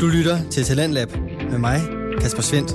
Du 0.00 0.06
lytter 0.06 0.50
til 0.50 0.64
Talentlab 0.64 1.08
med 1.50 1.58
mig, 1.58 1.80
Kasper 2.20 2.42
Svendt. 2.42 2.72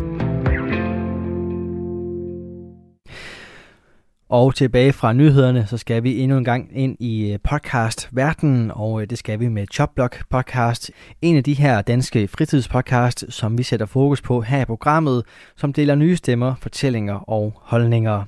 Og 4.29 4.55
tilbage 4.55 4.93
fra 4.93 5.13
nyhederne, 5.13 5.67
så 5.67 5.77
skal 5.77 6.03
vi 6.03 6.19
endnu 6.19 6.37
en 6.37 6.43
gang 6.43 6.69
ind 6.73 6.97
i 6.99 7.31
øh, 7.31 7.39
podcast-verdenen, 7.43 8.71
og 8.71 9.01
øh, 9.01 9.09
det 9.09 9.17
skal 9.17 9.39
vi 9.39 9.47
med 9.47 9.65
Chopblock 9.73 10.23
podcast. 10.29 10.91
En 11.21 11.37
af 11.37 11.43
de 11.43 11.53
her 11.53 11.81
danske 11.81 12.27
fritidspodcast, 12.27 13.25
som 13.29 13.57
vi 13.57 13.63
sætter 13.63 13.85
fokus 13.85 14.21
på 14.21 14.41
her 14.41 14.61
i 14.61 14.65
programmet, 14.65 15.23
som 15.55 15.73
deler 15.73 15.95
nye 15.95 16.15
stemmer, 16.15 16.55
fortællinger 16.61 17.29
og 17.29 17.53
holdninger. 17.55 18.23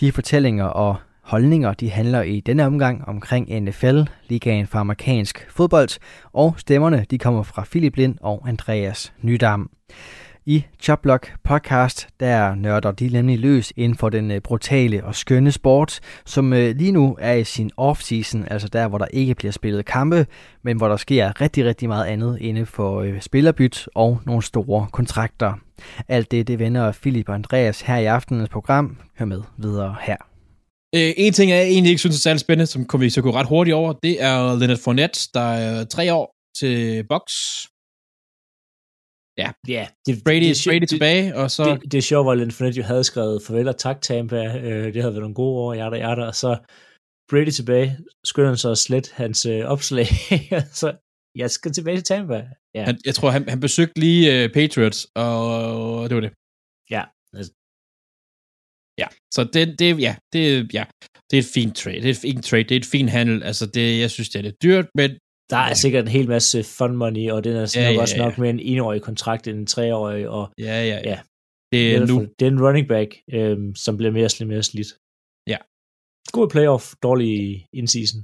De 0.00 0.12
fortællinger 0.12 0.64
og 0.64 0.96
holdninger 1.30 1.74
de 1.74 1.90
handler 1.90 2.22
i 2.22 2.40
denne 2.40 2.66
omgang 2.66 3.08
omkring 3.08 3.60
NFL, 3.64 4.00
ligaen 4.28 4.66
for 4.66 4.78
amerikansk 4.78 5.46
fodbold, 5.50 5.88
og 6.32 6.54
stemmerne 6.58 7.06
de 7.10 7.18
kommer 7.18 7.42
fra 7.42 7.64
Philip 7.70 7.96
Lind 7.96 8.16
og 8.20 8.48
Andreas 8.48 9.12
Nydam. 9.22 9.70
I 10.46 10.64
Choplock 10.80 11.32
podcast, 11.44 12.08
der 12.20 12.54
nørder 12.54 12.92
de 12.92 13.08
nemlig 13.08 13.38
løs 13.38 13.72
inden 13.76 13.98
for 13.98 14.08
den 14.08 14.30
øh, 14.30 14.40
brutale 14.40 15.04
og 15.04 15.14
skønne 15.14 15.52
sport, 15.52 16.00
som 16.26 16.52
øh, 16.52 16.76
lige 16.76 16.92
nu 16.92 17.16
er 17.20 17.32
i 17.32 17.44
sin 17.44 17.70
off-season, 17.80 18.46
altså 18.50 18.68
der, 18.68 18.88
hvor 18.88 18.98
der 18.98 19.06
ikke 19.12 19.34
bliver 19.34 19.52
spillet 19.52 19.84
kampe, 19.84 20.26
men 20.62 20.76
hvor 20.76 20.88
der 20.88 20.96
sker 20.96 21.40
rigtig, 21.40 21.64
rigtig 21.64 21.88
meget 21.88 22.06
andet 22.06 22.38
inde 22.40 22.66
for 22.66 23.00
øh, 23.00 23.20
spillerbyt 23.20 23.88
og 23.94 24.20
nogle 24.26 24.42
store 24.42 24.86
kontrakter. 24.92 25.52
Alt 26.08 26.30
det, 26.30 26.48
det 26.48 26.58
vender 26.58 26.92
Philip 26.92 27.28
og 27.28 27.34
Andreas 27.34 27.80
her 27.80 27.96
i 27.96 28.04
aftenens 28.04 28.48
program. 28.48 28.96
Hør 29.18 29.26
med 29.26 29.42
videre 29.58 29.96
her. 30.00 30.29
Øh, 30.96 31.12
en 31.16 31.32
ting, 31.32 31.50
jeg 31.50 31.62
egentlig 31.62 31.90
ikke 31.90 32.04
synes 32.04 32.16
er 32.16 32.20
særlig 32.20 32.40
spændende, 32.40 32.66
som 32.66 32.84
kommer 32.86 33.06
vi 33.06 33.10
så 33.10 33.22
gå 33.22 33.30
ret 33.30 33.46
hurtigt 33.46 33.74
over, 33.74 33.92
det 33.92 34.22
er 34.22 34.58
Leonard 34.58 34.82
Fournette, 34.84 35.20
der 35.34 35.48
er 35.64 35.84
tre 35.84 36.14
år 36.14 36.26
til 36.58 37.04
box. 37.12 37.24
Ja, 39.42 39.50
Ja, 39.76 39.84
det, 40.06 40.24
Brady, 40.24 40.48
det, 40.48 40.62
Brady 40.66 40.80
det, 40.80 40.88
tilbage, 40.88 41.36
og 41.36 41.50
så... 41.50 41.64
Det, 41.64 41.92
det 41.92 41.98
er 41.98 42.02
sjovt, 42.02 42.24
hvor 42.24 42.34
Leonard 42.34 42.52
Fournette 42.52 42.78
jo 42.78 42.84
havde 42.84 43.04
skrevet 43.04 43.42
farvel 43.46 43.68
og 43.68 43.78
tak 43.78 44.00
Tampa. 44.00 44.42
Øh, 44.58 44.94
det 44.94 45.02
havde 45.02 45.14
været 45.14 45.26
nogle 45.26 45.34
gode 45.34 45.56
år, 45.64 45.74
hjerter, 45.74 45.96
hjerter. 45.96 46.26
Og 46.26 46.34
så 46.34 46.58
Brady 47.30 47.50
tilbage, 47.50 47.98
skynder 48.24 48.48
han 48.48 48.56
så 48.56 48.70
at 48.70 48.78
slette 48.78 49.10
hans 49.14 49.46
øh, 49.46 49.64
opslag. 49.64 50.06
så 50.80 50.88
jeg 51.34 51.50
skal 51.50 51.72
tilbage 51.72 51.96
til 51.96 52.04
Tampa. 52.04 52.48
Ja, 52.74 52.84
Han, 52.84 52.98
jeg 53.06 53.14
tror, 53.14 53.30
han, 53.30 53.48
han 53.48 53.60
besøgte 53.60 54.00
lige 54.00 54.44
uh, 54.44 54.52
Patriots, 54.52 55.06
og 55.14 56.08
det 56.08 56.14
var 56.14 56.20
det. 56.20 56.32
ja. 56.90 57.04
Ja, 59.02 59.08
så 59.34 59.40
det, 59.54 59.78
det, 59.80 60.00
ja, 60.06 60.12
det, 60.32 60.74
ja, 60.78 60.84
det 61.30 61.34
er 61.38 61.42
et 61.46 61.52
fint 61.54 61.74
trade. 61.76 62.00
Det 62.02 62.10
er 62.10 62.24
ikke 62.30 62.38
en 62.38 62.42
trade, 62.50 62.64
det 62.68 62.74
er 62.76 62.80
et 62.84 62.92
fint 62.96 63.10
handel. 63.10 63.42
Altså, 63.42 63.64
det, 63.66 63.86
jeg 64.02 64.10
synes, 64.10 64.28
det 64.28 64.38
er 64.38 64.42
lidt 64.42 64.62
dyrt, 64.62 64.86
men 64.94 65.10
der 65.50 65.56
er 65.70 65.74
sikkert 65.74 66.04
en 66.04 66.10
hel 66.18 66.28
masse 66.28 66.58
fun 66.78 66.96
money, 66.96 67.30
og 67.30 67.44
den 67.44 67.56
er 67.56 67.66
Ja, 67.76 67.86
nok 67.86 67.94
ja, 67.96 68.00
også 68.00 68.16
ja. 68.16 68.22
nok 68.24 68.38
med 68.38 68.50
en 68.50 68.60
enårig 68.60 69.02
kontrakt 69.02 69.46
end 69.48 69.58
en 69.58 69.66
treårig, 69.66 70.28
og 70.28 70.44
ja, 70.58 70.64
ja, 70.64 70.98
ja. 71.04 71.10
Ja. 71.10 71.18
Det 71.72 71.94
er 71.94 72.06
nu. 72.06 72.16
det 72.38 72.46
er 72.46 72.50
en 72.50 72.62
running 72.66 72.88
back, 72.88 73.10
øhm, 73.32 73.74
som 73.74 73.96
bliver 73.96 74.12
mere 74.12 74.28
og 74.40 74.46
mere 74.46 74.62
slidt. 74.62 74.90
Ja. 75.52 75.58
God 76.36 76.48
playoff, 76.54 76.84
dårlig 77.02 77.28
i 77.28 77.66
in-season. 77.78 78.20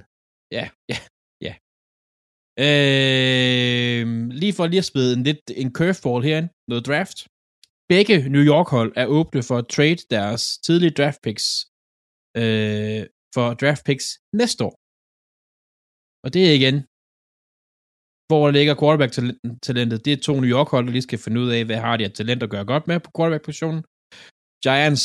Ja, 0.56 0.64
ja, 0.92 0.98
ja. 1.46 1.54
Øh, 2.66 4.06
lige 4.42 4.52
for 4.56 4.66
lige 4.66 4.82
at 4.84 4.90
smide 4.92 5.10
en 5.16 5.22
lidt 5.28 5.42
en 5.62 5.70
curveball 5.78 6.24
herinde, 6.24 6.48
noget 6.70 6.86
draft. 6.86 7.18
Begge 7.92 8.16
New 8.34 8.44
York 8.52 8.68
hold 8.76 8.92
er 9.02 9.06
åbne 9.18 9.42
for 9.48 9.56
at 9.62 9.68
trade 9.76 10.00
deres 10.16 10.42
tidlige 10.66 10.94
draft 10.98 11.20
picks 11.26 11.44
øh, 12.40 13.00
for 13.34 13.46
draft 13.62 13.82
picks 13.88 14.06
næste 14.40 14.60
år. 14.68 14.74
Og 16.24 16.28
det 16.34 16.42
er 16.48 16.54
igen, 16.60 16.76
hvor 18.28 18.44
ligger 18.58 18.74
quarterback-talentet. 18.82 19.98
Det 20.04 20.12
er 20.12 20.20
to 20.28 20.34
New 20.40 20.50
York 20.56 20.68
hold, 20.74 20.84
der 20.86 20.92
lige 20.96 21.08
skal 21.08 21.18
finde 21.24 21.40
ud 21.44 21.50
af, 21.56 21.64
hvad 21.64 21.76
har 21.86 21.96
de 21.96 22.04
af 22.04 22.12
talent 22.12 22.42
at 22.42 22.50
gøre 22.54 22.64
godt 22.72 22.84
med 22.90 23.00
på 23.04 23.10
quarterback-positionen. 23.16 23.82
Giants 24.64 25.04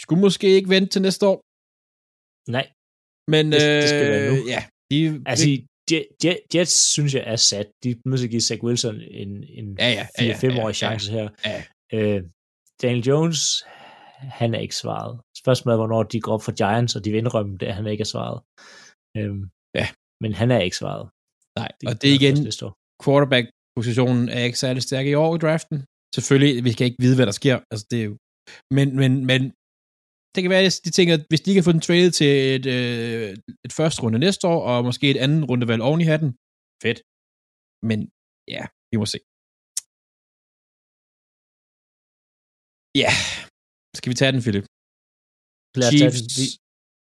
skulle 0.00 0.20
måske 0.26 0.46
ikke 0.56 0.68
vente 0.74 0.88
til 0.94 1.02
næste 1.02 1.24
år, 1.32 1.38
Nej, 2.56 2.66
men 3.32 3.44
Det- 3.52 3.60
det 3.82 3.88
skal 3.92 4.06
være 4.12 4.24
øh, 4.26 4.32
nu. 4.32 4.36
ja, 4.54 4.60
de, 4.90 4.98
altså 5.32 5.46
Jet, 5.90 6.06
Jet, 6.24 6.40
Jets 6.54 6.76
synes 6.94 7.14
jeg 7.14 7.24
er 7.32 7.36
sat. 7.36 7.68
De 7.82 7.88
er 7.90 7.94
nødt 8.08 8.18
til 8.20 8.26
at 8.26 8.30
give 8.34 8.46
Zach 8.48 8.62
Wilson 8.66 8.96
en, 9.22 9.30
en 9.60 9.66
Ja, 9.78 9.88
ja, 9.98 10.04
ja, 10.18 10.24
ja, 10.26 10.34
4-5-årig 10.34 10.72
ja, 10.74 10.80
chance 10.82 11.06
her. 11.16 11.28
ja. 11.44 11.64
Øh, 11.92 12.22
Daniel 12.82 13.04
Jones, 13.10 13.40
han 14.40 14.54
er 14.54 14.58
ikke 14.66 14.76
svaret. 14.76 15.20
Spørgsmålet 15.42 15.74
er, 15.74 15.80
hvornår 15.82 16.02
de 16.02 16.20
går 16.20 16.32
op 16.32 16.42
for 16.42 16.52
Giants, 16.60 16.96
og 16.96 17.04
de 17.04 17.10
vil 17.10 17.18
indrømme 17.18 17.58
det, 17.58 17.66
at 17.66 17.74
han 17.74 17.86
ikke 17.86 18.02
er 18.08 18.12
svaret. 18.14 18.38
Øhm, 19.18 19.44
Ja. 19.80 19.86
Men 20.22 20.32
han 20.40 20.50
er 20.50 20.60
ikke 20.66 20.76
svaret. 20.82 21.04
Nej, 21.60 21.70
og 21.88 21.94
det 22.00 22.06
er 22.10 22.16
igen, 22.20 22.36
quarterback-positionen 23.04 24.28
er 24.36 24.42
ikke 24.48 24.58
særlig 24.64 24.82
stærk 24.82 25.06
i 25.06 25.14
år 25.14 25.34
i 25.36 25.38
draften. 25.44 25.78
Selvfølgelig, 26.14 26.64
vi 26.64 26.72
kan 26.72 26.86
ikke 26.86 27.02
vide, 27.04 27.16
hvad 27.16 27.26
der 27.26 27.36
sker. 27.42 27.56
Altså, 27.70 27.86
det 27.90 27.98
er 28.00 28.06
jo... 28.10 28.14
Men, 28.76 28.88
men, 29.02 29.12
men 29.30 29.40
det 30.34 30.40
kan 30.42 30.50
være, 30.54 30.64
at 30.70 30.80
de 30.84 30.90
tænker, 30.90 31.14
at 31.18 31.24
hvis 31.30 31.40
de 31.46 31.54
kan 31.54 31.64
få 31.64 31.72
den 31.76 31.86
traded 31.88 32.10
til 32.20 32.32
et, 32.56 32.66
øh, 32.76 33.28
et 33.66 33.72
første 33.78 34.02
runde 34.02 34.18
næste 34.26 34.44
år, 34.52 34.60
og 34.70 34.84
måske 34.88 35.10
et 35.10 35.20
andet 35.24 35.42
rundevalg 35.50 35.82
oven 35.88 36.00
i 36.04 36.08
hatten, 36.12 36.30
fedt. 36.84 37.00
Men 37.88 37.98
ja, 38.54 38.62
vi 38.90 38.96
må 39.02 39.06
se. 39.14 39.18
Ja, 43.02 43.12
skal 43.98 44.10
vi 44.10 44.16
tage 44.20 44.32
den, 44.34 44.42
Philip? 44.46 44.66
Chiefs. 45.92 46.20
den. 46.36 46.46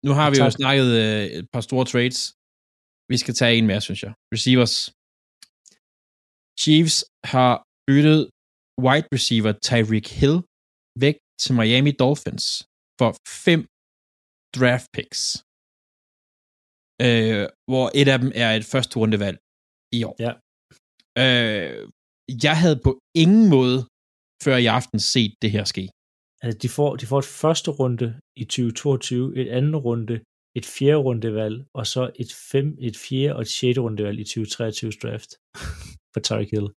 Nu 0.06 0.10
har 0.18 0.28
vi 0.32 0.36
jo 0.42 0.48
snakket 0.60 0.88
øh, 1.02 1.24
et 1.38 1.46
par 1.54 1.62
store 1.68 1.84
trades. 1.92 2.20
Vi 3.12 3.16
skal 3.22 3.34
tage 3.40 3.54
en 3.58 3.66
mere, 3.70 3.82
synes 3.86 4.00
jeg. 4.06 4.12
Receivers. 4.34 4.76
Chiefs 6.62 6.96
har 7.34 7.52
byttet 7.88 8.20
wide 8.86 9.06
receiver 9.16 9.52
Tyreek 9.68 10.08
Hill 10.20 10.36
væk 11.04 11.16
til 11.42 11.52
Miami 11.58 11.92
Dolphins 12.02 12.44
for 13.00 13.10
fem 13.44 13.60
draft 14.56 14.88
picks. 14.96 15.20
Øh, 17.06 17.44
hvor 17.70 17.86
et 18.00 18.08
af 18.14 18.18
dem 18.22 18.30
er 18.44 18.50
et 18.58 18.64
første 18.72 18.94
rundevalg 19.00 19.38
i 19.98 20.00
år. 20.08 20.16
Ja. 20.26 20.32
Øh, 21.22 21.82
jeg 22.46 22.56
havde 22.62 22.78
på 22.86 22.90
ingen 23.24 23.44
måde 23.56 23.78
før 24.44 24.56
i 24.56 24.66
aften 24.66 25.00
set 25.00 25.32
det 25.42 25.50
her 25.50 25.64
ske. 25.64 25.84
Altså, 26.42 26.58
de 26.62 26.68
får, 26.68 26.96
de 26.96 27.06
får 27.06 27.18
et 27.18 27.32
første 27.42 27.70
runde 27.70 28.08
i 28.42 28.44
2022, 28.44 29.36
et 29.40 29.48
andet 29.58 29.84
runde, 29.84 30.20
et 30.58 30.66
fjerde 30.66 31.00
rundevalg, 31.06 31.56
og 31.78 31.86
så 31.86 32.02
et, 32.22 32.32
fem, 32.52 32.66
et 32.88 32.96
fjerde 33.04 33.34
og 33.36 33.40
et 33.40 33.50
sjette 33.56 33.80
rundevalg 33.80 34.18
i 34.20 34.24
2023 34.24 34.90
draft 35.02 35.30
for 36.12 36.20
Tyreek 36.26 36.50
Hill. 36.54 36.68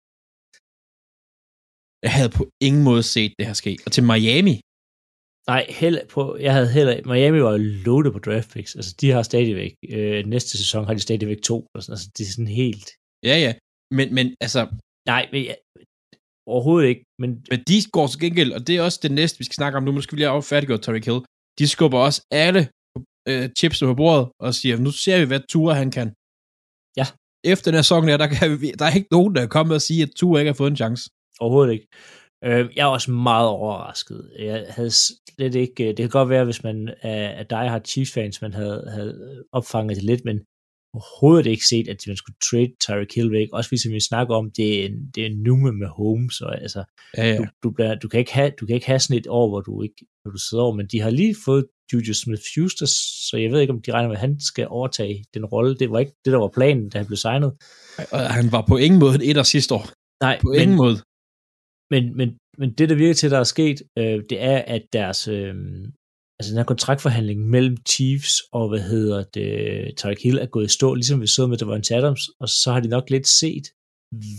Jeg 2.05 2.13
havde 2.17 2.31
på 2.39 2.43
ingen 2.67 2.83
måde 2.89 3.03
set 3.03 3.31
det 3.39 3.45
her 3.49 3.57
ske. 3.61 3.71
Og 3.85 3.91
til 3.91 4.03
Miami, 4.11 4.55
Nej, 5.53 5.65
heller 5.81 6.01
på, 6.13 6.21
jeg 6.45 6.53
havde 6.53 6.71
heller, 6.77 6.93
Miami 7.11 7.41
var 7.47 7.57
loaded 7.85 8.11
på 8.11 8.19
draft 8.19 8.49
picks. 8.53 8.75
Altså, 8.75 8.91
de 9.01 9.07
har 9.15 9.23
stadigvæk, 9.31 9.73
øh, 9.95 10.25
næste 10.25 10.51
sæson 10.61 10.85
har 10.85 10.93
de 10.93 10.99
stadigvæk 11.07 11.41
to. 11.41 11.57
Og 11.73 11.83
sådan, 11.83 11.93
altså, 11.93 12.07
det 12.17 12.23
er 12.23 12.31
sådan 12.35 12.53
helt, 12.63 12.87
ja 13.29 13.35
ja, 13.45 13.51
men, 13.97 14.07
men 14.17 14.25
altså, 14.45 14.61
nej, 15.11 15.23
men 15.31 15.41
ja, 15.49 15.55
overhovedet 16.53 16.87
ikke, 16.91 17.03
men 17.21 17.29
Men 17.51 17.59
de 17.69 17.77
går 17.95 18.07
til 18.07 18.19
gengæld, 18.25 18.51
og 18.57 18.61
det 18.67 18.73
er 18.75 18.81
også 18.87 18.99
det 19.03 19.11
næste, 19.11 19.37
vi 19.39 19.45
skal 19.47 19.59
snakke 19.61 19.77
om 19.77 19.83
nu, 19.83 19.91
nu 19.91 20.01
skal 20.01 20.15
vi 20.15 20.19
lige 20.19 20.29
have 20.29 20.43
færdiggjort 20.43 20.81
Tyreek 20.81 21.05
Hill. 21.05 21.21
De 21.59 21.67
skubber 21.67 21.99
også 22.07 22.21
alle 22.45 22.61
øh, 23.29 23.49
chips 23.57 23.79
på 23.79 23.95
bordet 24.01 24.25
og 24.45 24.53
siger, 24.59 24.77
nu 24.77 24.91
ser 24.91 25.19
vi, 25.19 25.25
hvad 25.25 25.41
Tua 25.51 25.73
han 25.73 25.91
kan. 25.97 26.09
Ja. 26.99 27.05
Efter 27.53 27.71
den 27.71 27.77
her 27.77 27.81
sæson 27.81 28.07
her, 28.09 28.17
der, 28.17 28.27
kan 28.27 28.61
vi, 28.61 28.67
der 28.79 28.85
er 28.85 28.95
ikke 28.95 29.15
nogen, 29.17 29.35
der 29.35 29.41
er 29.41 29.55
kommet 29.57 29.75
og 29.75 29.81
sige, 29.81 30.03
at 30.03 30.11
Tua 30.17 30.39
ikke 30.39 30.49
har 30.49 30.61
fået 30.61 30.71
en 30.71 30.81
chance. 30.83 31.03
Overhovedet 31.39 31.73
ikke. 31.73 31.87
Øh, 32.45 32.69
jeg 32.75 32.83
er 32.83 32.95
også 32.97 33.11
meget 33.11 33.47
overrasket. 33.47 34.31
Jeg 34.39 34.65
havde 34.69 34.91
slet 34.91 35.55
ikke... 35.55 35.87
Det 35.87 35.97
kan 35.97 36.09
godt 36.09 36.29
være, 36.29 36.45
hvis 36.45 36.63
man 36.63 36.77
er 37.01 37.43
dig 37.43 37.69
har 37.69 37.79
Chiefs-fans, 37.79 38.41
man 38.41 38.53
havde, 38.53 38.89
havde 38.95 39.45
opfanget 39.51 39.95
det 39.95 40.03
lidt, 40.03 40.25
men 40.25 40.37
overhovedet 40.93 41.49
ikke 41.49 41.65
set, 41.65 41.87
at 41.87 42.03
man 42.07 42.15
skulle 42.15 42.39
trade 42.51 42.73
Tyreek 42.81 43.15
Hill 43.15 43.31
væk. 43.31 43.47
Også 43.53 43.69
ligesom 43.71 43.91
vi 43.91 43.99
snakker 43.99 44.35
om, 44.35 44.51
det 44.57 44.81
er 44.81 44.85
en, 44.85 45.11
det 45.15 45.21
er 45.21 45.27
en 45.27 45.43
numme 45.43 45.71
med 45.71 45.87
Holmes, 45.87 46.41
og 46.41 46.61
altså, 46.61 46.83
Ja, 47.17 47.27
ja. 47.29 47.37
du, 47.37 47.45
du, 47.63 47.71
bliver, 47.71 47.95
du, 47.95 48.07
kan 48.07 48.19
ikke 48.19 48.33
have, 48.33 48.51
du 48.59 48.65
kan 48.65 48.75
ikke 48.75 48.87
have 48.87 48.99
sådan 48.99 49.17
et 49.17 49.27
år, 49.27 49.49
hvor 49.49 49.61
du 49.61 49.81
ikke 49.81 50.05
hvor 50.21 50.31
du 50.31 50.37
sidder 50.37 50.63
over, 50.63 50.75
men 50.75 50.87
de 50.87 50.99
har 51.01 51.09
lige 51.09 51.35
fået 51.45 51.65
Juju 51.93 52.13
Smith-Schuster, 52.13 52.85
så 53.29 53.37
jeg 53.37 53.51
ved 53.51 53.59
ikke, 53.61 53.73
om 53.73 53.81
de 53.81 53.91
regner 53.91 54.07
med, 54.07 54.15
at 54.15 54.21
han 54.21 54.39
skal 54.39 54.67
overtage 54.67 55.23
den 55.33 55.45
rolle. 55.45 55.77
Det 55.77 55.91
var 55.91 55.99
ikke 55.99 56.11
det, 56.25 56.33
der 56.33 56.39
var 56.39 56.47
planen, 56.47 56.89
da 56.89 56.97
han 56.97 57.07
blev 57.07 57.17
signet. 57.17 57.51
Og 58.11 58.19
han 58.19 58.51
var 58.51 58.65
på 58.67 58.77
ingen 58.77 58.99
måde 58.99 59.25
et 59.25 59.37
af 59.37 59.45
sidste 59.45 59.75
år. 59.75 59.85
Nej, 60.23 60.39
På 60.41 60.51
ingen 60.51 60.77
måde. 60.77 60.97
Men, 61.91 62.17
men, 62.17 62.37
men 62.57 62.73
det, 62.73 62.89
der 62.89 62.95
virker 62.95 63.13
til, 63.13 63.31
der 63.31 63.39
er 63.39 63.43
sket, 63.43 63.81
øh, 63.97 64.23
det 64.29 64.41
er, 64.41 64.57
at 64.57 64.83
deres, 64.93 65.27
øh, 65.27 65.55
altså 66.39 66.49
den 66.51 66.57
her 66.61 66.71
kontraktforhandling 66.73 67.39
mellem 67.55 67.77
Chiefs 67.89 68.33
og, 68.57 68.69
hvad 68.69 68.83
hedder 68.93 69.23
det, 69.23 69.49
Tyreek 69.97 70.21
Hill 70.23 70.37
er 70.37 70.45
gået 70.45 70.65
i 70.65 70.75
stå, 70.77 70.93
ligesom 70.93 71.21
vi 71.21 71.27
så 71.27 71.47
med 71.47 71.57
Devontae 71.57 71.97
Adams, 71.97 72.23
og 72.41 72.49
så 72.49 72.67
har 72.73 72.79
de 72.79 72.89
nok 72.95 73.09
lidt 73.09 73.27
set, 73.27 73.65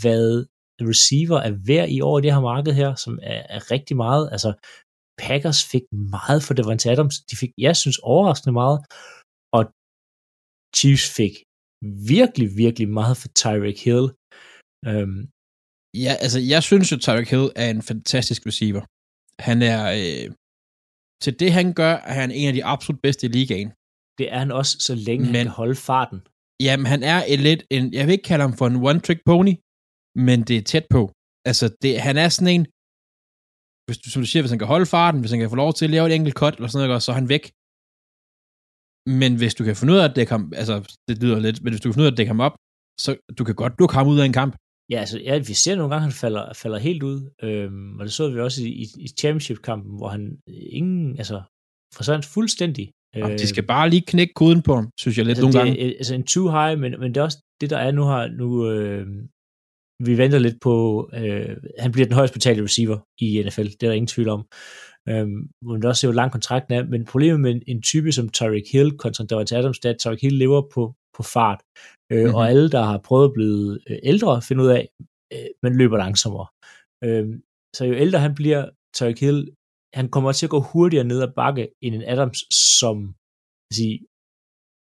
hvad 0.00 0.46
receiver 0.90 1.38
er 1.48 1.52
værd 1.70 1.88
i 1.96 2.00
år 2.00 2.18
i 2.18 2.22
det 2.22 2.32
her 2.34 2.40
marked 2.52 2.72
her, 2.72 2.90
som 2.94 3.18
er, 3.22 3.42
er 3.56 3.70
rigtig 3.74 3.96
meget. 3.96 4.24
Altså, 4.34 4.50
Packers 5.22 5.60
fik 5.72 5.84
meget 6.16 6.42
for 6.46 6.54
Devontae 6.54 6.92
Adams. 6.92 7.16
De 7.30 7.36
fik, 7.40 7.52
jeg 7.66 7.76
synes, 7.76 7.98
overraskende 8.12 8.54
meget. 8.62 8.78
Og 9.56 9.62
Chiefs 10.76 11.06
fik 11.18 11.34
virkelig, 12.12 12.48
virkelig 12.62 12.88
meget 13.00 13.16
for 13.20 13.28
Tyreek 13.40 13.78
Hill. 13.86 14.06
Øhm, 14.90 15.20
Ja, 15.94 16.12
altså, 16.24 16.38
jeg 16.52 16.62
synes 16.62 16.92
jo, 16.92 16.96
Tyreek 16.96 17.30
Hill 17.30 17.48
er 17.56 17.68
en 17.70 17.82
fantastisk 17.82 18.40
receiver. 18.46 18.82
Han 19.48 19.58
er, 19.72 19.82
øh, 20.00 20.26
til 21.22 21.40
det 21.40 21.50
han 21.58 21.66
gør, 21.80 21.94
er 22.10 22.16
han 22.22 22.30
en 22.30 22.48
af 22.48 22.54
de 22.54 22.64
absolut 22.64 23.00
bedste 23.06 23.26
i 23.26 23.30
ligaen. 23.36 23.70
Det 24.18 24.26
er 24.34 24.38
han 24.38 24.52
også, 24.60 24.72
så 24.86 24.94
længe 25.08 25.26
men, 25.26 25.34
han 25.34 25.46
kan 25.46 25.58
holde 25.60 25.78
farten. 25.88 26.18
Jamen, 26.66 26.86
han 26.86 27.02
er 27.12 27.18
en 27.32 27.40
lidt, 27.48 27.62
en, 27.74 27.84
jeg 27.96 28.06
vil 28.06 28.12
ikke 28.12 28.28
kalde 28.30 28.44
ham 28.46 28.54
for 28.58 28.66
en 28.66 28.78
one-trick 28.88 29.20
pony, 29.30 29.54
men 30.26 30.38
det 30.48 30.56
er 30.56 30.64
tæt 30.72 30.86
på. 30.94 31.02
Altså, 31.50 31.66
det, 31.82 31.90
han 32.08 32.16
er 32.24 32.28
sådan 32.28 32.54
en, 32.56 32.64
hvis 33.86 33.98
du, 34.02 34.06
som 34.10 34.22
du 34.22 34.28
siger, 34.30 34.42
hvis 34.42 34.54
han 34.54 34.62
kan 34.62 34.72
holde 34.74 34.92
farten, 34.94 35.20
hvis 35.20 35.32
han 35.34 35.40
kan 35.40 35.52
få 35.54 35.60
lov 35.64 35.72
til 35.74 35.84
at 35.86 35.94
lave 35.94 36.06
et 36.06 36.14
enkelt 36.14 36.36
cut, 36.40 36.54
eller 36.54 36.68
sådan 36.68 36.88
noget, 36.88 37.02
så 37.02 37.10
er 37.12 37.20
han 37.20 37.32
væk. 37.34 37.44
Men 39.20 39.32
hvis 39.40 39.54
du 39.58 39.62
kan 39.64 39.76
finde 39.76 39.92
ud 39.94 40.00
af 40.02 40.06
at 40.08 40.16
dække 40.16 40.32
ham, 40.34 40.44
altså, 40.60 40.74
det 41.08 41.14
lyder 41.22 41.38
lidt, 41.46 41.58
men 41.62 41.70
hvis 41.72 41.80
du 41.80 41.86
kan 41.86 41.94
finde 41.94 42.06
ud 42.06 42.10
af 42.10 42.14
at 42.14 42.20
dække 42.20 42.34
ham 42.34 42.44
op, 42.46 42.54
så 43.04 43.10
du 43.38 43.42
kan 43.48 43.56
godt 43.62 43.74
lukke 43.80 43.94
ham 43.98 44.08
ud 44.12 44.18
af 44.22 44.26
en 44.30 44.36
kamp. 44.40 44.54
Ja, 44.90 44.98
altså, 44.98 45.18
ja, 45.18 45.38
vi 45.38 45.54
ser 45.54 45.76
nogle 45.76 45.90
gange, 45.90 46.04
at 46.04 46.12
han 46.12 46.20
falder, 46.22 46.52
falder 46.52 46.78
helt 46.78 47.02
ud, 47.02 47.30
øhm, 47.42 47.98
og 47.98 48.04
det 48.04 48.12
så 48.12 48.30
vi 48.30 48.40
også 48.40 48.62
i, 48.62 48.68
i, 48.68 48.86
i 48.98 49.08
championship-kampen, 49.20 49.96
hvor 49.96 50.08
han 50.08 50.38
ingen, 50.72 51.18
altså, 51.18 51.42
forsvandt 51.96 52.26
fuldstændig. 52.26 52.90
Øh, 53.16 53.32
de 53.38 53.46
skal 53.46 53.66
bare 53.66 53.90
lige 53.90 54.04
knække 54.06 54.34
koden 54.34 54.62
på 54.62 54.74
ham, 54.74 54.90
synes 55.00 55.18
jeg 55.18 55.26
lidt 55.26 55.38
altså, 55.38 55.58
nogle 55.58 55.70
det, 55.70 55.78
gange. 55.78 55.96
Altså 55.96 56.14
en 56.14 56.26
too 56.26 56.50
high, 56.50 56.78
men, 56.80 57.00
men 57.00 57.14
det 57.14 57.20
er 57.20 57.24
også 57.24 57.38
det, 57.60 57.70
der 57.70 57.78
er 57.78 57.92
nu 57.92 58.02
har, 58.02 58.28
nu, 58.28 58.70
øh, 58.70 59.06
vi 60.06 60.18
venter 60.18 60.38
lidt 60.38 60.60
på, 60.60 60.74
øh, 61.14 61.56
han 61.78 61.92
bliver 61.92 62.06
den 62.06 62.14
højst 62.14 62.32
betalte 62.32 62.62
receiver 62.62 62.98
i 63.18 63.42
NFL, 63.46 63.62
det 63.62 63.82
er 63.82 63.86
der 63.86 63.92
ingen 63.92 64.06
tvivl 64.06 64.28
om. 64.28 64.46
Øhm, 65.08 65.48
men 65.62 65.76
det 65.76 65.84
også 65.84 66.00
ser 66.00 66.08
jo 66.08 66.12
lang 66.12 66.32
kontrakten 66.32 66.74
er, 66.74 66.84
men 66.84 67.04
problemet 67.04 67.40
med 67.40 67.50
en, 67.50 67.62
en 67.66 67.82
type 67.82 68.12
som 68.12 68.28
Tyreek 68.28 68.72
Hill 68.72 68.98
kontra 68.98 69.24
Davante 69.24 69.56
Adams, 69.56 69.78
det 69.78 69.88
er, 69.88 69.92
at 69.92 69.98
Tyreek 69.98 70.22
Hill 70.22 70.36
lever 70.36 70.62
på, 70.74 70.94
på 71.20 71.26
fart, 71.36 71.60
øh, 72.12 72.18
mm-hmm. 72.18 72.34
og 72.36 72.42
alle, 72.50 72.66
der 72.76 72.82
har 72.90 72.98
prøvet 73.08 73.28
at 73.28 73.34
blive 73.38 73.62
øh, 73.90 73.98
ældre, 74.12 74.42
finder 74.48 74.64
ud 74.64 74.70
af, 74.78 74.84
øh, 75.34 75.50
man 75.64 75.72
løber 75.80 75.96
langsommere. 76.04 76.46
Øh, 77.06 77.26
så 77.76 77.82
jo 77.90 77.94
ældre 78.04 78.18
han 78.26 78.34
bliver, 78.40 78.62
Tyreek 78.96 79.20
Hill, 79.20 79.40
han 79.98 80.06
kommer 80.14 80.32
til 80.32 80.46
at 80.46 80.54
gå 80.56 80.60
hurtigere 80.72 81.08
ned 81.10 81.20
ad 81.22 81.32
bakke 81.40 81.64
end 81.84 81.94
en 81.94 82.04
Adams, 82.12 82.38
som 82.80 82.96
sige, 83.78 83.96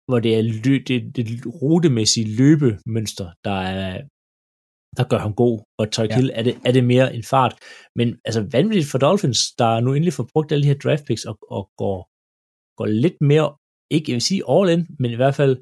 hvor 0.09 0.19
det 0.25 0.31
er 0.39 0.43
lø- 0.63 0.83
det, 0.89 0.99
det 1.15 1.25
rutemæssige 1.61 2.27
løbemønster, 2.41 3.27
der 3.47 3.57
er, 3.77 3.93
der 4.97 5.05
gør 5.11 5.19
ham 5.25 5.33
god, 5.43 5.55
og 5.79 5.91
Tyreek 5.91 6.11
ja. 6.11 6.15
Hill 6.15 6.31
er 6.33 6.43
det, 6.43 6.55
er 6.67 6.71
det 6.71 6.83
mere 6.83 7.15
en 7.17 7.23
fart. 7.23 7.53
Men 7.95 8.07
altså 8.27 8.41
vanvittigt 8.51 8.91
for 8.91 8.97
Dolphins, 8.97 9.41
der 9.61 9.79
nu 9.79 9.89
endelig 9.93 10.13
får 10.13 10.27
brugt 10.33 10.51
alle 10.51 10.63
de 10.63 10.71
her 10.71 10.81
draft 10.83 11.03
picks 11.07 11.25
og, 11.25 11.35
og 11.57 11.63
går, 11.81 11.97
går 12.79 12.87
lidt 13.05 13.19
mere, 13.31 13.47
ikke 13.95 14.07
jeg 14.09 14.15
vil 14.17 14.29
sige 14.29 14.43
all 14.53 14.69
in, 14.75 14.81
men 14.99 15.11
i 15.11 15.19
hvert 15.19 15.35
fald 15.35 15.53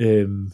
øhm, 0.00 0.52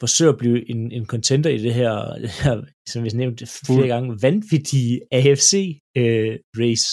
forsøger 0.00 0.32
at 0.32 0.38
blive 0.38 0.70
en, 0.70 0.92
en 0.92 1.06
contender 1.06 1.50
i 1.50 1.58
det 1.58 1.74
her, 1.74 2.14
det 2.14 2.30
her 2.42 2.62
som 2.88 3.04
vi 3.04 3.08
nævnte 3.08 3.46
flere 3.66 3.86
gange, 3.86 4.22
vanvittige 4.22 5.00
AFC-race. 5.18 6.88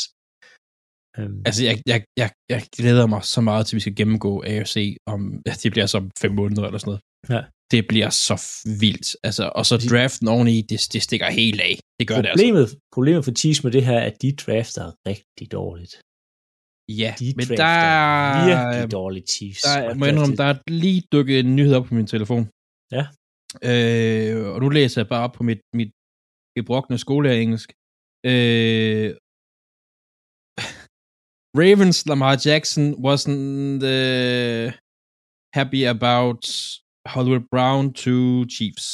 Øh, 1.17 1.25
um, 1.25 1.41
altså, 1.45 1.61
jeg, 1.65 1.81
jeg, 1.91 2.03
jeg, 2.17 2.29
jeg 2.49 2.61
glæder 2.77 3.07
mig 3.07 3.23
så 3.23 3.41
meget 3.41 3.65
til, 3.65 3.75
at 3.75 3.77
vi 3.77 3.81
skal 3.81 3.95
gennemgå 3.95 4.43
AFC, 4.47 4.95
om 5.07 5.21
det 5.63 5.71
bliver 5.71 5.85
så 5.85 6.09
fem 6.21 6.31
måneder 6.31 6.63
eller 6.63 6.79
sådan 6.79 6.89
noget. 6.91 7.01
Ja. 7.29 7.41
Det 7.71 7.87
bliver 7.87 8.09
så 8.09 8.35
vildt. 8.81 9.15
Altså, 9.23 9.51
og 9.55 9.65
så 9.65 9.75
draften 9.91 10.27
oveni, 10.27 10.61
det, 10.61 10.79
det 10.93 11.01
stikker 11.01 11.29
helt 11.41 11.61
af. 11.61 11.79
Det 11.99 12.07
gør 12.07 12.15
problemet, 12.15 12.55
det 12.55 12.61
altså. 12.61 12.77
Problemet 12.93 13.25
for 13.25 13.31
Chiefs 13.31 13.63
med 13.63 13.71
det 13.71 13.85
her, 13.85 13.97
er, 13.97 14.05
at 14.05 14.21
de 14.21 14.31
drafter 14.43 14.85
rigtig 15.07 15.51
dårligt. 15.51 15.93
Ja, 17.01 17.11
de 17.19 17.33
men 17.37 17.47
der 17.61 17.73
er 17.93 18.45
virkelig 18.49 18.91
dårligt 18.91 19.27
Chiefs. 19.35 19.61
Der, 19.61 19.93
må 19.99 20.05
indrømme, 20.05 20.35
der 20.35 20.47
er 20.53 20.57
lige 20.83 21.01
dukket 21.11 21.39
en 21.39 21.55
nyhed 21.55 21.75
op 21.75 21.85
på 21.85 21.93
min 21.99 22.07
telefon. 22.07 22.43
Ja. 22.97 23.03
Øh, 23.69 24.53
og 24.53 24.57
nu 24.63 24.69
læser 24.69 25.01
jeg 25.01 25.09
bare 25.13 25.23
op 25.27 25.33
på 25.37 25.43
mit, 25.49 25.61
mit 25.79 25.91
gebrokne 26.55 26.95
engelsk. 27.43 27.69
Øh, 28.31 29.09
Ravens 31.61 31.97
Lamar 32.09 32.35
Jackson 32.45 32.85
wasn't 33.07 33.81
uh, 33.95 34.67
happy 35.57 35.81
about 35.95 36.41
Hollywood 37.13 37.45
Brown 37.53 37.83
to 38.03 38.15
Chiefs. 38.55 38.87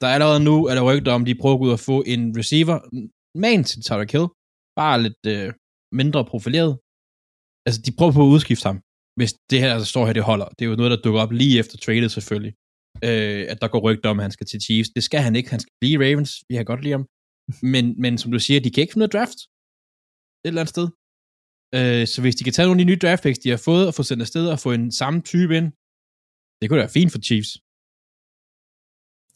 Der 0.00 0.06
er 0.08 0.14
allerede 0.16 0.44
nu, 0.48 0.56
er 0.70 0.74
der 0.74 0.84
rygter 0.90 1.12
om, 1.12 1.24
de 1.24 1.40
prøver 1.40 1.54
at 1.54 1.60
gå 1.60 1.66
ud 1.66 1.78
og 1.78 1.86
få 1.90 1.96
en 2.12 2.22
receiver, 2.40 2.76
man 3.44 3.64
til 3.64 3.82
Tyreek 3.86 4.12
Hill, 4.12 4.28
bare 4.80 5.02
lidt 5.06 5.22
øh, 5.34 5.48
mindre 6.00 6.20
profileret. 6.32 6.72
Altså, 7.66 7.80
de 7.86 7.96
prøver 7.98 8.14
på 8.18 8.24
at 8.26 8.32
udskifte 8.34 8.66
ham, 8.70 8.78
hvis 9.18 9.32
det 9.50 9.58
her, 9.60 9.68
der 9.68 9.76
altså, 9.78 9.90
står 9.92 10.04
her, 10.06 10.14
det 10.18 10.30
holder. 10.30 10.48
Det 10.56 10.62
er 10.62 10.70
jo 10.70 10.80
noget, 10.80 10.94
der 10.94 11.04
dukker 11.04 11.20
op 11.24 11.32
lige 11.40 11.58
efter 11.62 11.76
tradet 11.84 12.12
selvfølgelig. 12.16 12.54
Øh, 13.08 13.42
at 13.52 13.58
der 13.62 13.68
går 13.72 13.82
rygter 13.86 14.08
om, 14.12 14.18
at 14.18 14.24
han 14.26 14.36
skal 14.36 14.46
til 14.48 14.60
Chiefs. 14.66 14.90
Det 14.96 15.02
skal 15.08 15.22
han 15.26 15.34
ikke. 15.38 15.50
Han 15.54 15.62
skal 15.64 15.74
blive 15.80 16.00
Ravens. 16.04 16.30
Vi 16.48 16.54
har 16.58 16.64
godt 16.70 16.82
lide 16.84 16.96
ham. 16.96 17.06
Men, 17.72 17.84
men 18.02 18.12
som 18.20 18.32
du 18.34 18.38
siger, 18.46 18.58
de 18.60 18.70
kan 18.70 18.82
ikke 18.82 18.92
finde 18.92 19.04
noget 19.04 19.16
draft. 19.18 19.38
Et 20.44 20.48
eller 20.50 20.62
andet 20.62 20.74
sted. 20.76 20.86
Øh, 21.78 22.04
så 22.12 22.18
hvis 22.22 22.36
de 22.38 22.44
kan 22.44 22.54
tage 22.54 22.66
nogle 22.66 22.80
af 22.80 22.84
de 22.84 22.90
nye 22.90 23.02
draft 23.04 23.22
picks, 23.22 23.40
de 23.44 23.52
har 23.54 23.62
fået, 23.68 23.84
og 23.88 23.94
få 23.98 24.02
sendt 24.08 24.24
afsted 24.26 24.44
og 24.54 24.58
få 24.64 24.70
en 24.78 24.88
samme 25.00 25.18
type 25.32 25.52
ind, 25.58 25.68
det 26.58 26.64
kunne 26.64 26.78
da 26.78 26.84
være 26.84 26.96
fint 26.98 27.12
for 27.12 27.20
Chiefs. 27.28 27.52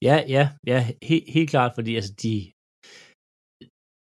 Ja, 0.09 0.17
ja, 0.35 0.45
ja, 0.71 0.79
helt, 1.11 1.27
helt 1.37 1.51
klart, 1.55 1.73
fordi 1.77 1.93
altså 1.99 2.13
de 2.25 2.35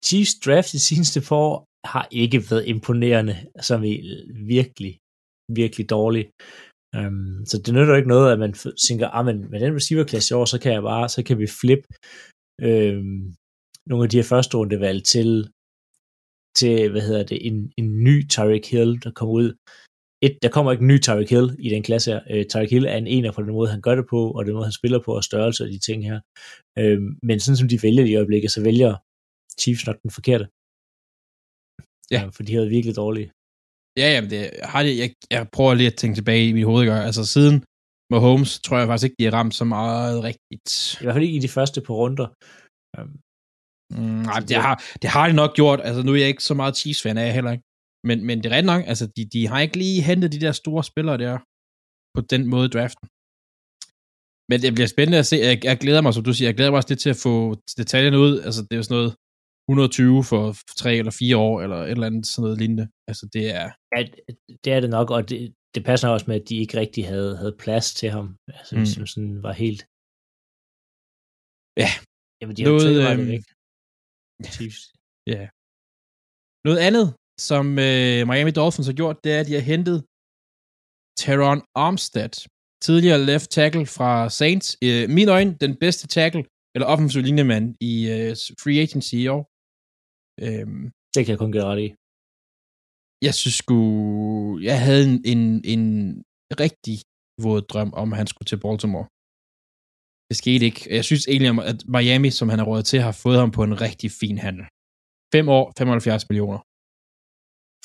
Chiefs 0.08 0.34
draft 0.46 0.72
i 0.78 0.82
seneste 0.90 1.20
forår 1.30 1.56
har 1.86 2.08
ikke 2.12 2.44
været 2.50 2.68
imponerende, 2.68 3.36
som 3.62 3.84
i 3.84 3.94
virkelig, 4.56 4.98
virkelig 5.50 5.90
dårlig. 5.90 6.26
Um, 6.98 7.46
så 7.46 7.62
det 7.66 7.74
nytter 7.74 7.96
ikke 7.96 8.14
noget, 8.16 8.32
at 8.32 8.40
man 8.40 8.54
tænker, 8.88 9.08
ah, 9.10 9.26
men 9.26 9.38
med 9.52 9.60
den 9.60 9.76
receiver-klasse 9.76 10.34
i 10.34 10.38
år, 10.40 10.46
så 10.46 10.60
kan 10.60 10.74
jeg 10.74 10.82
bare, 10.82 11.10
så 11.10 11.24
kan 11.24 11.40
vi 11.40 11.48
flip 11.48 11.84
øhm, 12.62 13.36
nogle 13.90 14.04
af 14.04 14.10
de 14.10 14.18
her 14.18 14.30
første 14.34 14.58
runde 14.58 14.80
valg 14.80 15.04
til, 15.04 15.30
til, 16.60 16.92
hvad 16.92 17.02
hedder 17.02 17.24
det, 17.24 17.48
en, 17.48 17.72
en 17.78 18.04
ny 18.04 18.28
Tyreek 18.30 18.66
Hill, 18.72 19.04
der 19.04 19.12
kommer 19.12 19.34
ud. 19.34 19.50
Et, 20.22 20.38
der 20.42 20.50
kommer 20.50 20.72
ikke 20.72 20.82
en 20.82 20.88
ny 20.88 21.02
Tyreek 21.02 21.30
Hill 21.30 21.56
i 21.60 21.70
den 21.70 21.84
klasse 21.84 22.12
her. 22.12 22.22
Øh, 22.32 22.46
Tyreek 22.46 22.72
Hill 22.72 22.86
er 22.86 22.98
en 22.98 23.08
ener 23.08 23.32
på 23.32 23.42
den 23.42 23.52
måde, 23.52 23.70
han 23.70 23.82
gør 23.82 23.96
det 23.96 24.06
på, 24.10 24.32
og 24.32 24.46
den 24.46 24.54
måde, 24.54 24.66
han 24.66 24.80
spiller 24.80 25.00
på, 25.06 25.16
og 25.16 25.24
størrelse 25.24 25.64
og 25.64 25.70
de 25.70 25.80
ting 25.80 26.06
her. 26.10 26.20
Øhm, 26.80 27.20
men 27.24 27.40
sådan 27.40 27.58
som 27.58 27.70
de 27.70 27.84
vælger 27.84 28.06
i 28.06 28.16
øjeblikket, 28.16 28.52
så 28.52 28.62
vælger 28.64 28.94
Chiefs 29.62 29.88
nok 29.88 30.02
den 30.04 30.12
forkerte. 30.12 30.48
Ja. 32.14 32.20
Uh, 32.26 32.32
for 32.36 32.44
de 32.44 32.54
havde 32.54 32.70
virkelig 32.76 32.96
dårlige. 32.96 33.30
Ja, 34.02 34.08
jamen 34.14 34.30
det 34.30 34.42
har 34.72 34.84
det, 34.84 34.94
jeg, 35.02 35.10
jeg 35.32 35.42
prøver 35.56 35.74
lige 35.74 35.92
at 35.92 35.98
tænke 36.02 36.16
tilbage 36.18 36.50
i 36.50 36.54
mit 36.54 36.66
hoved, 36.66 36.86
gør. 36.86 37.00
altså 37.10 37.24
siden 37.26 37.56
Mahomes, 38.14 38.52
tror 38.66 38.78
jeg 38.78 38.88
faktisk 38.88 39.06
ikke, 39.08 39.20
de 39.20 39.28
har 39.28 39.34
ramt 39.40 39.56
så 39.62 39.66
meget 39.78 40.24
rigtigt. 40.30 40.70
I 41.00 41.04
hvert 41.04 41.16
fald 41.16 41.28
ikke 41.28 41.40
i 41.42 41.46
de 41.48 41.56
første 41.58 41.80
på 41.88 41.94
runder. 42.02 42.28
Um, 42.98 43.10
mm, 43.96 44.22
nej, 44.30 44.40
det, 44.50 44.58
har, 44.66 44.76
det 45.02 45.10
har 45.16 45.26
de 45.28 45.36
nok 45.42 45.54
gjort, 45.60 45.80
altså 45.88 46.02
nu 46.04 46.12
er 46.12 46.22
jeg 46.24 46.32
ikke 46.34 46.50
så 46.50 46.54
meget 46.54 46.78
Chiefs-fan 46.78 47.18
af 47.18 47.34
heller 47.38 47.52
ikke, 47.56 47.66
men, 48.08 48.18
men 48.28 48.36
det 48.38 48.48
er 48.48 48.56
ret 48.58 48.70
nok, 48.74 48.82
altså 48.92 49.06
de, 49.16 49.24
de 49.34 49.48
har 49.48 49.60
ikke 49.66 49.78
lige 49.78 50.02
hentet 50.10 50.32
de 50.32 50.44
der 50.46 50.52
store 50.52 50.84
spillere 50.92 51.18
der, 51.26 51.36
på 52.16 52.22
den 52.32 52.44
måde 52.54 52.66
i 52.68 52.74
draften. 52.76 53.06
Men 54.50 54.58
det 54.64 54.72
bliver 54.76 54.90
spændende 54.96 55.22
at 55.24 55.30
se, 55.32 55.36
jeg, 55.50 55.58
jeg 55.70 55.78
glæder 55.84 56.02
mig, 56.02 56.14
som 56.14 56.24
du 56.24 56.34
siger, 56.34 56.48
jeg 56.48 56.58
glæder 56.58 56.72
mig 56.72 56.80
også 56.82 56.92
lidt 56.92 57.04
til 57.06 57.14
at 57.16 57.22
få 57.28 57.34
detaljerne 57.82 58.20
ud, 58.26 58.34
altså 58.48 58.62
det 58.62 58.74
er 58.74 58.82
jo 58.82 58.88
sådan 58.88 58.98
noget, 59.00 59.12
120 59.70 60.24
for 60.32 60.44
tre 60.82 60.92
eller 61.02 61.12
fire 61.22 61.38
år, 61.38 61.56
eller 61.64 61.78
et 61.78 61.92
eller 61.92 62.08
andet 62.08 62.26
sådan 62.28 62.44
noget 62.44 62.58
lignende. 62.62 62.86
Altså, 63.10 63.26
det 63.36 63.46
er... 63.60 63.66
Ja, 63.94 64.00
det 64.64 64.72
er 64.76 64.80
det 64.80 64.90
nok, 64.98 65.08
og 65.16 65.22
det, 65.30 65.40
det 65.76 65.82
passer 65.90 66.08
også 66.10 66.26
med, 66.30 66.42
at 66.42 66.50
de 66.50 66.56
ikke 66.64 66.80
rigtig 66.82 67.04
havde, 67.14 67.34
havde 67.38 67.56
plads 67.64 67.88
til 68.00 68.10
ham. 68.16 68.28
Altså, 68.58 68.74
mm. 68.78 68.86
som 68.86 69.06
sådan 69.14 69.44
var 69.48 69.54
helt... 69.64 69.82
Ja. 71.84 71.92
Jamen, 72.40 72.56
de 72.56 72.62
har 72.64 72.70
noget, 72.72 72.98
øhm... 73.06 73.28
væk. 73.34 73.46
Chiefs. 74.56 74.82
Ja. 75.34 75.44
Noget 76.68 76.80
andet, 76.88 77.08
som 77.50 77.66
øh, 77.88 78.20
Miami 78.30 78.52
Dolphins 78.60 78.88
har 78.92 78.98
gjort, 79.02 79.18
det 79.24 79.32
er, 79.36 79.40
at 79.40 79.48
de 79.50 79.58
har 79.60 79.66
hentet 79.74 79.98
Teron 81.22 81.62
Armstead, 81.86 82.36
tidligere 82.88 83.26
left 83.30 83.50
tackle 83.58 83.86
fra 83.98 84.12
Saints. 84.40 84.68
Øh, 84.86 85.04
min 85.18 85.30
øjne, 85.36 85.52
den 85.66 85.74
bedste 85.84 86.06
tackle, 86.08 86.44
eller 86.76 86.88
offensiv 86.94 87.22
linjemand 87.22 87.66
i 87.92 87.94
øh, 88.16 88.32
free 88.64 88.80
agency 88.86 89.16
i 89.26 89.28
år. 89.36 89.44
Øhm, 90.44 90.84
det 91.14 91.22
kan 91.22 91.32
jeg 91.34 91.42
kun 91.44 91.56
gøre 91.58 91.70
ret 91.72 91.82
i. 91.88 91.90
Jeg 93.28 93.34
synes 93.40 93.58
sgu, 93.62 93.80
jeg 94.70 94.78
havde 94.86 95.04
en, 95.10 95.16
en, 95.34 95.44
en 95.74 95.84
rigtig 96.64 96.96
våd 97.44 97.62
drøm 97.72 97.92
om, 98.02 98.08
at 98.14 98.18
han 98.22 98.30
skulle 98.32 98.50
til 98.50 98.60
Baltimore. 98.66 99.08
Det 100.30 100.36
skete 100.42 100.64
ikke. 100.70 100.82
Jeg 100.98 101.04
synes 101.10 101.24
egentlig, 101.32 101.50
at 101.72 101.80
Miami, 101.96 102.30
som 102.40 102.48
han 102.52 102.60
har 102.60 102.68
råd 102.72 102.84
til, 102.90 103.00
har 103.08 103.16
fået 103.24 103.40
ham 103.44 103.52
på 103.58 103.62
en 103.70 103.76
rigtig 103.86 104.10
fin 104.22 104.38
handel. 104.46 104.66
5 105.36 105.46
år, 105.58 105.66
75 105.78 106.30
millioner. 106.30 106.60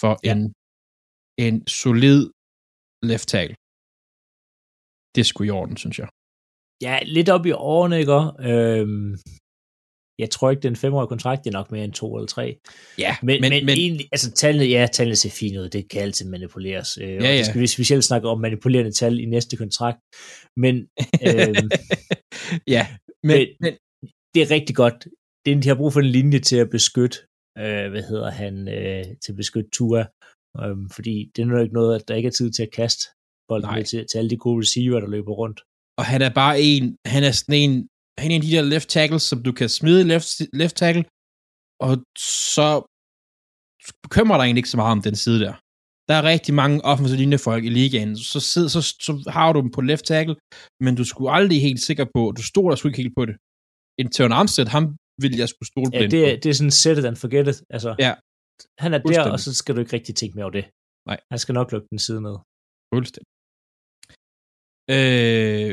For 0.02 0.12
ja. 0.26 0.32
en, 0.34 0.42
en 1.46 1.56
solid 1.80 2.20
left 3.10 3.26
tackle. 3.34 3.56
Det 5.16 5.24
skulle 5.26 5.48
i 5.50 5.56
orden, 5.60 5.76
synes 5.82 5.96
jeg. 6.02 6.08
Ja, 6.86 6.94
lidt 7.16 7.28
op 7.36 7.44
i 7.50 7.52
årene, 7.72 7.96
ikke? 8.02 8.18
Øhm, 8.50 9.10
jeg 10.20 10.30
tror 10.30 10.50
ikke, 10.50 10.62
den 10.62 10.76
femårige 10.76 11.08
kontrakt 11.08 11.46
er 11.46 11.50
nok 11.50 11.72
mere 11.72 11.84
end 11.84 11.92
to 11.92 12.16
eller 12.16 12.26
tre. 12.26 12.56
Ja, 12.98 13.16
men, 13.22 13.40
men, 13.40 13.50
men, 13.50 13.66
men 13.66 13.78
egentlig, 13.78 14.08
altså 14.12 14.30
tallene, 14.30 14.64
ja, 14.64 14.86
tallene 14.92 15.16
ser 15.16 15.30
fint 15.30 15.56
ud, 15.56 15.68
det 15.68 15.90
kan 15.90 16.02
altid 16.02 16.30
manipuleres. 16.30 16.98
Øh, 16.98 17.08
ja, 17.08 17.16
og 17.16 17.22
det 17.22 17.46
skal 17.46 17.60
vi 17.60 17.66
specielt 17.66 18.04
snakke 18.04 18.28
om 18.28 18.40
manipulerende 18.40 18.92
tal 18.92 19.20
i 19.20 19.24
næste 19.24 19.56
kontrakt. 19.56 19.98
Men, 20.56 20.74
øhm, 21.28 21.70
ja, 22.74 22.86
men, 23.22 23.38
men, 23.38 23.48
men, 23.60 23.72
det 24.34 24.42
er 24.42 24.50
rigtig 24.50 24.76
godt. 24.76 25.06
Det 25.44 25.52
er, 25.52 25.60
de 25.60 25.68
har 25.68 25.74
brug 25.74 25.92
for 25.92 26.00
en 26.00 26.06
linje 26.06 26.38
til 26.38 26.56
at 26.56 26.70
beskytte, 26.70 27.18
øh, 27.58 27.90
hvad 27.90 28.02
hedder 28.02 28.30
han, 28.30 28.68
øh, 28.68 29.04
til 29.22 29.32
at 29.32 29.36
beskytte 29.36 29.70
Tua. 29.70 30.06
Øh, 30.60 30.76
fordi 30.96 31.30
det 31.36 31.42
er 31.42 31.46
nok 31.46 31.62
ikke 31.62 31.74
noget, 31.74 31.94
at 31.98 32.08
der 32.08 32.14
ikke 32.14 32.26
er 32.26 32.38
tid 32.38 32.50
til 32.52 32.62
at 32.62 32.72
kaste 32.72 33.04
bolden 33.48 33.84
til, 33.84 34.06
til 34.10 34.18
alle 34.18 34.30
de 34.30 34.36
gode 34.36 34.60
receiver, 34.60 35.00
der 35.00 35.08
løber 35.08 35.32
rundt. 35.32 35.60
Og 35.98 36.04
han 36.04 36.22
er 36.22 36.32
bare 36.42 36.54
en, 36.60 36.96
han 37.06 37.22
er 37.24 37.32
sådan 37.40 37.60
en, 37.64 37.88
han 38.20 38.30
er 38.30 38.34
en 38.34 38.42
af 38.42 38.46
de 38.46 38.56
der 38.56 38.62
left 38.74 38.88
tackles, 38.96 39.22
som 39.30 39.38
du 39.46 39.52
kan 39.58 39.68
smide 39.78 40.02
left, 40.12 40.28
left 40.60 40.76
tackle, 40.82 41.04
og 41.86 41.92
så 42.54 42.68
bekymrer 44.04 44.36
dig 44.38 44.44
egentlig 44.44 44.62
ikke 44.62 44.74
så 44.74 44.80
meget 44.82 44.96
om 44.98 45.02
den 45.08 45.16
side 45.24 45.40
der. 45.46 45.54
Der 46.08 46.14
er 46.20 46.24
rigtig 46.34 46.54
mange 46.62 46.76
offensive 46.90 47.18
linjefolk 47.22 47.62
i 47.68 47.72
ligaen, 47.78 48.12
så, 48.32 48.38
sid, 48.50 48.66
så, 48.74 48.80
så 49.06 49.12
har 49.36 49.52
du 49.52 49.58
dem 49.64 49.70
på 49.76 49.80
left 49.90 50.04
tackle, 50.12 50.36
men 50.84 50.92
du 51.00 51.04
skulle 51.10 51.30
aldrig 51.38 51.58
helt 51.68 51.82
sikker 51.88 52.06
på, 52.14 52.20
du 52.38 52.42
stoler 52.52 52.76
sgu 52.76 52.84
ikke 52.88 53.02
helt 53.04 53.16
på 53.20 53.24
det. 53.28 53.36
En 54.00 54.08
Tøren 54.14 54.34
Armstead, 54.38 54.68
ham 54.76 54.84
vil 55.22 55.32
jeg 55.42 55.48
skulle 55.52 55.68
stole 55.72 55.90
Ja, 55.92 56.06
det, 56.14 56.20
er, 56.28 56.34
det 56.42 56.48
er 56.52 56.56
sådan 56.60 56.76
set 56.82 56.98
it 57.00 57.06
and 57.10 57.18
forget 57.24 57.46
it. 57.52 57.58
Altså, 57.76 57.90
Ja. 58.06 58.12
Han 58.84 58.90
er 58.94 58.98
der, 58.98 59.32
og 59.34 59.40
så 59.40 59.50
skal 59.60 59.74
du 59.74 59.80
ikke 59.80 59.92
rigtig 59.98 60.14
tænke 60.20 60.34
mere 60.36 60.46
over 60.48 60.56
det. 60.58 60.66
Nej. 61.08 61.18
Han 61.32 61.38
skal 61.42 61.54
nok 61.58 61.68
lukke 61.72 61.88
den 61.92 62.00
side 62.06 62.20
ned. 62.26 62.36
Fuldstændig. 62.94 63.30
Øh, 64.96 65.70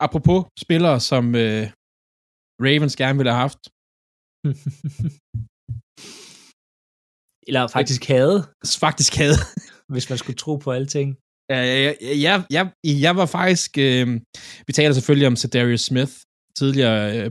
apropos 0.00 0.44
spillere, 0.64 1.00
som 1.00 1.34
øh, 1.34 1.64
Ravens 2.64 2.96
gerne 2.96 3.18
ville 3.18 3.32
have 3.32 3.44
haft. 3.46 3.62
Eller 7.48 7.62
faktisk 7.78 8.02
havde, 8.14 8.38
Faktisk 8.86 9.12
havde. 9.22 9.38
hvis 9.92 10.08
man 10.10 10.18
skulle 10.18 10.36
tro 10.36 10.56
på 10.56 10.70
alle 10.76 10.88
ting. 10.96 11.08
Ja, 11.50 11.58
jeg, 11.84 11.94
jeg, 12.26 12.34
jeg, 12.56 12.64
jeg 13.06 13.14
var 13.20 13.26
faktisk... 13.26 13.70
Øh, 13.86 14.06
vi 14.66 14.72
taler 14.72 14.94
selvfølgelig 14.94 15.28
om 15.32 15.36
Darius 15.54 15.84
Smith, 15.90 16.14
tidligere, 16.58 17.00
øh, 17.18 17.30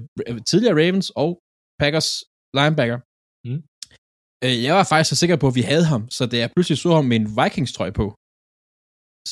tidligere 0.49 0.79
Ravens 0.81 1.09
og 1.23 1.29
Packers 1.81 2.09
linebacker. 2.57 2.99
Mm. 3.47 3.61
Øh, 4.43 4.55
jeg 4.65 4.73
var 4.77 4.85
faktisk 4.91 5.09
så 5.09 5.17
sikker 5.21 5.37
på, 5.41 5.47
at 5.51 5.57
vi 5.59 5.65
havde 5.71 5.87
ham, 5.93 6.03
så 6.15 6.21
da 6.31 6.35
jeg 6.37 6.51
pludselig 6.55 6.77
så 6.77 6.89
ham 6.97 7.05
med 7.11 7.17
en 7.21 7.27
Vikings-trøj 7.39 7.91
på, 7.99 8.05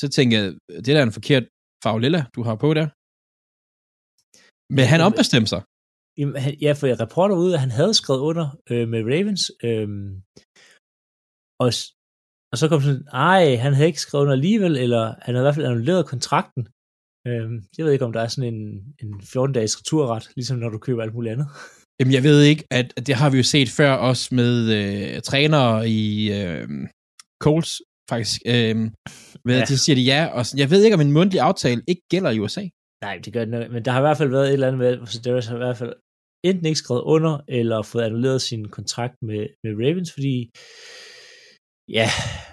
så 0.00 0.06
tænkte 0.16 0.32
jeg, 0.36 0.44
det 0.84 0.92
der 0.94 1.00
er 1.02 1.08
en 1.10 1.18
forkert 1.18 1.44
farve 1.84 2.00
lilla, 2.04 2.20
du 2.34 2.40
har 2.48 2.56
på 2.64 2.68
der. 2.78 2.86
Men 4.70 4.84
han 4.92 5.00
Jamen, 5.00 5.06
ombestemte 5.06 5.48
sig. 5.54 5.62
Jamen, 6.18 6.36
han, 6.44 6.52
ja, 6.66 6.72
for 6.72 6.86
jeg 6.86 7.00
rapporter 7.00 7.36
ud, 7.36 7.52
at 7.52 7.60
han 7.60 7.70
havde 7.70 7.94
skrevet 7.94 8.20
under 8.20 8.46
øh, 8.70 8.88
med 8.88 9.00
Ravens. 9.12 9.42
Øh, 9.68 9.88
og, 11.64 11.68
og 12.52 12.56
så 12.58 12.64
kom 12.68 12.80
sådan, 12.80 13.06
ej, 13.12 13.56
han 13.64 13.72
havde 13.74 13.86
ikke 13.86 14.00
skrevet 14.00 14.22
under 14.24 14.32
alligevel, 14.40 14.76
eller 14.84 15.04
han 15.24 15.34
havde 15.34 15.44
i 15.44 15.46
hvert 15.46 15.54
fald 15.54 15.66
annulleret 15.66 16.06
kontrakten. 16.06 16.62
Øh, 17.28 17.46
jeg 17.76 17.84
ved 17.84 17.92
ikke, 17.92 18.04
om 18.04 18.12
der 18.12 18.20
er 18.22 18.28
sådan 18.28 18.54
en, 18.54 18.60
en 19.02 19.12
14-dages 19.32 19.78
returret, 19.80 20.24
ligesom 20.36 20.56
når 20.58 20.68
du 20.68 20.78
køber 20.78 21.02
alt 21.02 21.14
muligt 21.14 21.32
andet. 21.32 21.48
Jamen, 21.98 22.14
jeg 22.14 22.22
ved 22.22 22.42
ikke, 22.42 22.64
at 22.70 22.92
at 22.96 23.06
det 23.06 23.14
har 23.14 23.30
vi 23.30 23.36
jo 23.36 23.42
set 23.42 23.70
før 23.70 23.92
også 23.92 24.34
med 24.34 24.52
øh, 24.78 25.22
trænere 25.22 25.88
i 25.88 26.32
øh, 26.40 26.68
Colts, 27.42 27.82
faktisk. 28.10 28.40
Øh, 28.46 28.76
ved, 29.46 29.54
Ja. 29.54 29.58
ja. 29.58 29.64
De 29.64 29.78
siger 29.78 29.96
de 29.96 30.02
ja, 30.02 30.20
og 30.26 30.46
sådan, 30.46 30.60
jeg 30.60 30.70
ved 30.70 30.84
ikke, 30.84 30.94
om 30.94 31.00
en 31.00 31.12
mundtlig 31.12 31.40
aftale 31.40 31.82
ikke 31.88 32.02
gælder 32.10 32.30
i 32.30 32.38
USA. 32.38 32.64
Nej, 33.02 33.20
det 33.24 33.32
gør 33.32 33.44
den 33.44 33.54
ikke, 33.54 33.72
men 33.72 33.84
der 33.84 33.90
har 33.92 34.00
i 34.00 34.06
hvert 34.06 34.18
fald 34.18 34.30
været 34.30 34.48
et 34.48 34.52
eller 34.52 34.66
andet 34.66 34.78
med, 34.78 35.02
at 35.02 35.08
Sedaris 35.08 35.46
har 35.46 35.54
i 35.54 35.64
hvert 35.64 35.76
fald 35.76 35.94
enten 36.44 36.66
ikke 36.66 36.78
skrevet 36.78 37.02
under, 37.02 37.40
eller 37.48 37.82
fået 37.82 38.02
annulleret 38.02 38.42
sin 38.42 38.68
kontrakt 38.68 39.16
med, 39.22 39.42
med 39.64 39.72
Ravens, 39.82 40.12
fordi 40.12 40.50
ja, 41.98 42.06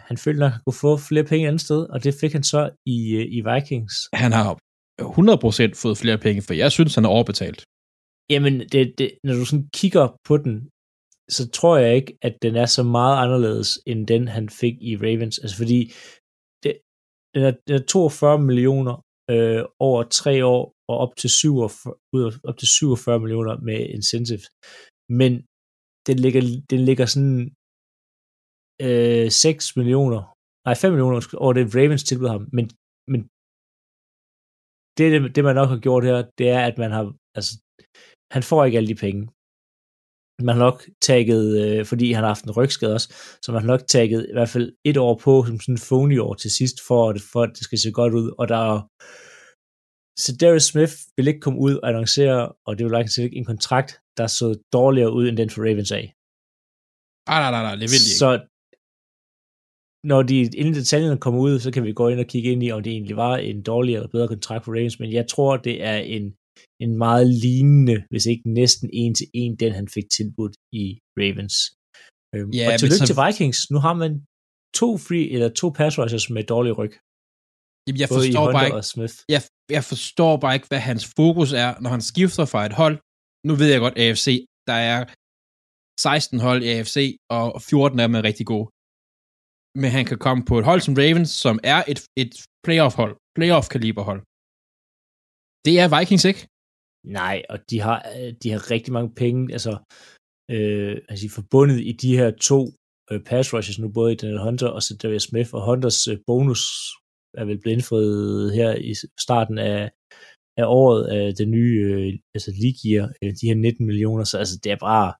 han 0.07 0.17
følte 0.17 0.39
nok, 0.39 0.47
at 0.47 0.53
han 0.53 0.61
kunne 0.65 0.83
få 0.87 0.97
flere 0.97 1.23
penge 1.23 1.45
et 1.45 1.47
andet 1.47 1.61
sted, 1.61 1.81
og 1.93 2.03
det 2.03 2.13
fik 2.21 2.33
han 2.33 2.43
så 2.43 2.61
i, 2.85 2.99
øh, 3.19 3.25
i 3.37 3.39
Vikings. 3.49 3.93
Han 4.13 4.31
har 4.31 4.57
100% 5.01 5.81
fået 5.83 5.97
flere 5.97 6.17
penge, 6.17 6.41
for 6.41 6.53
jeg 6.53 6.71
synes, 6.71 6.95
han 6.95 7.05
er 7.05 7.09
overbetalt. 7.09 7.63
Jamen, 8.29 8.55
det, 8.71 8.93
det, 8.97 9.09
når 9.23 9.33
du 9.33 9.45
sådan 9.45 9.69
kigger 9.79 10.05
på 10.27 10.37
den, 10.37 10.69
så 11.29 11.49
tror 11.57 11.77
jeg 11.77 11.95
ikke, 11.95 12.17
at 12.21 12.35
den 12.41 12.55
er 12.55 12.65
så 12.65 12.83
meget 12.83 13.17
anderledes, 13.23 13.79
end 13.87 14.07
den, 14.07 14.27
han 14.27 14.49
fik 14.49 14.75
i 14.81 14.97
Ravens. 14.97 15.39
Altså 15.39 15.57
fordi, 15.57 15.79
det, 16.63 16.73
den, 17.33 17.43
er, 17.43 17.53
den 17.67 17.75
er 17.75 17.85
42 17.85 18.39
millioner 18.39 18.95
øh, 19.33 19.61
over 19.87 19.99
tre 20.19 20.33
år, 20.53 20.63
og 20.89 20.95
op 21.03 21.13
til, 21.21 21.29
47, 21.29 21.93
ud 22.15 22.21
af, 22.27 22.31
op 22.49 22.57
til 22.57 22.67
47 22.67 23.19
millioner 23.23 23.53
med 23.67 23.79
incentive. 23.97 24.45
Men 25.19 25.31
den 26.07 26.17
ligger, 26.23 26.41
den 26.71 26.81
ligger 26.89 27.05
sådan 27.13 27.41
øh, 28.85 29.27
6 29.31 29.75
millioner, 29.79 30.21
nej 30.65 30.75
5 30.75 30.91
millioner 30.91 31.19
over 31.43 31.53
det 31.53 31.75
Ravens 31.77 32.03
tilbød 32.03 32.29
ham. 32.35 32.45
Men, 32.57 32.65
men 33.11 33.21
det, 34.97 35.05
det, 35.35 35.41
man 35.47 35.55
nok 35.59 35.69
har 35.73 35.81
gjort 35.87 36.03
her, 36.09 36.17
det 36.39 36.47
er, 36.57 36.61
at 36.69 36.77
man 36.83 36.91
har, 36.95 37.03
altså, 37.37 37.53
han 38.35 38.43
får 38.49 38.59
ikke 38.65 38.77
alle 38.79 38.91
de 38.93 39.03
penge. 39.05 39.21
Man 40.41 40.55
har 40.55 40.63
nok 40.63 40.85
tagget, 41.01 41.45
øh, 41.61 41.85
fordi 41.85 42.11
han 42.11 42.23
har 42.23 42.27
haft 42.27 42.43
en 42.43 42.51
rygskade 42.51 42.93
også, 42.93 43.13
så 43.41 43.51
man 43.51 43.61
har 43.61 43.67
nok 43.67 43.87
tagget 43.87 44.25
i 44.29 44.33
hvert 44.33 44.49
fald 44.49 44.71
et 44.85 44.97
år 44.97 45.15
på, 45.23 45.43
som 45.47 45.59
sådan 45.59 45.75
en 45.75 45.81
phony 45.87 46.19
år 46.19 46.33
til 46.33 46.51
sidst, 46.51 46.75
for 46.87 47.09
at, 47.09 47.21
for 47.31 47.41
at 47.43 47.49
det 47.49 47.63
skal 47.63 47.77
se 47.77 47.91
godt 47.91 48.13
ud. 48.13 48.31
Og 48.39 48.47
der 48.47 48.57
er 48.73 48.79
så 50.23 50.37
Darius 50.41 50.63
Smith 50.63 50.93
vil 51.17 51.27
ikke 51.27 51.39
komme 51.39 51.59
ud 51.59 51.75
og 51.75 51.89
annoncere, 51.89 52.51
og 52.65 52.77
det 52.77 52.85
vil 52.85 53.23
ikke 53.23 53.37
en 53.37 53.45
kontrakt, 53.45 53.91
der 54.17 54.27
så 54.27 54.47
dårligere 54.73 55.13
ud, 55.13 55.27
end 55.27 55.37
den 55.37 55.49
for 55.49 55.61
Ravens 55.61 55.91
af. 55.91 56.05
Ah, 57.31 57.39
nej, 57.43 57.51
nej, 57.51 57.63
nej, 57.67 57.75
det 57.81 57.87
vil 57.91 58.03
de 58.05 58.09
ikke. 58.11 58.19
Så 58.23 58.29
når 60.03 60.21
de 60.23 60.35
inden 60.41 60.73
detaljerne 60.73 61.19
kommer 61.19 61.39
ud, 61.39 61.59
så 61.59 61.71
kan 61.71 61.83
vi 61.83 61.93
gå 61.93 62.07
ind 62.07 62.19
og 62.19 62.25
kigge 62.25 62.51
ind 62.51 62.63
i, 62.63 62.71
om 62.71 62.83
det 62.83 62.91
egentlig 62.91 63.17
var 63.17 63.37
en 63.37 63.63
dårligere 63.63 63.99
eller 63.99 64.11
bedre 64.11 64.27
kontrakt 64.27 64.65
for 64.65 64.71
Ravens, 64.71 64.99
men 64.99 65.13
jeg 65.13 65.27
tror, 65.27 65.57
det 65.57 65.83
er 65.83 65.97
en, 65.97 66.33
en 66.83 66.91
meget 67.05 67.27
lignende, 67.45 67.97
hvis 68.11 68.25
ikke 68.31 68.45
næsten 68.59 68.87
en 69.01 69.13
til 69.19 69.27
en, 69.41 69.51
den 69.63 69.71
han 69.79 69.87
fik 69.95 70.07
tilbudt 70.17 70.55
i 70.81 70.85
Ravens. 71.21 71.55
Øhm, 72.35 72.51
Ja, 72.59 72.65
og 72.67 72.79
tillykke 72.79 73.01
så- 73.05 73.09
til 73.11 73.17
Vikings. 73.23 73.59
Nu 73.73 73.77
har 73.85 73.95
man 74.03 74.11
to 74.79 74.89
free 75.05 75.25
eller 75.35 75.49
to 75.61 75.67
pass 75.79 75.93
rushers 76.01 76.27
med 76.35 76.43
dårlig 76.53 76.73
ryg. 76.81 76.93
Jamen, 77.85 77.99
jeg 78.03 78.09
Både 78.13 78.21
forstår 78.25 78.45
bare 78.57 78.67
ikke, 78.69 78.83
Smith. 78.93 79.15
jeg, 79.35 79.41
jeg 79.77 79.83
forstår 79.91 80.33
bare 80.43 80.55
ikke, 80.57 80.69
hvad 80.71 80.83
hans 80.89 81.03
fokus 81.19 81.51
er, 81.63 81.69
når 81.83 81.89
han 81.95 82.03
skifter 82.11 82.45
fra 82.53 82.61
et 82.69 82.75
hold. 82.81 82.95
Nu 83.47 83.53
ved 83.59 83.67
jeg 83.73 83.79
godt, 83.85 83.95
AFC, 84.03 84.27
der 84.69 84.77
er 84.93 84.99
16 86.01 86.39
hold 86.47 86.59
i 86.65 86.67
AFC, 86.75 86.95
og 87.37 87.47
14 87.69 87.99
af 88.01 88.07
dem 88.07 88.15
er 88.19 88.23
rigtig 88.29 88.45
gode. 88.53 88.67
Men 89.81 89.89
han 89.97 90.05
kan 90.09 90.19
komme 90.25 90.41
på 90.49 90.55
et 90.59 90.65
hold 90.69 90.81
som 90.87 90.93
Ravens, 91.01 91.31
som 91.45 91.55
er 91.73 91.79
et, 91.91 91.99
et 92.23 92.31
playoff-hold, 92.65 93.13
playoff-kaliber-hold. 93.37 94.21
Det 95.65 95.75
er 95.81 95.87
Vikings 95.99 96.25
ikke. 96.25 96.43
Nej, 97.19 97.37
og 97.49 97.57
de 97.69 97.79
har, 97.79 97.99
øh, 98.17 98.33
de 98.43 98.51
har 98.51 98.71
rigtig 98.71 98.93
mange 98.93 99.11
penge, 99.15 99.41
altså, 99.53 99.73
øh, 100.51 100.95
altså 101.09 101.29
forbundet 101.29 101.79
i 101.91 101.91
de 101.91 102.17
her 102.17 102.31
to 102.31 102.59
øh, 103.11 103.21
pass 103.29 103.53
rushes 103.53 103.79
nu, 103.79 103.87
både 103.97 104.13
i 104.13 104.15
Daniel 104.15 104.43
Hunter 104.45 104.67
og 104.67 104.81
så 104.83 105.19
Smith, 105.29 105.53
og 105.53 105.65
Hunters 105.65 106.07
øh, 106.07 106.17
bonus 106.27 106.63
er 107.39 107.45
vel 107.45 107.59
blevet 107.59 107.75
indfriet 107.75 108.53
her 108.53 108.71
i 108.75 108.93
starten 109.25 109.57
af, 109.57 109.91
af 110.57 110.65
året 110.79 111.01
af 111.17 111.35
det 111.39 111.47
nye, 111.47 111.75
øh, 111.93 112.13
altså 112.35 112.51
league 112.63 113.09
øh, 113.23 113.31
de 113.41 113.47
her 113.47 113.55
19 113.55 113.85
millioner, 113.85 114.23
så 114.23 114.37
altså 114.37 114.59
det 114.63 114.71
er 114.71 114.85
bare 114.89 115.13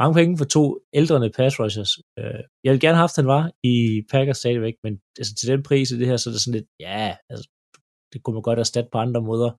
mange 0.00 0.14
penge 0.18 0.38
for 0.38 0.44
to 0.44 0.64
ældrende 0.92 1.30
pass 1.38 1.60
rushers. 1.60 1.92
Øh, 2.18 2.40
jeg 2.64 2.70
ville 2.70 2.84
gerne 2.84 2.96
have 2.96 3.06
haft, 3.06 3.18
at 3.18 3.22
han 3.22 3.34
var 3.36 3.44
i 3.72 4.02
Packers 4.12 4.38
stadigvæk, 4.38 4.76
men 4.84 4.92
altså 5.18 5.34
til 5.34 5.48
den 5.52 5.62
pris 5.62 5.90
i 5.90 5.98
det 5.98 6.06
her, 6.06 6.16
så 6.16 6.30
er 6.30 6.32
det 6.32 6.42
sådan 6.42 6.58
lidt, 6.58 6.70
ja, 6.80 7.16
altså, 7.30 7.44
det 8.12 8.18
kunne 8.22 8.36
man 8.36 8.46
godt 8.48 8.58
erstatte 8.64 8.90
på 8.92 8.98
andre 9.06 9.22
måder. 9.30 9.50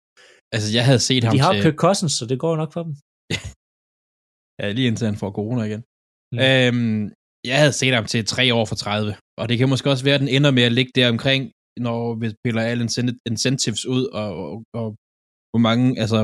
Altså, 0.56 0.70
jeg 0.78 0.86
havde 0.90 1.04
set 1.10 1.24
ham 1.24 1.34
De 1.36 1.40
har 1.46 1.54
til... 1.54 1.62
Kirk 1.64 1.78
Cousins, 1.84 2.14
så 2.20 2.26
det 2.32 2.40
går 2.44 2.54
nok 2.62 2.72
for 2.76 2.84
dem. 2.88 2.94
Ja, 4.62 4.72
lige 4.72 4.88
indtil 4.88 5.10
han 5.12 5.22
får 5.24 5.32
corona 5.32 5.62
igen. 5.70 5.84
Mm. 6.34 6.40
Øhm, 6.48 7.02
jeg 7.50 7.58
havde 7.62 7.76
set 7.82 7.94
ham 7.98 8.06
til 8.06 8.26
3 8.26 8.54
år 8.58 8.66
for 8.66 8.76
30, 8.76 9.16
og 9.42 9.50
det 9.50 9.58
kan 9.58 9.70
måske 9.70 9.90
også 9.90 10.04
være, 10.04 10.16
at 10.16 10.24
den 10.26 10.34
ender 10.38 10.52
med 10.52 10.64
at 10.64 10.76
ligge 10.78 10.92
der 10.96 11.10
omkring, 11.16 11.42
når 11.86 12.02
vi 12.22 12.28
piller 12.44 12.62
alle 12.62 12.84
incent- 12.88 13.22
incentives 13.32 13.86
ud, 13.96 14.04
og, 14.20 14.30
og, 14.44 14.52
og 14.80 14.88
hvor 15.52 15.62
mange, 15.68 15.86
altså, 16.04 16.20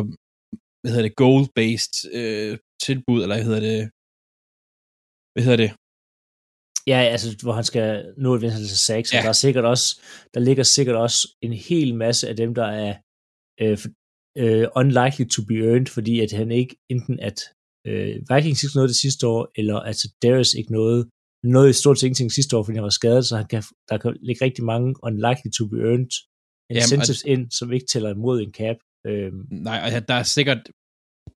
hvad 0.79 0.89
hedder 0.91 1.07
det, 1.09 1.19
goal-based 1.23 1.95
øh, 2.19 2.53
tilbud, 2.85 3.19
eller 3.21 3.35
hvad 3.35 3.45
hedder 3.49 3.63
det, 3.69 3.79
hvad 5.33 5.43
hedder 5.45 5.61
det, 5.63 5.71
Ja, 6.87 6.99
altså, 6.99 7.37
hvor 7.43 7.53
han 7.53 7.63
skal 7.63 8.13
nå 8.17 8.35
et 8.35 8.41
venstre 8.41 8.61
til 8.61 8.77
6, 8.77 9.13
ja. 9.13 9.17
Og 9.17 9.23
der 9.23 9.29
er 9.29 9.33
sikkert 9.33 9.65
også, 9.65 10.01
der 10.33 10.39
ligger 10.39 10.63
sikkert 10.63 10.95
også 10.95 11.37
en 11.41 11.53
hel 11.53 11.95
masse 11.95 12.29
af 12.29 12.35
dem, 12.35 12.55
der 12.55 12.65
er 12.65 12.95
øh, 13.61 13.77
øh, 14.37 14.67
unlikely 14.75 15.25
to 15.25 15.41
be 15.47 15.55
earned, 15.55 15.87
fordi 15.87 16.19
at 16.19 16.31
han 16.31 16.51
ikke 16.51 16.75
enten 16.89 17.19
at 17.19 17.39
øh, 17.87 18.15
Vikings 18.29 18.63
ikke 18.63 18.75
nåede 18.75 18.87
det 18.87 18.95
sidste 18.95 19.27
år, 19.27 19.51
eller 19.55 19.79
at 19.79 19.97
Darius 20.23 20.53
ikke 20.53 20.71
nåede, 20.71 21.01
han 21.43 21.51
nåede 21.51 21.73
stort 21.73 21.99
set 21.99 22.07
ingenting 22.07 22.31
sidste 22.31 22.57
år, 22.57 22.63
fordi 22.63 22.75
han 22.75 22.83
var 22.83 22.89
skadet, 22.99 23.25
så 23.25 23.37
han 23.37 23.47
kan, 23.47 23.63
der 23.89 23.97
kan 23.97 24.17
ligge 24.21 24.45
rigtig 24.45 24.63
mange 24.63 24.95
unlikely 25.03 25.49
to 25.57 25.65
be 25.67 25.77
earned 25.77 26.11
incentives 26.69 27.23
ind, 27.33 27.51
som 27.51 27.73
ikke 27.73 27.85
tæller 27.85 28.09
imod 28.09 28.41
en 28.41 28.53
cap. 28.53 28.77
Øh, 29.07 29.31
nej, 29.51 29.77
og 29.85 30.07
der 30.07 30.13
er 30.13 30.23
sikkert, 30.23 30.61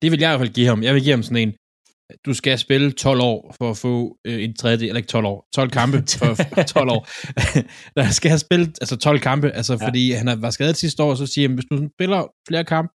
det 0.02 0.10
vil 0.10 0.20
jeg 0.20 0.28
i 0.28 0.32
hvert 0.32 0.44
fald 0.46 0.54
give 0.58 0.66
ham, 0.66 0.82
jeg 0.82 0.94
vil 0.94 1.02
give 1.02 1.16
ham 1.16 1.22
sådan 1.22 1.48
en, 1.48 1.54
du 2.26 2.34
skal 2.34 2.58
spille 2.58 2.92
12 2.92 3.20
år 3.20 3.54
for 3.58 3.70
at 3.70 3.76
få 3.76 4.18
øh, 4.26 4.44
en 4.44 4.54
tredje, 4.56 4.86
eller 4.88 4.96
ikke 4.96 5.06
12 5.06 5.26
år, 5.26 5.48
12 5.54 5.70
kampe 5.70 5.96
for 6.20 6.62
12 6.62 6.90
år. 6.90 7.02
der 7.98 8.10
skal 8.10 8.28
have 8.30 8.38
spillet, 8.38 8.68
altså 8.82 8.96
12 8.96 9.20
kampe, 9.20 9.50
altså 9.50 9.72
Ja. 9.80 9.86
fordi 9.86 10.10
han 10.12 10.26
var 10.42 10.50
skadet 10.50 10.76
sidste 10.76 11.02
år, 11.02 11.14
så 11.14 11.26
siger 11.26 11.48
han, 11.48 11.54
hvis 11.54 11.64
du 11.70 11.88
spiller 11.96 12.20
flere 12.48 12.64
kampe, 12.64 12.90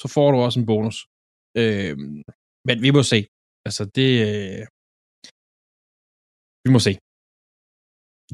så 0.00 0.06
får 0.14 0.30
du 0.32 0.38
også 0.38 0.60
en 0.60 0.66
bonus. 0.66 0.96
Øh, 1.60 1.96
men 2.68 2.76
vi 2.82 2.90
må 2.96 3.02
se. 3.02 3.18
Altså, 3.68 3.82
det... 3.96 4.10
Øh, 4.28 4.62
vi 6.64 6.70
må 6.74 6.78
se. 6.88 6.92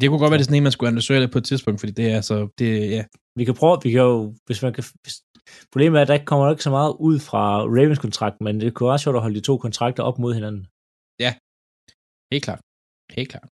Det 0.01 0.07
kunne 0.09 0.23
godt 0.23 0.31
være, 0.31 0.39
det 0.39 0.45
er 0.45 0.51
sådan 0.51 0.61
en, 0.61 0.69
man 0.69 0.73
skulle 0.77 0.89
analysere 0.93 1.21
det 1.23 1.31
på 1.33 1.39
et 1.39 1.45
tidspunkt, 1.51 1.81
fordi 1.81 1.93
det 1.93 2.07
er 2.13 2.17
altså, 2.21 2.37
det, 2.59 2.71
ja. 2.97 3.05
Vi 3.39 3.45
kan 3.45 3.55
prøve, 3.61 3.79
vi 3.87 3.91
kan 3.91 4.01
jo, 4.01 4.35
hvis 4.47 4.63
man 4.63 4.73
kan, 4.77 4.85
hvis, 5.05 5.17
problemet 5.73 5.97
er, 5.99 6.03
at 6.03 6.13
der 6.13 6.25
kommer 6.31 6.45
ikke 6.51 6.69
så 6.69 6.75
meget 6.79 6.93
ud 7.09 7.17
fra 7.29 7.45
Ravens 7.77 8.03
kontrakt, 8.07 8.37
men 8.47 8.55
det 8.61 8.75
kunne 8.75 8.91
også 8.93 9.03
sjovt 9.05 9.19
at 9.19 9.25
holde 9.25 9.39
de 9.39 9.49
to 9.49 9.55
kontrakter 9.65 10.03
op 10.09 10.19
mod 10.23 10.33
hinanden. 10.39 10.63
Ja, 11.25 11.31
helt 12.33 12.45
klart. 12.47 12.63
Helt 13.17 13.31
klart. 13.33 13.49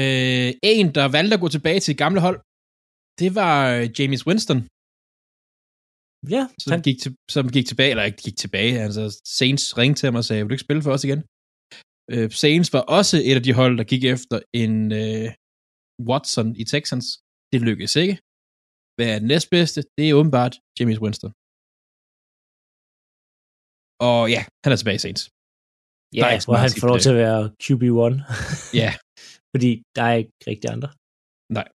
Øh, 0.00 0.50
en, 0.74 0.86
der 0.96 1.06
valgte 1.16 1.34
at 1.36 1.42
gå 1.44 1.48
tilbage 1.56 1.80
til 1.80 1.94
gamle 2.02 2.20
hold, 2.26 2.38
det 3.20 3.30
var 3.40 3.56
James 3.98 4.22
Winston. 4.28 4.60
Ja, 6.34 6.42
som 6.62 6.70
han... 6.72 6.82
gik, 6.86 6.98
til, 7.02 7.12
som 7.34 7.44
gik 7.56 7.66
tilbage, 7.68 7.90
eller 7.90 8.04
ikke 8.08 8.22
gik 8.26 8.36
tilbage, 8.44 8.74
altså 8.86 9.02
Saints 9.38 9.64
ringte 9.78 9.98
til 9.98 10.06
ham 10.06 10.20
og 10.20 10.24
sagde, 10.24 10.40
vil 10.42 10.50
du 10.50 10.56
ikke 10.56 10.68
spille 10.68 10.82
for 10.86 10.92
os 10.96 11.04
igen? 11.08 11.22
Øh, 12.12 12.28
Saints 12.42 12.72
var 12.76 12.84
også 12.98 13.16
et 13.28 13.36
af 13.40 13.44
de 13.46 13.52
hold, 13.60 13.74
der 13.80 13.86
gik 13.92 14.04
efter 14.14 14.36
en 14.62 14.74
øh, 15.02 15.28
Watson 16.08 16.48
i 16.62 16.64
Texans. 16.72 17.06
Det 17.52 17.60
lykkedes 17.68 17.96
ikke. 18.04 18.14
Hvad 19.02 19.14
er 19.14 19.18
den 19.22 19.28
næstbedste? 19.32 19.80
Det 19.96 20.04
er 20.08 20.14
åbenbart 20.20 20.54
James 20.78 21.00
Winston. 21.04 21.32
Og 24.08 24.20
ja, 24.34 24.40
han 24.64 24.70
er 24.72 24.78
tilbage 24.80 24.98
i 25.00 25.04
Saints. 25.04 25.22
Ja, 26.18 26.24
hvor 26.46 26.56
han 26.64 26.70
får 26.80 26.88
lov 26.92 27.00
til 27.04 27.12
at 27.14 27.20
være 27.24 27.40
QB1. 27.64 28.12
ja. 28.82 28.90
Fordi 29.52 29.70
der 29.96 30.02
er 30.10 30.14
ikke 30.20 30.36
rigtig 30.50 30.68
andre. 30.76 30.90
Nej. 31.58 31.68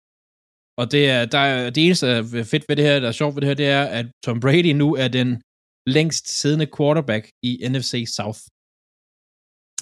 Og 0.80 0.86
det, 0.94 1.04
er, 1.16 1.22
der 1.36 1.44
er, 1.50 1.70
det 1.76 1.82
eneste 1.86 2.04
der 2.12 2.18
er 2.42 2.50
fedt 2.54 2.66
ved 2.68 2.76
det 2.80 2.86
her, 2.88 2.96
der 3.04 3.10
er 3.12 3.18
sjovt 3.22 3.34
ved 3.36 3.42
det 3.42 3.50
her, 3.52 3.60
det 3.64 3.70
er, 3.80 3.84
at 4.00 4.06
Tom 4.26 4.40
Brady 4.44 4.72
nu 4.82 4.88
er 5.04 5.10
den 5.20 5.30
længst 5.98 6.26
siddende 6.40 6.68
quarterback 6.76 7.24
i 7.50 7.52
NFC 7.72 7.94
South. 8.18 8.42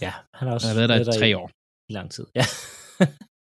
Ja, 0.06 0.14
han 0.38 0.44
har 0.48 0.54
også 0.56 0.68
han 0.68 0.76
har 0.76 0.82
været 0.82 0.92
der 1.06 1.14
i 1.14 1.20
tre 1.22 1.30
år. 1.42 1.48
I 1.90 1.94
lang 1.98 2.08
tid, 2.16 2.26
ja. 2.40 2.46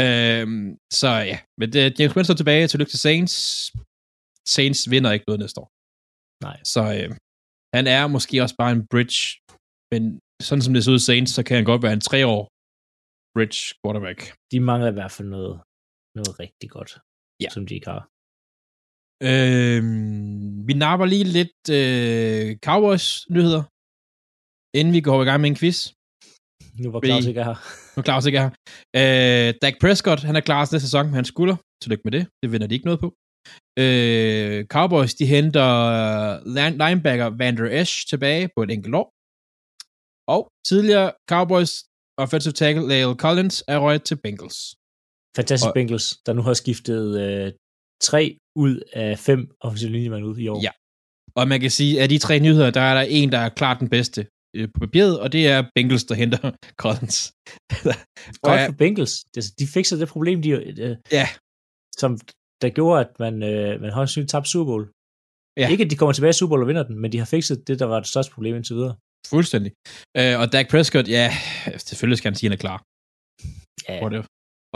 øhm, 0.00 0.66
så 1.00 1.10
ja, 1.30 1.38
men 1.58 1.66
det, 1.72 1.80
James 1.98 2.16
Winston 2.16 2.36
tilbage 2.40 2.66
til 2.68 2.86
til 2.92 3.00
Saints. 3.06 3.34
Saints 4.54 4.90
vinder 4.92 5.10
ikke 5.12 5.28
noget 5.28 5.40
næste 5.44 5.60
år. 5.62 5.68
Nej. 6.46 6.58
Så 6.72 6.82
øh, 6.96 7.10
han 7.76 7.84
er 7.96 8.02
måske 8.14 8.42
også 8.44 8.56
bare 8.62 8.72
en 8.78 8.86
bridge, 8.92 9.18
men 9.92 10.02
sådan 10.48 10.62
som 10.62 10.74
det 10.74 10.84
ser 10.84 10.92
ud 10.96 11.02
Saints, 11.08 11.32
så 11.36 11.42
kan 11.46 11.56
han 11.56 11.66
godt 11.70 11.82
være 11.86 11.96
en 11.98 12.06
tre 12.10 12.18
år 12.34 12.42
bridge 13.34 13.60
quarterback. 13.80 14.20
De 14.52 14.58
mangler 14.68 14.90
i 14.90 14.96
hvert 14.98 15.12
fald 15.16 15.28
noget, 15.36 15.54
noget 16.16 16.32
rigtig 16.42 16.68
godt, 16.76 16.92
ja. 17.42 17.48
som 17.54 17.62
de 17.66 17.74
ikke 17.78 17.90
har. 17.94 18.02
Øhm, 19.30 20.68
vi 20.68 20.74
napper 20.84 21.06
lige 21.14 21.26
lidt 21.38 21.60
øh, 21.80 22.46
Cowboys-nyheder 22.66 23.62
inden 24.78 24.92
vi 24.96 25.00
går 25.08 25.18
i 25.22 25.28
gang 25.28 25.40
med 25.40 25.50
en 25.50 25.60
quiz. 25.60 25.78
Nu 26.82 26.90
var 26.90 27.00
Claus 27.00 27.26
ikke 27.26 27.44
her. 27.44 27.56
Nu 27.96 28.00
er 28.00 28.04
Claus 28.04 28.26
ikke 28.26 28.40
her. 28.40 28.50
Øh, 29.00 29.54
Dak 29.62 29.74
Prescott, 29.80 30.20
han 30.28 30.36
er 30.36 30.40
klar 30.40 30.60
næste 30.60 30.80
sæson 30.80 31.06
med 31.06 31.14
hans 31.14 31.28
skulder. 31.28 31.56
Tillykke 31.82 32.02
med 32.04 32.12
det. 32.12 32.26
Det 32.42 32.52
vinder 32.52 32.66
de 32.66 32.74
ikke 32.74 32.88
noget 32.90 33.00
på. 33.00 33.08
Øh, 33.78 34.66
Cowboys, 34.74 35.14
de 35.14 35.26
henter 35.26 35.68
linebacker 36.82 37.28
Vander 37.40 37.80
Esch 37.80 37.94
tilbage 38.10 38.48
på 38.56 38.62
et 38.62 38.70
enkelt 38.70 38.94
år. 38.94 39.06
Og 40.34 40.40
tidligere 40.68 41.12
Cowboys 41.30 41.72
offensive 42.18 42.52
tackle 42.52 42.88
Lale 42.88 43.14
Collins 43.14 43.64
er 43.68 43.78
røget 43.78 44.02
til 44.02 44.16
Bengals. 44.24 44.58
Fantastisk 45.36 45.68
og, 45.68 45.74
Bengals, 45.74 46.06
der 46.26 46.32
nu 46.32 46.42
har 46.42 46.54
skiftet 46.54 47.20
øh, 47.20 47.52
tre 48.02 48.38
ud 48.56 48.80
af 48.92 49.18
fem 49.18 49.40
offensive 49.60 49.90
linjemænd 49.90 50.24
ud 50.24 50.38
i 50.38 50.48
år. 50.48 50.60
Ja. 50.62 50.70
Og 51.34 51.48
man 51.48 51.60
kan 51.60 51.70
sige, 51.70 52.02
at 52.02 52.10
de 52.10 52.18
tre 52.18 52.38
nyheder, 52.38 52.70
der 52.70 52.80
er 52.80 52.94
der 52.94 53.06
en, 53.18 53.32
der 53.32 53.38
er 53.38 53.48
klart 53.48 53.80
den 53.80 53.88
bedste 53.88 54.26
øh, 54.56 54.68
på 54.74 54.78
papiret, 54.84 55.20
og 55.20 55.32
det 55.32 55.42
er 55.54 55.58
Bengals, 55.74 56.04
der 56.04 56.14
henter 56.14 56.50
Collins. 56.82 57.18
Godt 58.46 58.60
for 58.68 58.76
Bengals. 58.82 59.14
De 59.60 59.66
fikser 59.74 59.96
det 59.96 60.08
problem, 60.08 60.42
de, 60.42 60.50
øh, 60.84 60.96
ja. 61.18 61.26
som 62.00 62.10
der 62.62 62.70
gjorde, 62.78 63.00
at 63.04 63.10
man, 63.24 63.34
øh, 63.42 63.80
man 63.80 63.90
højst 63.90 64.10
sandsynligt 64.10 64.30
tabte 64.30 64.50
Super 64.50 64.70
Bowl. 64.70 64.84
Ja. 65.60 65.66
Ikke, 65.72 65.84
at 65.84 65.90
de 65.90 65.96
kommer 65.96 66.12
tilbage 66.12 66.34
i 66.34 66.38
Super 66.40 66.50
Bowl 66.50 66.62
og 66.64 66.68
vinder 66.68 66.82
den, 66.90 66.96
men 67.02 67.12
de 67.12 67.18
har 67.18 67.28
fikset 67.34 67.68
det, 67.68 67.78
der 67.78 67.86
var 67.92 67.98
det 68.00 68.08
største 68.08 68.32
problem 68.34 68.54
indtil 68.56 68.76
videre. 68.76 68.94
Fuldstændig. 69.34 69.72
Øh, 70.18 70.34
og 70.40 70.46
Dak 70.52 70.66
Prescott, 70.72 71.08
ja, 71.08 71.26
selvfølgelig 71.88 72.18
skal 72.18 72.28
han 72.30 72.38
sige, 72.38 72.48
at 72.48 72.50
han 72.50 72.58
er 72.58 72.64
klar. 72.66 72.78
Ja. 73.88 73.96
Whatever. 74.02 74.26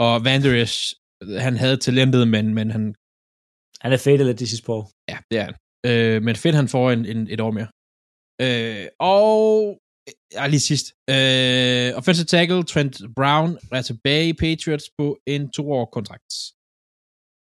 Og 0.05 0.13
Van 0.25 0.41
Der 0.43 0.61
Esch, 0.63 0.79
han 1.47 1.55
havde 1.63 1.77
talentet, 1.77 2.27
men, 2.27 2.45
men 2.57 2.67
han... 2.75 2.83
Han 3.83 3.91
er 3.95 4.01
fedt 4.05 4.25
lidt 4.25 4.39
det 4.39 4.49
sidste 4.49 4.71
år. 4.77 4.83
Ja, 5.11 5.17
det 5.31 5.37
er 5.41 5.45
han. 5.49 5.55
Øh, 5.89 6.17
men 6.25 6.35
fedt, 6.35 6.55
han 6.61 6.67
får 6.67 6.91
en, 6.91 7.05
en, 7.05 7.19
et 7.33 7.41
år 7.45 7.51
mere. 7.57 7.69
Øh, 8.41 8.87
og 8.99 9.79
ja, 10.33 10.47
lige 10.47 10.59
sidst. 10.59 10.87
Øh, 11.09 11.97
offensive 11.97 12.25
tackle 12.25 12.63
Trent 12.63 13.01
Brown 13.15 13.57
er 13.71 13.81
tilbage 13.81 14.29
i 14.29 14.33
Patriots 14.33 14.89
på 14.97 15.17
en 15.27 15.51
to-år 15.51 15.85
kontrakt. 15.85 16.33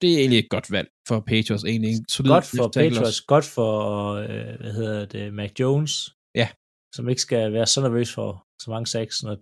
Det 0.02 0.14
er 0.14 0.18
egentlig 0.20 0.40
et 0.40 0.50
godt 0.50 0.72
valg 0.72 0.90
for 1.08 1.20
Patriots. 1.20 1.64
Egentlig 1.64 1.92
en 1.92 2.10
solid 2.10 2.32
godt 2.32 2.46
for 2.46 2.68
Patriots, 2.68 3.22
godt 3.22 3.46
for, 3.46 3.74
øh, 4.14 4.60
hvad 4.60 4.74
hedder 4.74 5.06
det, 5.06 5.34
Mac 5.34 5.52
Jones. 5.60 6.10
Ja. 6.36 6.50
Som 6.96 7.10
ikke 7.10 7.22
skal 7.22 7.54
være 7.54 7.66
så 7.66 7.82
nervøs 7.82 8.14
for 8.14 8.46
så 8.62 8.70
mange 8.70 8.88
sacks, 8.88 9.24
når 9.24 9.36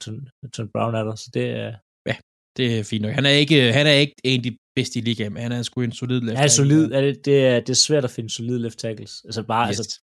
Trent 0.53 0.71
Brown 0.73 0.95
er 0.95 1.03
der. 1.03 1.15
Så 1.15 1.29
det 1.34 1.45
er... 1.49 1.73
Ja, 2.06 2.15
det 2.58 2.79
er 2.79 2.84
fint 2.84 3.01
nok. 3.01 3.13
Han 3.13 3.25
er 3.25 3.29
ikke, 3.29 3.73
han 3.73 3.88
er 3.88 3.91
ikke 3.91 4.15
en 4.23 4.39
af 4.39 4.43
de 4.43 4.58
bedste 4.75 4.99
i 4.99 5.01
ligaen, 5.01 5.34
men 5.34 5.41
han 5.41 5.51
er 5.51 5.63
sgu 5.63 5.82
en 5.82 5.91
solid 5.91 6.21
left 6.21 6.27
tackle. 6.27 6.41
Ja, 6.41 6.47
solid. 6.47 6.91
Er 6.91 7.01
det, 7.01 7.25
det, 7.25 7.45
er, 7.45 7.60
det 7.60 7.69
er 7.69 7.73
svært 7.73 8.03
at 8.03 8.12
finde 8.12 8.29
solid 8.29 8.60
left 8.60 8.79
tackles. 8.79 9.21
Altså 9.25 9.43
bare, 9.43 9.69
yes. 9.69 9.79
altså, 9.79 10.01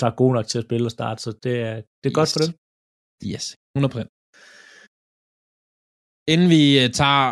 der 0.00 0.06
er 0.06 0.16
gode 0.20 0.34
nok 0.36 0.46
til 0.48 0.58
at 0.58 0.66
spille 0.68 0.86
og 0.86 0.94
starte, 0.98 1.22
så 1.22 1.30
det 1.44 1.54
er, 1.68 1.74
det 2.00 2.06
er 2.08 2.12
yes. 2.12 2.18
godt 2.20 2.32
for 2.34 2.42
dem. 2.44 2.52
Yes, 3.32 3.44
100%. 3.78 4.06
Inden 6.32 6.48
vi 6.54 6.62
uh, 6.82 6.88
tager 7.00 7.24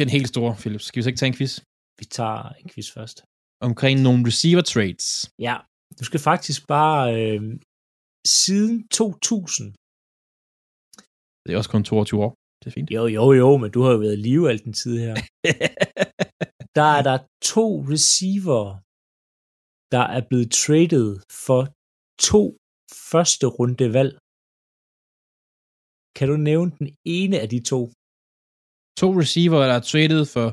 den 0.00 0.08
helt 0.14 0.28
store, 0.32 0.52
Philip, 0.62 0.80
skal 0.80 0.98
vi 0.98 1.02
så 1.02 1.08
ikke 1.10 1.20
tage 1.22 1.32
en 1.32 1.38
quiz? 1.40 1.54
Vi 2.00 2.04
tager 2.18 2.42
en 2.60 2.68
quiz 2.72 2.88
først. 2.96 3.16
Omkring 3.68 3.96
nogle 4.06 4.20
receiver 4.30 4.64
trades. 4.72 5.06
Ja, 5.46 5.56
du 5.98 6.04
skal 6.08 6.20
faktisk 6.30 6.60
bare 6.76 7.02
øh, 7.20 7.40
siden 8.42 8.88
2000. 8.88 9.66
Det 11.42 11.50
er 11.52 11.58
også 11.60 11.70
kun 11.70 11.84
22 11.84 12.24
år. 12.26 12.32
Det 12.60 12.66
er 12.70 12.74
fint. 12.78 12.90
Jo, 12.96 13.02
jo, 13.06 13.24
jo, 13.42 13.56
men 13.62 13.70
du 13.74 13.80
har 13.82 13.90
jo 13.94 13.98
været 14.04 14.18
i 14.18 14.22
live 14.28 14.50
al 14.50 14.64
den 14.64 14.72
tid 14.72 14.94
her. 15.04 15.14
der 16.78 16.88
er 16.98 17.02
der 17.10 17.18
to 17.54 17.66
receiver, 17.94 18.64
der 19.94 20.04
er 20.16 20.22
blevet 20.28 20.50
traded 20.64 21.08
for 21.46 21.60
to 22.30 22.42
første 23.10 23.46
runde 23.56 23.86
valg. 23.98 24.12
Kan 26.16 26.26
du 26.30 26.36
nævne 26.50 26.70
den 26.78 26.88
ene 27.18 27.36
af 27.44 27.48
de 27.54 27.60
to? 27.72 27.80
To 29.00 29.08
receiver, 29.22 29.60
der 29.70 29.76
er 29.80 29.84
traded 29.92 30.22
for 30.34 30.48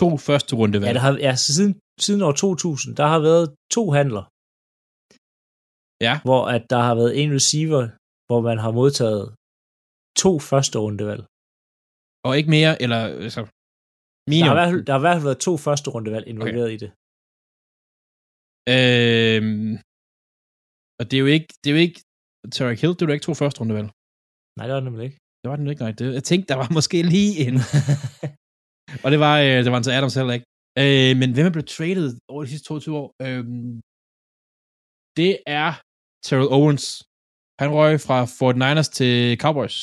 to 0.00 0.08
første 0.26 0.52
runde 0.60 0.78
valg. 0.80 0.88
Ja, 0.90 0.94
der 0.96 1.04
har, 1.06 1.12
ja 1.26 1.34
siden, 1.46 1.70
siden 2.04 2.20
år 2.28 2.32
2000, 2.32 2.96
der 3.00 3.06
har 3.14 3.20
været 3.28 3.46
to 3.76 3.82
handler. 3.98 4.24
Ja. 6.06 6.14
Hvor 6.28 6.42
at 6.56 6.64
der 6.72 6.80
har 6.88 6.94
været 7.00 7.12
en 7.22 7.30
receiver, 7.38 7.82
hvor 8.28 8.40
man 8.48 8.58
har 8.64 8.72
modtaget 8.80 9.24
to 10.22 10.30
første 10.50 10.76
rundevalg. 10.84 11.22
Og 12.26 12.32
ikke 12.38 12.50
mere, 12.56 12.72
eller 12.84 13.00
altså, 13.26 13.42
minimum. 14.30 14.54
Der 14.56 14.62
har, 14.64 14.70
været, 14.70 14.86
der 14.86 14.92
har 14.92 15.00
i 15.02 15.04
hvert 15.06 15.16
fald 15.18 15.28
været 15.30 15.40
to 15.48 15.52
første 15.66 15.88
rundevalg 15.94 16.24
involveret 16.32 16.70
okay. 16.70 16.76
i 16.76 16.78
det. 16.84 16.90
Øhm, 18.74 19.72
og 20.98 21.04
det 21.08 21.14
er 21.16 21.22
jo 21.24 21.30
ikke, 21.36 21.50
det 21.60 21.68
er 21.68 21.74
jo 21.76 21.82
ikke, 21.86 22.00
Tarek 22.54 22.78
Hill, 22.80 22.94
det 22.94 23.02
jo 23.02 23.16
ikke 23.16 23.28
to 23.28 23.34
første 23.42 23.58
rundevalg. 23.60 23.88
Nej, 24.56 24.64
det 24.66 24.74
var 24.74 24.80
det 24.80 24.88
nemlig 24.88 25.04
ikke. 25.08 25.18
Det 25.40 25.46
var 25.50 25.56
den 25.56 25.70
ikke, 25.72 25.82
nej. 25.84 25.92
Det, 25.98 26.04
jeg 26.18 26.24
tænkte, 26.30 26.48
der 26.52 26.58
var 26.62 26.70
måske 26.78 26.98
lige 27.14 27.32
en. 27.46 27.56
og 29.04 29.08
det 29.12 29.20
var, 29.26 29.34
øh, 29.44 29.58
det 29.64 29.70
var 29.72 29.78
en 29.78 29.86
til 29.86 29.96
Adams 29.98 30.18
heller 30.20 30.36
ikke. 30.38 30.48
Øh, 30.82 31.12
men 31.20 31.28
hvem 31.34 31.46
er 31.48 31.54
blevet 31.56 31.72
traded 31.76 32.08
over 32.32 32.40
de 32.42 32.50
sidste 32.52 32.66
22 32.68 32.96
år? 33.02 33.08
Øh, 33.26 33.42
det 35.20 35.32
er 35.60 35.70
Terrell 36.26 36.52
Owens. 36.58 36.86
Han 37.60 37.68
røg 37.78 37.94
fra 38.06 38.18
49ers 38.40 38.88
til 38.98 39.12
Cowboys. 39.42 39.78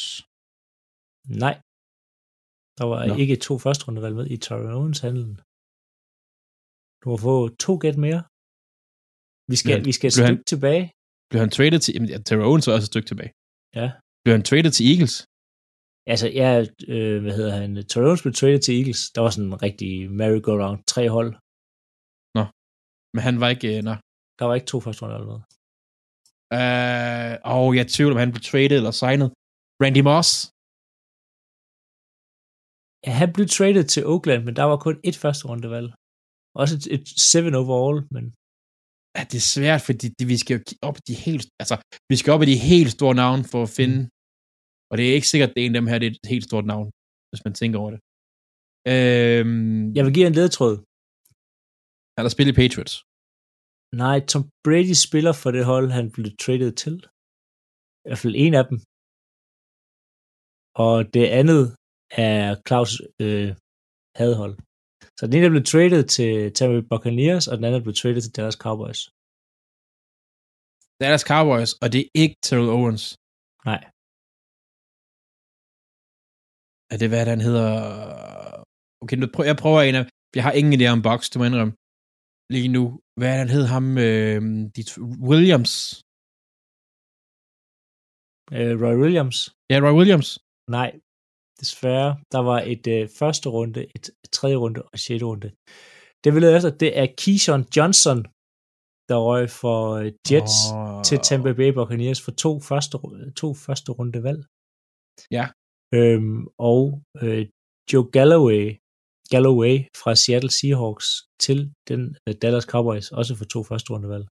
Nej. 1.44 1.56
Der 2.80 2.86
var 2.92 3.00
Nå. 3.08 3.14
ikke 3.22 3.36
to 3.48 3.54
første 3.66 3.84
rundevalg 3.88 4.16
med 4.20 4.26
i 4.36 4.38
Terrell 4.46 4.76
Owens 4.80 5.00
handlen. 5.06 5.34
Du 7.02 7.06
må 7.12 7.18
få 7.28 7.36
to 7.66 7.74
gæt 7.84 7.98
mere. 8.06 8.22
Vi 9.52 9.56
skal, 9.62 9.74
han, 9.78 9.86
vi 9.90 9.94
skal 9.98 10.08
et 10.08 10.14
stykke 10.14 10.32
han, 10.32 10.44
tilbage. 10.54 10.86
Blev 11.30 11.40
han 11.46 11.52
traded 11.58 11.80
til... 11.80 11.92
Jamen, 11.96 12.10
Terrell 12.26 12.48
Owens 12.50 12.68
var 12.68 12.74
også 12.78 12.88
et 12.88 12.94
stykke 12.94 13.10
tilbage. 13.12 13.32
Ja. 13.80 13.88
Blev 14.24 14.34
han 14.38 14.46
traded 14.50 14.72
til 14.78 14.84
Eagles? 14.92 15.16
Altså, 16.12 16.28
ja, 16.42 16.50
øh, 16.94 17.18
hvad 17.24 17.34
hedder 17.40 17.54
han? 17.62 17.70
Terrell 17.90 18.10
Owens 18.10 18.24
blev 18.26 18.34
traded 18.40 18.62
til 18.64 18.74
Eagles. 18.80 19.02
Der 19.16 19.22
var 19.24 19.32
sådan 19.36 19.50
en 19.50 19.62
rigtig 19.68 19.92
merry-go-round. 20.20 20.80
Tre 20.94 21.04
hold. 21.16 21.32
Nå. 22.38 22.44
Men 23.14 23.22
han 23.28 23.36
var 23.42 23.50
ikke... 23.56 23.70
Øh, 23.78 23.82
nå. 23.90 23.94
Der 24.40 24.46
var 24.48 24.56
ikke 24.58 24.72
to 24.74 24.78
første 24.86 25.02
runde 25.02 25.16
eller 25.18 25.32
noget. 25.34 25.44
Øh, 26.58 27.34
og 27.56 27.66
jeg 27.78 27.86
tvivler, 27.96 28.16
om 28.16 28.24
han 28.24 28.32
blev 28.34 28.44
traded 28.52 28.78
eller 28.82 28.94
signet. 29.04 29.30
Randy 29.84 30.02
Moss? 30.10 30.30
Ja, 33.06 33.12
han 33.22 33.30
blev 33.36 33.48
traded 33.58 33.86
til 33.94 34.02
Oakland, 34.14 34.42
men 34.48 34.56
der 34.60 34.66
var 34.72 34.78
kun 34.86 34.96
et 35.10 35.18
første 35.24 35.44
rundevalg. 35.50 35.90
Også 36.62 36.74
et, 36.80 36.86
et 36.96 37.08
seven 37.32 37.54
overall, 37.62 38.00
men 38.16 38.26
at 39.20 39.26
det 39.32 39.38
er 39.44 39.48
svært, 39.56 39.82
fordi 39.88 40.08
det, 40.20 40.26
vi 40.34 40.38
skal 40.42 40.54
jo 40.58 40.62
op 40.88 40.98
i 40.98 41.04
de 41.10 41.16
helt, 41.28 41.46
altså, 41.62 41.76
vi 42.12 42.16
skal 42.20 42.34
op 42.36 42.44
i 42.46 42.52
de 42.52 42.58
helt 42.72 42.92
store 42.98 43.16
navne 43.24 43.44
for 43.52 43.62
at 43.64 43.74
finde, 43.80 43.98
mm. 44.02 44.10
og 44.90 44.94
det 44.98 45.04
er 45.06 45.14
ikke 45.18 45.32
sikkert, 45.32 45.50
at 45.50 45.56
det 45.56 45.62
er 45.62 45.68
en 45.68 45.76
af 45.76 45.82
dem 45.82 45.90
her, 45.90 45.98
det 46.00 46.08
er 46.08 46.12
et 46.12 46.32
helt 46.34 46.46
stort 46.50 46.66
navn, 46.74 46.88
hvis 47.30 47.44
man 47.46 47.54
tænker 47.62 47.78
over 47.82 47.92
det. 47.94 48.02
Øhm, 48.94 49.84
Jeg 49.98 50.04
vil 50.06 50.14
give 50.18 50.28
en 50.32 50.38
ledetråd. 50.40 50.76
han 52.16 52.24
har 52.26 52.34
spillet 52.36 52.54
i 52.54 52.60
Patriots. 52.62 52.96
Nej, 54.04 54.18
Tom 54.32 54.44
Brady 54.66 54.96
spiller 55.08 55.34
for 55.42 55.50
det 55.56 55.64
hold, 55.72 55.88
han 55.98 56.08
blev 56.16 56.30
traded 56.44 56.72
til. 56.84 56.96
I 58.04 58.06
hvert 58.08 58.22
fald 58.24 58.36
en 58.46 58.54
af 58.60 58.66
dem. 58.70 58.78
Og 60.86 60.96
det 61.16 61.26
andet 61.40 61.64
er 62.32 62.44
Claus 62.68 62.92
øh, 63.26 63.50
hadhold. 64.20 64.56
Så 65.18 65.22
den 65.26 65.34
ene 65.36 65.46
er 65.46 65.54
blevet 65.54 65.72
traded 65.74 66.04
til 66.16 66.32
Tampa 66.58 66.80
Buccaneers, 66.92 67.46
og 67.48 67.54
den 67.58 67.64
anden 67.66 67.80
er 67.80 67.86
blevet 67.86 68.00
traded 68.02 68.22
til 68.24 68.36
Dallas 68.36 68.60
Cowboys. 68.66 69.02
Dallas 71.02 71.26
Cowboys, 71.32 71.72
og 71.82 71.88
det 71.94 72.00
er 72.02 72.10
ikke 72.22 72.38
Terrell 72.46 72.74
Owens. 72.78 73.04
Nej. 73.70 73.82
Er 76.92 76.98
det, 77.02 77.08
hvad 77.10 77.24
han 77.34 77.42
hedder? 77.48 77.70
Okay, 79.04 79.18
nu 79.22 79.26
prøver, 79.34 79.48
jeg 79.52 79.60
prøver 79.64 79.82
en 79.90 79.96
af... 80.00 80.04
Jeg 80.38 80.44
har 80.48 80.54
ingen 80.60 80.74
idé 80.78 80.86
om 80.96 81.02
box, 81.08 81.20
du 81.32 81.36
må 81.40 81.46
indrømme. 81.50 81.74
Lige 82.56 82.72
nu. 82.78 82.84
Hvad 83.20 83.30
er 83.34 83.40
han 83.44 83.50
hed 83.56 83.66
ham? 83.76 83.86
Øh, 84.08 84.40
Williams. 85.30 85.74
Øh, 88.58 88.74
Roy 88.84 88.96
Williams? 89.04 89.38
Ja, 89.72 89.78
Roy 89.86 89.96
Williams. 90.00 90.30
Nej, 90.78 90.90
desværre. 91.60 92.12
Der 92.34 92.42
var 92.50 92.60
et 92.74 92.86
øh, 92.96 93.10
første 93.20 93.48
runde, 93.50 93.82
et, 93.96 94.06
tredje 94.38 94.56
runde 94.64 94.80
og 94.82 94.90
et 94.94 95.00
sjette 95.00 95.26
runde. 95.26 95.50
Det 96.24 96.30
vi 96.34 96.40
leder 96.40 96.58
efter, 96.58 96.72
det 96.84 96.92
er 97.02 97.08
Keyshawn 97.22 97.64
Johnson, 97.76 98.20
der 99.10 99.18
røg 99.30 99.46
for 99.62 99.78
øh, 100.00 100.12
Jets 100.30 100.58
oh. 100.74 101.04
til 101.08 101.18
Tampa 101.28 101.52
Bay 101.60 101.72
Buccaneers 101.78 102.22
for 102.26 102.34
to 102.44 102.52
første, 102.70 102.96
to 103.42 103.48
første 103.66 103.90
runde 104.00 104.20
valg. 104.28 104.42
Ja. 105.38 105.46
Øhm, 105.98 106.42
og 106.70 106.82
øh, 107.24 107.42
Joe 107.92 108.06
Galloway, 108.16 108.64
Galloway 109.34 109.76
fra 110.02 110.12
Seattle 110.24 110.54
Seahawks 110.58 111.08
til 111.46 111.60
den 111.90 112.02
øh, 112.26 112.34
Dallas 112.42 112.68
Cowboys, 112.74 113.08
også 113.20 113.34
for 113.40 113.46
to 113.54 113.60
første 113.70 113.90
runde 113.94 114.10
valg. 114.16 114.26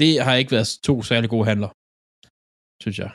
Det 0.00 0.12
har 0.24 0.34
ikke 0.40 0.54
været 0.56 0.68
to 0.88 0.94
særlig 1.10 1.28
gode 1.34 1.46
handler, 1.50 1.70
synes 2.82 2.98
jeg. 3.02 3.10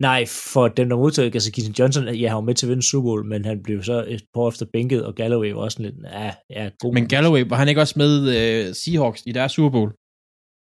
Nej, 0.00 0.20
for 0.54 0.64
dem, 0.68 0.88
der 0.88 0.96
modtog, 0.96 1.24
altså 1.24 1.52
Keaton 1.52 1.76
Johnson, 1.78 2.02
ja, 2.22 2.28
han 2.28 2.40
var 2.40 2.48
med 2.48 2.54
til 2.54 2.66
at 2.66 2.70
vinde 2.70 2.90
Super 2.90 3.08
Bowl, 3.08 3.24
men 3.32 3.44
han 3.44 3.62
blev 3.62 3.82
så 3.82 3.96
et 4.14 4.24
par 4.32 4.40
år 4.40 4.48
efter 4.48 4.66
bænket, 4.72 5.00
og 5.06 5.14
Galloway 5.14 5.50
var 5.52 5.62
også 5.68 5.82
lidt, 5.82 5.96
ja, 6.18 6.30
ja, 6.56 6.64
god. 6.80 6.92
Men 6.94 7.08
Galloway, 7.12 7.42
var 7.50 7.56
han 7.60 7.68
ikke 7.68 7.80
også 7.84 7.96
med 8.02 8.12
øh, 8.36 8.74
Seahawks 8.80 9.22
i 9.30 9.32
deres 9.38 9.52
Super 9.52 9.72
Bowl? 9.76 9.90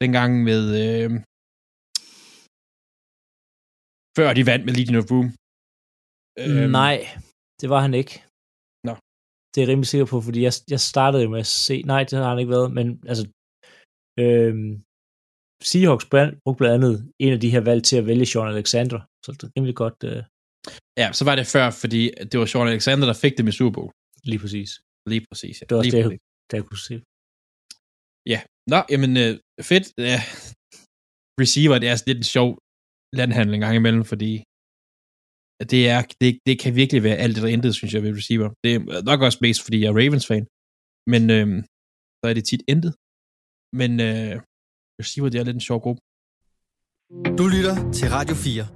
Dengang 0.02 0.30
med... 0.48 0.62
Øh, 0.82 1.10
før 4.18 4.28
de 4.36 4.46
vandt 4.50 4.64
med 4.66 4.74
Legion 4.78 5.00
of 5.00 5.08
Boom. 5.10 5.28
Øhm. 6.42 6.70
Nej, 6.80 6.96
det 7.60 7.68
var 7.72 7.80
han 7.86 7.94
ikke. 8.00 8.14
Nå. 8.86 8.94
Det 9.50 9.56
er 9.58 9.64
jeg 9.64 9.72
rimelig 9.72 9.90
sikker 9.92 10.08
på, 10.12 10.18
fordi 10.26 10.40
jeg, 10.48 10.54
jeg 10.74 10.80
startede 10.92 11.28
med 11.34 11.40
at 11.44 11.50
se, 11.66 11.76
nej, 11.92 12.00
det 12.08 12.14
har 12.18 12.30
han 12.32 12.42
ikke 12.42 12.56
været, 12.56 12.68
men 12.78 12.86
altså, 13.10 13.24
øhm, 14.22 14.70
Seahawks 15.70 16.06
brugte 16.44 16.58
blandt 16.58 16.74
andet 16.76 16.94
en 17.24 17.32
af 17.36 17.40
de 17.44 17.50
her 17.54 17.62
valg 17.70 17.82
til 17.84 17.96
at 18.00 18.06
vælge 18.10 18.26
Sean 18.26 18.48
Alexander, 18.54 19.00
så 19.24 19.32
det 19.32 19.42
er 19.42 19.52
rimelig 19.56 19.76
godt. 19.82 19.98
Øh... 20.10 20.22
Ja, 21.00 21.06
så 21.18 21.22
var 21.28 21.34
det 21.36 21.46
før, 21.54 21.66
fordi 21.82 22.00
det 22.30 22.36
var 22.40 22.46
Sean 22.46 22.68
Alexander, 22.68 23.06
der 23.06 23.16
fik 23.24 23.34
det 23.36 23.44
med 23.44 23.52
Super 23.58 23.74
Bowl. 23.76 23.90
Lige 24.30 24.40
præcis. 24.44 24.70
Lige 25.12 25.24
præcis, 25.30 25.54
ja. 25.60 25.64
Det 25.66 25.72
var 25.74 25.78
også 25.78 25.90
Lige 25.90 25.96
det, 25.96 26.04
præcis. 26.04 26.20
jeg, 26.20 26.50
det, 26.50 26.56
jeg 26.60 26.66
kunne 26.70 26.84
se. 26.90 26.94
Ja, 28.32 28.40
nå, 28.72 28.80
jamen 28.92 29.12
øh, 29.22 29.32
fedt. 29.70 29.86
Ja. 30.10 30.18
Receiver, 31.42 31.76
det 31.82 31.88
er 31.88 31.96
sådan 31.96 32.10
lidt 32.10 32.22
en 32.24 32.32
sjov 32.36 32.48
landhandling 33.20 33.58
en 33.60 33.64
gang 33.66 33.76
imellem, 33.80 34.04
fordi 34.12 34.32
det, 35.72 35.82
er, 35.94 36.00
det, 36.20 36.30
det 36.48 36.54
kan 36.62 36.72
virkelig 36.80 37.00
være 37.08 37.22
alt 37.24 37.34
det, 37.34 37.42
der 37.42 37.54
intet, 37.56 37.72
synes 37.78 37.92
jeg, 37.94 38.02
ved 38.02 38.12
receiver. 38.20 38.48
Det 38.64 38.70
er 38.74 39.02
nok 39.10 39.20
også 39.26 39.38
mest, 39.46 39.60
fordi 39.64 39.78
jeg 39.80 39.88
er 39.90 39.98
Ravens-fan, 40.00 40.44
men 41.12 41.22
øh, 41.36 41.46
så 42.18 42.24
er 42.30 42.34
det 42.34 42.44
tit 42.50 42.62
intet. 42.72 42.92
Men 43.80 43.92
øh, 44.08 44.34
receiver, 45.00 45.28
det 45.28 45.40
er 45.40 45.44
lidt 45.44 45.54
en 45.54 45.60
sjov 45.60 45.80
gruppe. 45.80 46.02
Du 47.38 47.46
lytter 47.46 47.92
til 47.92 48.10
Radio 48.10 48.34
4. 48.34 48.66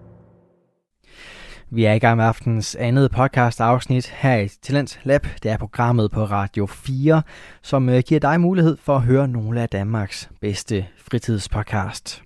Vi 1.71 1.85
er 1.85 1.93
i 1.93 1.99
gang 1.99 2.17
med 2.17 2.25
aftens 2.25 2.75
andet 2.75 3.11
podcast 3.11 3.61
afsnit 3.61 4.07
her 4.07 4.37
i 4.37 4.49
Talent 4.49 5.01
Lab. 5.05 5.27
Det 5.43 5.51
er 5.51 5.57
programmet 5.57 6.11
på 6.11 6.25
Radio 6.25 6.67
4, 6.67 7.23
som 7.63 7.89
øh, 7.89 8.03
giver 8.07 8.21
dig 8.21 8.41
mulighed 8.41 8.77
for 8.77 8.97
at 8.97 9.03
høre 9.03 9.29
nogle 9.29 9.63
af 9.63 9.69
Danmarks 9.69 10.31
bedste 10.41 10.87
fritidspodcast. 10.99 12.23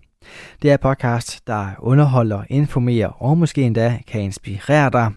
Det 0.62 0.70
er 0.70 0.76
podcast, 0.76 1.46
der 1.46 1.66
underholder, 1.78 2.44
informerer 2.50 3.08
og 3.08 3.38
måske 3.38 3.62
endda 3.62 3.98
kan 4.06 4.20
inspirere 4.20 4.90
dig. 4.90 5.12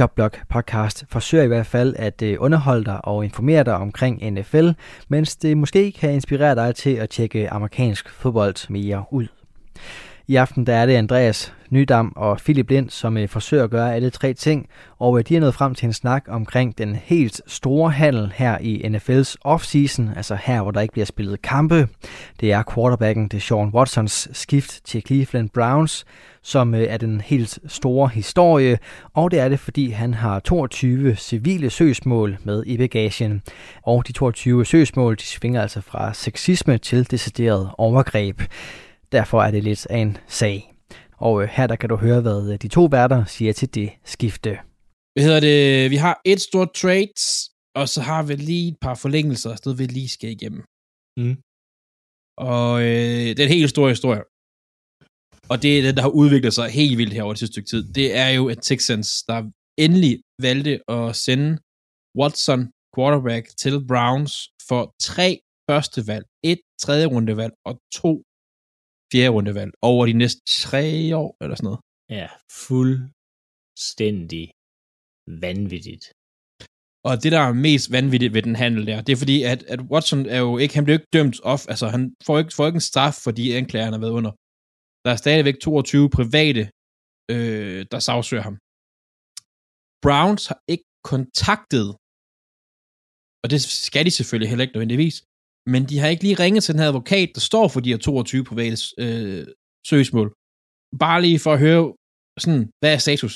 Jobblog 0.00 0.30
podcast 0.48 1.04
forsøger 1.08 1.44
i 1.44 1.46
hvert 1.46 1.66
fald 1.66 1.94
at 1.98 2.22
øh, 2.22 2.36
underholde 2.40 2.84
dig 2.84 3.04
og 3.04 3.24
informere 3.24 3.64
dig 3.64 3.74
omkring 3.74 4.30
NFL, 4.30 4.68
mens 5.08 5.36
det 5.36 5.56
måske 5.56 5.92
kan 5.92 6.12
inspirere 6.12 6.54
dig 6.54 6.74
til 6.74 6.94
at 6.94 7.10
tjekke 7.10 7.50
amerikansk 7.50 8.10
fodbold 8.10 8.70
mere 8.70 9.04
ud. 9.10 9.37
I 10.30 10.36
aften 10.36 10.66
der 10.66 10.74
er 10.74 10.86
det 10.86 10.94
Andreas 10.94 11.52
Nydam 11.70 12.12
og 12.16 12.36
Philip 12.36 12.70
Lind, 12.70 12.90
som 12.90 13.16
øh, 13.16 13.28
forsøger 13.28 13.64
at 13.64 13.70
gøre 13.70 13.94
alle 13.94 14.10
tre 14.10 14.34
ting, 14.34 14.68
og 14.98 15.18
øh, 15.18 15.24
de 15.28 15.36
er 15.36 15.40
nået 15.40 15.54
frem 15.54 15.74
til 15.74 15.86
en 15.86 15.92
snak 15.92 16.24
omkring 16.28 16.78
den 16.78 16.96
helt 16.96 17.40
store 17.46 17.90
handel 17.90 18.32
her 18.34 18.58
i 18.58 18.76
NFL's 18.76 19.34
offseason, 19.40 20.10
altså 20.16 20.38
her, 20.42 20.62
hvor 20.62 20.70
der 20.70 20.80
ikke 20.80 20.92
bliver 20.92 21.04
spillet 21.04 21.42
kampe. 21.42 21.88
Det 22.40 22.52
er 22.52 22.62
quarterbacken 22.74 23.28
til 23.28 23.40
Sean 23.40 23.68
Watsons 23.68 24.28
skift 24.32 24.80
til 24.84 25.02
Cleveland 25.06 25.50
Browns, 25.50 26.04
som 26.42 26.74
øh, 26.74 26.82
er 26.82 26.96
den 26.96 27.20
helt 27.20 27.58
store 27.66 28.08
historie, 28.08 28.78
og 29.14 29.30
det 29.30 29.38
er 29.38 29.48
det, 29.48 29.60
fordi 29.60 29.90
han 29.90 30.14
har 30.14 30.40
22 30.40 31.16
civile 31.16 31.70
søgsmål 31.70 32.36
med 32.44 32.62
i 32.66 32.76
bagagen. 32.76 33.42
Og 33.82 34.06
de 34.08 34.12
22 34.12 34.64
søgsmål, 34.64 35.16
de 35.16 35.22
svinger 35.22 35.62
altså 35.62 35.80
fra 35.80 36.14
sexisme 36.14 36.78
til 36.78 37.10
decideret 37.10 37.70
overgreb. 37.78 38.40
Derfor 39.12 39.42
er 39.42 39.50
det 39.50 39.64
lidt 39.64 39.86
af 39.86 39.98
en 39.98 40.16
sag. 40.28 40.74
Og 41.16 41.42
øh, 41.42 41.48
her 41.48 41.66
der 41.66 41.76
kan 41.76 41.88
du 41.88 41.96
høre, 41.96 42.20
hvad 42.20 42.52
øh, 42.52 42.58
de 42.62 42.68
to 42.68 42.84
værter 42.84 43.24
siger 43.24 43.52
til 43.52 43.74
det 43.74 43.90
skifte. 44.04 44.58
Hvad 45.12 45.24
hedder 45.26 45.40
det? 45.40 45.90
Vi 45.90 45.96
har 45.96 46.20
et 46.24 46.40
stort 46.40 46.72
trade, 46.74 47.20
og 47.74 47.88
så 47.88 48.00
har 48.00 48.22
vi 48.22 48.34
lige 48.34 48.68
et 48.68 48.78
par 48.80 48.94
forlængelser, 48.94 49.54
sted 49.54 49.74
vi 49.76 49.86
lige 49.86 50.08
skal 50.08 50.30
igennem. 50.30 50.62
Mm. 51.20 51.36
Og 52.50 52.80
øh, 52.82 53.28
det 53.34 53.40
er 53.40 53.44
en 53.44 53.58
helt 53.58 53.70
stor 53.70 53.88
historie. 53.88 54.22
Og 55.52 55.56
det 55.62 55.78
er 55.78 55.82
det, 55.82 55.96
der 55.96 56.02
har 56.02 56.14
udviklet 56.22 56.54
sig 56.54 56.70
helt 56.70 56.98
vildt 56.98 57.12
her 57.12 57.22
over 57.22 57.32
det 57.32 57.38
sidste 57.38 57.52
stykke 57.54 57.68
tid. 57.68 57.92
Det 57.98 58.16
er 58.16 58.28
jo, 58.28 58.48
at 58.48 58.58
Texans, 58.62 59.22
der 59.28 59.38
endelig 59.84 60.14
valgte 60.42 60.90
at 60.90 61.16
sende 61.16 61.58
Watson, 62.18 62.60
quarterback, 62.94 63.46
til 63.62 63.86
Browns 63.90 64.34
for 64.68 64.94
tre 65.02 65.40
første 65.70 66.06
valg, 66.06 66.24
et 66.44 66.60
tredje 66.82 67.06
rundevalg 67.06 67.54
og 67.66 67.74
to 68.00 68.22
fjerde 69.12 69.34
rundevalg 69.36 69.72
over 69.82 70.02
de 70.06 70.12
næste 70.12 70.40
tre 70.64 71.16
år, 71.22 71.30
eller 71.42 71.56
sådan 71.56 71.66
noget. 71.70 71.80
Ja, 72.18 72.28
fuldstændig 72.66 74.44
vanvittigt. 75.46 76.04
Og 77.08 77.14
det, 77.22 77.30
der 77.36 77.42
er 77.48 77.62
mest 77.68 77.86
vanvittigt 77.96 78.34
ved 78.34 78.42
den 78.48 78.56
handel 78.62 78.82
der, 78.86 79.00
det 79.06 79.12
er 79.12 79.22
fordi, 79.24 79.36
at, 79.52 79.60
at 79.72 79.80
Watson 79.90 80.26
er 80.36 80.40
jo 80.46 80.52
ikke, 80.62 80.74
han 80.74 80.84
blev 80.84 80.94
ikke 80.94 81.14
dømt 81.18 81.36
off, 81.52 81.62
altså 81.72 81.86
han 81.94 82.02
får 82.26 82.36
ikke, 82.38 82.54
får 82.56 82.66
ikke 82.66 82.80
en 82.82 82.90
straf 82.90 83.16
for 83.24 83.30
de 83.38 83.56
anklager, 83.58 83.84
han 83.88 83.96
har 83.96 84.04
været 84.04 84.18
under. 84.18 84.32
Der 85.04 85.10
er 85.12 85.18
stadigvæk 85.24 85.56
22 85.60 86.10
private, 86.18 86.62
øh, 87.34 87.80
der 87.92 87.98
sagsøger 88.06 88.44
ham. 88.48 88.56
Browns 90.04 90.44
har 90.50 90.60
ikke 90.72 90.88
kontaktet, 91.12 91.88
og 93.42 93.46
det 93.52 93.60
skal 93.88 94.04
de 94.06 94.12
selvfølgelig 94.18 94.48
heller 94.50 94.64
ikke 94.64 94.76
nødvendigvis, 94.76 95.16
men 95.72 95.82
de 95.88 95.98
har 95.98 96.08
ikke 96.08 96.24
lige 96.26 96.42
ringet 96.44 96.62
til 96.64 96.74
den 96.74 96.80
her 96.80 96.88
advokat, 96.88 97.28
der 97.34 97.40
står 97.40 97.68
for 97.68 97.80
de 97.80 97.90
her 97.90 97.96
22 97.96 98.44
private 98.44 98.76
øh, 98.98 99.46
søgsmål. 99.86 100.28
Bare 100.98 101.22
lige 101.22 101.38
for 101.38 101.52
at 101.52 101.58
høre, 101.66 101.82
sådan, 102.44 102.64
hvad 102.80 102.92
er 102.94 102.98
status? 102.98 103.34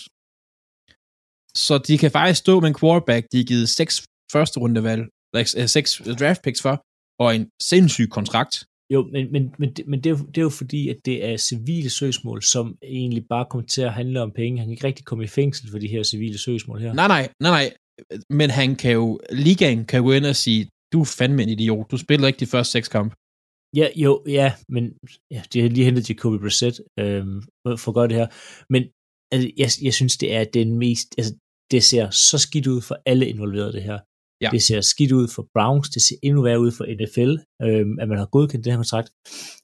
Så 1.66 1.74
de 1.88 1.98
kan 1.98 2.10
faktisk 2.10 2.40
stå 2.40 2.60
med 2.60 2.68
en 2.68 2.78
quarterback, 2.80 3.26
de 3.32 3.36
har 3.36 3.44
givet 3.44 3.68
seks 3.68 3.94
første 4.32 4.60
rundevalg, 4.60 5.02
eller 5.34 5.66
seks 5.66 6.02
draft 6.20 6.42
picks 6.44 6.62
for, 6.62 6.74
og 7.22 7.36
en 7.36 7.44
sindssyg 7.70 8.08
kontrakt. 8.10 8.54
Jo, 8.92 9.08
men, 9.12 9.32
men, 9.32 9.54
men, 9.58 9.72
det, 9.74 9.86
men 9.86 10.00
det, 10.00 10.10
er 10.10 10.14
jo, 10.18 10.26
det 10.26 10.38
er 10.38 10.42
jo 10.42 10.48
fordi, 10.48 10.88
at 10.88 10.98
det 11.04 11.24
er 11.24 11.36
civile 11.36 11.90
søgsmål, 11.90 12.42
som 12.42 12.76
egentlig 12.82 13.24
bare 13.28 13.46
kommer 13.50 13.66
til 13.66 13.82
at 13.82 13.92
handle 13.92 14.20
om 14.22 14.30
penge. 14.30 14.58
Han 14.58 14.66
kan 14.66 14.72
ikke 14.72 14.86
rigtig 14.86 15.04
komme 15.04 15.24
i 15.24 15.26
fængsel 15.26 15.70
for 15.70 15.78
de 15.78 15.88
her 15.88 16.02
civile 16.02 16.38
søgsmål 16.38 16.80
her. 16.80 16.92
Nej, 16.92 17.08
nej, 17.08 17.28
nej, 17.40 17.50
nej. 17.50 17.66
Men 18.30 18.50
han 18.50 18.76
kan 18.76 18.92
jo, 18.92 19.20
ligaen 19.30 19.84
kan 19.84 20.02
gå 20.02 20.12
ind 20.12 20.26
og 20.26 20.36
sige, 20.36 20.68
du 20.92 21.00
er 21.00 21.14
fandme 21.18 21.42
en 21.42 21.48
idiot. 21.48 21.90
Du 21.90 21.96
spiller 21.96 22.26
ikke 22.26 22.40
de 22.40 22.46
første 22.46 22.72
seks 22.72 22.88
kampe. 22.88 23.14
Ja, 23.76 23.88
jo, 23.96 24.22
ja, 24.38 24.48
men 24.68 24.84
ja, 25.30 25.42
de 25.52 25.60
har 25.60 25.68
lige 25.68 25.84
hentet 25.84 26.08
Jacoby 26.10 26.38
Brissett 26.42 26.80
øhm, 27.00 27.42
for 27.82 27.88
at 27.88 27.94
gøre 27.94 28.08
det 28.08 28.16
her. 28.16 28.28
Men 28.72 28.82
altså, 29.32 29.50
jeg, 29.60 29.68
jeg 29.86 29.94
synes, 29.94 30.16
det 30.16 30.34
er 30.34 30.44
den 30.44 30.78
mest, 30.78 31.08
altså, 31.18 31.32
det 31.70 31.82
ser 31.90 32.10
så 32.10 32.38
skidt 32.38 32.66
ud 32.66 32.80
for 32.88 32.96
alle 33.06 33.28
involverede 33.28 33.72
det 33.72 33.82
her. 33.82 33.98
Ja. 34.42 34.48
Det 34.54 34.62
ser 34.62 34.80
skidt 34.80 35.12
ud 35.12 35.28
for 35.34 35.48
Browns, 35.54 35.90
det 35.90 36.02
ser 36.02 36.16
endnu 36.22 36.42
værre 36.42 36.60
ud 36.60 36.72
for 36.78 36.84
NFL, 36.98 37.32
øh, 37.66 37.86
at 38.02 38.08
man 38.08 38.18
har 38.18 38.26
godkendt 38.26 38.64
den 38.64 38.72
her 38.72 38.78
kontrakt. 38.78 39.10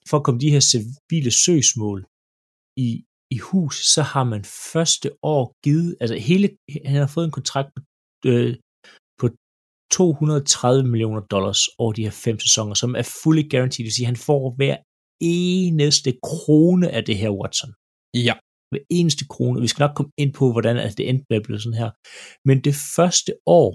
For 0.09 0.17
at 0.17 0.23
komme 0.23 0.39
de 0.41 0.53
her 0.55 0.63
civile 0.73 1.31
søgsmål 1.31 1.99
i, 2.77 2.89
i 3.35 3.37
hus, 3.37 3.75
så 3.93 4.01
har 4.01 4.23
man 4.23 4.43
første 4.73 5.09
år 5.23 5.45
givet, 5.63 5.95
altså 6.01 6.15
hele, 6.29 6.47
han 6.85 6.95
har 7.03 7.11
fået 7.15 7.25
en 7.25 7.37
kontrakt 7.39 7.69
på, 7.75 7.81
øh, 8.29 8.55
230 9.91 10.83
millioner 10.91 11.21
dollars 11.21 11.61
over 11.81 11.93
de 11.93 12.03
her 12.03 12.15
fem 12.25 12.39
sæsoner, 12.39 12.73
som 12.73 12.95
er 12.95 13.05
fully 13.23 13.43
guaranteed, 13.51 13.77
det 13.77 13.87
vil 13.87 13.97
sige, 13.97 14.05
at 14.05 14.13
han 14.13 14.25
får 14.29 14.43
hver 14.59 14.77
eneste 15.21 16.11
krone 16.29 16.87
af 16.97 17.01
det 17.09 17.17
her 17.21 17.31
Watson 17.39 17.71
Ja. 18.27 18.35
hver 18.71 18.83
eneste 18.99 19.23
krone. 19.33 19.61
Vi 19.65 19.67
skal 19.71 19.83
nok 19.83 19.95
komme 19.97 20.11
ind 20.23 20.33
på, 20.39 20.45
hvordan 20.51 20.75
det 20.97 21.09
endte 21.09 21.25
med 21.29 21.37
at 21.39 21.45
blive 21.45 21.59
sådan 21.59 21.81
her. 21.83 21.91
Men 22.47 22.57
det 22.67 22.75
første 22.95 23.31
år, 23.61 23.69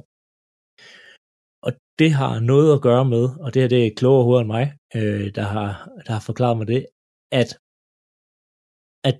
og 1.66 1.72
det 2.00 2.10
har 2.20 2.32
noget 2.52 2.68
at 2.74 2.82
gøre 2.88 3.04
med, 3.14 3.24
og 3.42 3.48
det 3.54 3.62
her 3.62 3.68
det 3.74 3.80
er 3.86 3.96
klogere 4.00 4.24
hoved 4.26 4.40
end 4.40 4.52
mig, 4.56 4.66
øh, 4.98 5.26
der, 5.38 5.46
har, 5.54 5.68
der 6.06 6.12
har 6.16 6.24
forklaret 6.30 6.56
mig 6.58 6.66
det, 6.72 6.80
at, 7.40 7.50
at 9.08 9.16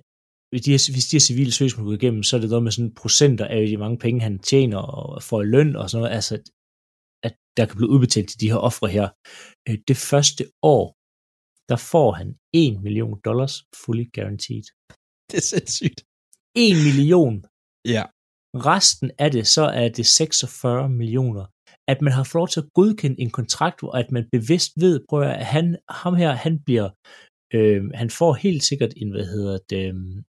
hvis 0.49 0.61
de, 0.65 0.71
her, 0.75 0.81
hvis 0.93 1.07
de 1.09 1.15
her 1.17 1.27
civile 1.29 1.53
søgsmål 1.59 1.85
går 1.87 1.97
igennem, 1.99 2.23
så 2.23 2.31
er 2.35 2.41
det 2.41 2.49
noget 2.53 2.67
med 2.67 2.75
sådan 2.75 2.97
procenter 3.01 3.45
af 3.55 3.61
de 3.71 3.77
mange 3.83 3.99
penge, 4.05 4.25
han 4.27 4.35
tjener 4.51 4.81
og 4.97 5.23
får 5.29 5.39
i 5.41 5.51
løn 5.55 5.71
og 5.81 5.85
sådan 5.89 6.01
noget, 6.01 6.15
altså 6.19 6.35
der 7.57 7.65
kan 7.65 7.77
blive 7.77 7.89
udbetalt 7.89 8.29
til 8.29 8.39
de 8.41 8.51
her 8.51 8.61
ofre 8.69 8.87
her. 8.97 9.07
Øh, 9.67 9.77
det 9.87 9.97
første 9.97 10.43
år, 10.75 10.85
der 11.69 11.77
får 11.91 12.11
han 12.11 12.35
1 12.53 12.81
million 12.83 13.19
dollars 13.25 13.55
fully 13.85 14.05
guaranteed. 14.15 14.65
Det 15.29 15.37
er 15.37 15.47
sindssygt. 15.53 15.99
1 16.55 16.75
million. 16.87 17.35
Ja. 17.95 18.03
Resten 18.69 19.11
af 19.19 19.31
det, 19.31 19.47
så 19.47 19.63
er 19.81 19.89
det 19.89 20.05
46 20.05 20.89
millioner. 20.89 21.45
At 21.87 22.01
man 22.01 22.13
har 22.13 22.23
fået 22.23 22.39
lov 22.39 22.47
til 22.47 22.59
at 22.59 22.73
godkende 22.73 23.21
en 23.21 23.31
kontrakt, 23.39 23.79
hvor 23.79 23.91
at 23.91 24.11
man 24.11 24.29
bevidst 24.31 24.71
ved, 24.83 25.05
prøv 25.09 25.21
at 25.21 25.45
han, 25.45 25.77
ham 25.89 26.15
her, 26.15 26.31
han 26.31 26.59
bliver, 26.65 26.89
øh, 27.53 27.83
han 27.93 28.09
får 28.09 28.33
helt 28.33 28.63
sikkert 28.63 28.93
en, 28.97 29.11
hvad 29.11 29.25
hedder 29.25 29.57
det, 29.69 29.83
øh, 29.87 29.93
En 29.93 30.23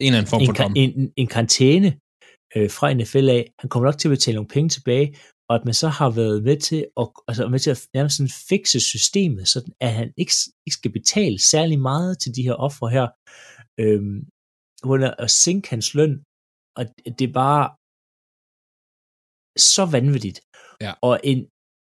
eller 0.00 0.18
anden 0.18 0.30
form 0.30 0.42
en, 0.42 0.46
for 0.46 0.54
ka- 0.54 0.72
en, 0.76 1.00
en, 1.00 1.12
en 1.16 1.26
karantæne 1.26 1.90
øh, 2.56 2.70
fra 2.76 2.92
NFL 2.98 3.28
af. 3.38 3.52
Han 3.60 3.68
kommer 3.70 3.86
nok 3.88 3.98
til 3.98 4.08
at 4.08 4.12
betale 4.16 4.36
nogle 4.36 4.54
penge 4.56 4.68
tilbage, 4.68 5.06
og 5.48 5.56
at 5.56 5.64
man 5.64 5.74
så 5.74 5.88
har 5.88 6.10
været 6.10 6.42
med 6.48 6.56
til 6.68 6.86
at, 7.00 7.08
altså 7.28 7.48
med 7.48 7.58
til 7.58 7.70
at 7.70 7.80
nærmest 7.94 8.16
sådan 8.16 8.36
fikse 8.48 8.80
systemet, 8.80 9.48
så 9.48 9.58
at 9.80 9.92
han 9.92 10.08
ikke, 10.16 10.32
ikke 10.66 10.78
skal 10.80 10.92
betale 10.92 11.38
særlig 11.38 11.78
meget 11.80 12.20
til 12.22 12.34
de 12.36 12.42
her 12.42 12.52
ofre 12.66 12.88
her, 12.96 13.06
øh, 13.80 14.02
under 14.92 15.10
at 15.24 15.30
sænke 15.30 15.70
hans 15.70 15.94
løn, 15.94 16.14
og 16.78 16.84
det 17.18 17.28
er 17.28 17.32
bare 17.32 17.66
så 19.74 19.84
vanvittigt. 19.96 20.40
Ja. 20.80 20.92
Og 21.02 21.20
en, 21.24 21.38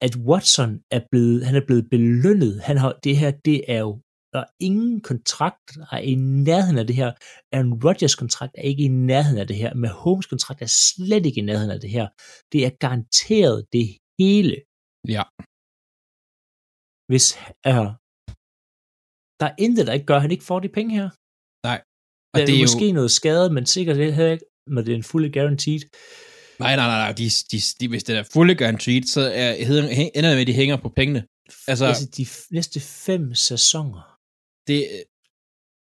at 0.06 0.14
Watson 0.28 0.72
er 0.92 1.02
blevet, 1.12 1.46
han 1.46 1.56
er 1.56 1.66
blevet 1.68 1.90
belønnet. 1.90 2.62
Han 2.62 2.78
har, 2.78 3.00
det 3.04 3.18
her, 3.18 3.32
det 3.32 3.58
er 3.76 3.80
jo, 3.88 4.02
der 4.34 4.40
er 4.40 4.50
ingen 4.60 5.02
kontrakt, 5.02 5.66
der 5.76 5.86
er 5.92 5.98
i 6.12 6.16
nærheden 6.16 6.78
af 6.78 6.88
det 6.88 6.96
her. 6.96 7.12
Aaron 7.52 7.74
Rodgers 7.86 8.16
kontrakt 8.16 8.54
er 8.58 8.62
ikke 8.62 8.84
i 8.84 8.88
nærheden 8.88 9.40
af 9.40 9.48
det 9.48 9.56
her. 9.56 9.74
Med 9.74 9.90
Holmes 9.90 10.26
kontrakt 10.26 10.62
er 10.62 10.72
slet 10.94 11.26
ikke 11.26 11.40
i 11.42 11.44
nærheden 11.44 11.72
af 11.72 11.80
det 11.80 11.90
her. 11.90 12.08
Det 12.52 12.66
er 12.66 12.70
garanteret 12.70 13.66
det 13.74 13.88
hele. 14.20 14.56
Ja. 15.16 15.24
Hvis 17.12 17.26
er, 17.72 17.82
der 19.40 19.46
er 19.52 19.56
intet, 19.66 19.88
der 19.88 19.94
ikke 19.94 20.06
gør, 20.06 20.16
at 20.16 20.22
han 20.22 20.32
ikke 20.32 20.44
får 20.44 20.60
de 20.60 20.70
penge 20.70 20.96
her. 21.00 21.10
Og 22.34 22.40
Der 22.40 22.46
det 22.46 22.54
er, 22.54 22.58
er 22.58 22.62
jo... 22.62 22.64
måske 22.64 22.92
noget 22.92 23.12
skade, 23.12 23.54
men 23.54 23.66
sikkert 23.66 23.96
det 23.98 24.16
her 24.16 24.28
ikke, 24.32 24.46
når 24.68 24.82
det 24.82 24.92
er 24.92 24.96
en 24.96 25.04
fully 25.04 25.34
guaranteed. 25.34 25.80
Nej, 26.60 26.76
nej, 26.76 26.88
nej, 26.88 26.98
nej. 27.06 27.12
De, 27.12 27.26
de, 27.52 27.58
de, 27.80 27.88
hvis 27.88 28.04
det 28.04 28.18
er 28.18 28.24
fully 28.34 28.58
guaranteed, 28.58 29.04
så 29.04 29.22
er, 29.22 29.52
ender 29.54 30.12
det 30.14 30.24
med, 30.24 30.42
at 30.42 30.48
de 30.48 30.54
hænger 30.54 30.78
på 30.78 30.90
pengene. 30.90 31.28
Altså- 31.68 31.86
Altså, 31.86 32.06
de 32.18 32.26
næste 32.56 32.80
fem 32.80 33.34
sæsoner. 33.36 34.13
Det, 34.68 34.80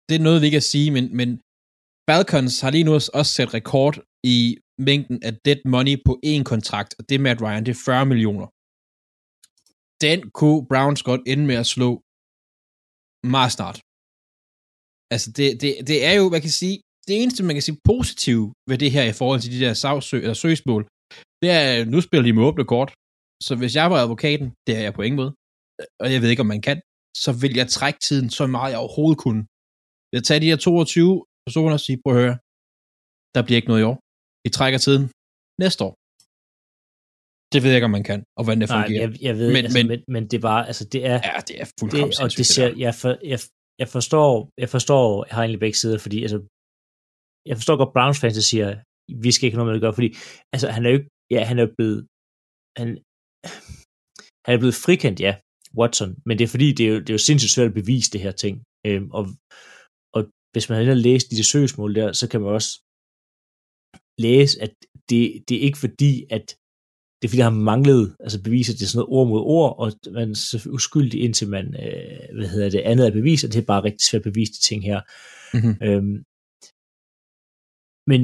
det 0.08 0.14
er 0.16 0.24
noget, 0.26 0.40
vi 0.40 0.46
ikke 0.46 0.60
kan 0.60 0.72
sige, 0.74 0.90
men, 0.96 1.04
men 1.18 1.28
Falcons 2.08 2.54
har 2.62 2.70
lige 2.70 2.86
nu 2.88 2.92
også 2.94 3.32
sat 3.36 3.54
rekord 3.58 3.94
i 4.34 4.38
mængden 4.88 5.18
af 5.28 5.32
dead 5.46 5.60
money 5.74 5.96
på 6.06 6.12
én 6.30 6.42
kontrakt, 6.52 6.90
og 6.98 7.02
det 7.08 7.20
med 7.20 7.30
Matt 7.30 7.42
Ryan, 7.44 7.64
det 7.66 7.72
er 7.74 7.84
40 7.86 8.06
millioner. 8.12 8.46
Den 10.06 10.18
kunne 10.38 10.60
Browns 10.70 11.02
godt 11.02 11.22
ende 11.32 11.44
med 11.50 11.56
at 11.62 11.70
slå 11.74 11.88
meget 13.34 13.52
snart. 13.56 13.78
Altså, 15.14 15.28
det, 15.38 15.46
det, 15.62 15.70
det 15.90 15.98
er 16.08 16.14
jo, 16.20 16.24
man 16.34 16.42
kan 16.46 16.54
sige, 16.60 16.76
det 17.08 17.14
eneste, 17.22 17.44
man 17.48 17.56
kan 17.56 17.66
sige 17.66 17.82
positivt 17.92 18.48
ved 18.70 18.78
det 18.82 18.90
her 18.96 19.04
i 19.12 19.16
forhold 19.20 19.40
til 19.40 19.52
de 19.54 19.60
der 19.64 19.74
sagsø, 19.82 20.16
eller 20.24 20.38
søgsmål, 20.46 20.82
det 21.42 21.50
er, 21.58 21.84
nu 21.92 21.98
spiller 22.00 22.24
de 22.26 22.32
med 22.32 22.44
åbne 22.48 22.64
kort. 22.74 22.90
Så 23.46 23.52
hvis 23.60 23.74
jeg 23.80 23.86
var 23.90 23.98
advokaten, 24.04 24.48
det 24.66 24.72
er 24.78 24.82
jeg 24.86 24.94
på 24.94 25.02
ingen 25.02 25.20
måde, 25.22 25.32
og 26.02 26.06
jeg 26.12 26.20
ved 26.22 26.30
ikke, 26.30 26.44
om 26.46 26.52
man 26.54 26.62
kan, 26.68 26.78
så 27.24 27.30
vil 27.42 27.52
jeg 27.60 27.68
trække 27.78 27.98
tiden 28.08 28.28
så 28.38 28.44
meget, 28.56 28.70
jeg 28.72 28.80
overhovedet 28.84 29.18
kunne. 29.24 29.42
Jeg 30.16 30.22
tager 30.26 30.40
de 30.42 30.50
her 30.52 30.56
22 30.56 31.12
personer 31.46 31.74
og 31.78 31.82
sige, 31.86 31.98
prøv 32.04 32.12
at 32.16 32.20
høre, 32.24 32.36
der 33.34 33.40
bliver 33.44 33.58
ikke 33.60 33.70
noget 33.72 33.82
i 33.84 33.88
år. 33.92 33.96
Vi 34.44 34.50
trækker 34.58 34.78
tiden 34.86 35.04
næste 35.64 35.80
år. 35.88 35.94
Det 37.52 37.58
ved 37.62 37.70
jeg 37.70 37.78
ikke, 37.80 37.88
om 37.90 37.96
man 37.98 38.06
kan, 38.10 38.20
og 38.38 38.42
hvordan 38.44 38.60
det 38.62 38.68
Nej, 38.68 38.76
fungerer. 38.78 39.02
jeg, 39.04 39.10
jeg 39.28 39.34
ved, 39.40 39.48
Men- 39.48 39.54
men, 39.56 39.64
altså, 39.64 39.78
men- 39.78 39.88
men, 39.92 40.00
men 40.14 40.22
det 40.30 40.36
er 40.40 40.44
bare, 40.52 40.62
altså 40.70 40.84
det 40.94 41.00
er, 41.12 41.18
Ja, 41.28 41.34
det 41.48 41.54
er 41.62 41.64
det, 41.66 41.74
fuldkommen 41.80 42.14
og 42.24 42.28
det 42.38 42.46
ser, 42.56 42.68
der. 42.68 42.76
jeg, 42.84 42.92
for, 43.00 43.10
jeg, 43.32 43.38
jeg 43.82 43.88
forstår, 43.96 44.30
jeg 44.62 44.68
forstår, 44.76 45.06
jeg 45.26 45.34
har 45.36 45.42
egentlig 45.42 45.64
begge 45.66 45.78
sider, 45.82 45.98
fordi 46.04 46.18
altså, 46.26 46.38
jeg 47.48 47.54
forstår 47.58 47.76
godt 47.82 47.92
Browns 47.96 48.18
fans, 48.22 48.36
der 48.40 48.46
siger, 48.52 48.68
vi 49.24 49.30
skal 49.32 49.44
ikke 49.44 49.54
have 49.54 49.60
noget 49.62 49.68
med 49.70 49.74
det 49.76 49.80
at 49.82 49.86
gøre, 49.86 49.98
fordi 49.98 50.10
altså, 50.54 50.66
han 50.74 50.80
er 50.84 50.90
jo 50.92 50.96
ikke, 50.98 51.10
ja, 51.34 51.40
han 51.50 51.58
er 51.64 51.68
blevet, 51.76 52.00
han, 52.80 52.88
han 54.46 54.50
er 54.56 54.60
blevet 54.62 54.76
frikendt, 54.84 55.18
ja, 55.26 55.32
Watson, 55.78 56.16
men 56.26 56.38
det 56.38 56.44
er 56.44 56.48
fordi, 56.48 56.72
det 56.72 56.86
er 56.86 56.90
jo, 56.90 57.00
det 57.00 57.10
er 57.10 57.14
jo 57.14 57.18
sindssygt 57.18 57.52
svært 57.52 57.68
at 57.68 57.74
bevise 57.74 58.10
det 58.10 58.20
her 58.20 58.32
ting, 58.32 58.62
øhm, 58.86 59.10
og, 59.10 59.24
og 60.14 60.22
hvis 60.52 60.68
man 60.68 60.86
har 60.86 60.94
læst 60.94 61.30
de 61.30 61.36
der 61.36 61.42
søgsmål 61.42 61.94
der, 61.94 62.12
så 62.12 62.28
kan 62.28 62.40
man 62.40 62.50
også 62.58 62.72
læse, 64.18 64.62
at 64.62 64.72
det, 65.10 65.44
det 65.48 65.56
er 65.56 65.60
ikke 65.68 65.78
fordi, 65.78 66.26
at 66.30 66.46
det 67.18 67.28
er 67.28 67.30
fordi, 67.30 67.42
der 67.44 67.50
har 67.50 67.66
manglet 67.72 68.16
altså 68.20 68.42
beviser, 68.42 68.72
det 68.72 68.82
er 68.82 68.86
sådan 68.86 68.98
noget 68.98 69.14
ord 69.16 69.28
mod 69.28 69.42
ord, 69.58 69.72
og 69.82 69.86
man 70.18 70.30
er 70.30 70.34
så 70.34 70.56
uskyldig, 70.76 71.20
indtil 71.26 71.48
man, 71.56 71.66
øh, 71.84 72.36
hvad 72.36 72.48
hedder 72.48 72.70
det, 72.70 72.80
andet 72.90 73.06
er 73.06 73.18
bevis, 73.20 73.44
og 73.44 73.50
det 73.52 73.60
er 73.60 73.70
bare 73.72 73.84
rigtig 73.84 74.04
svært 74.06 74.20
at 74.20 74.28
bevise 74.32 74.52
de 74.52 74.62
ting 74.68 74.80
her. 74.90 75.00
Mhm. 75.58 75.74
Øhm, 75.88 76.16
men 78.10 78.20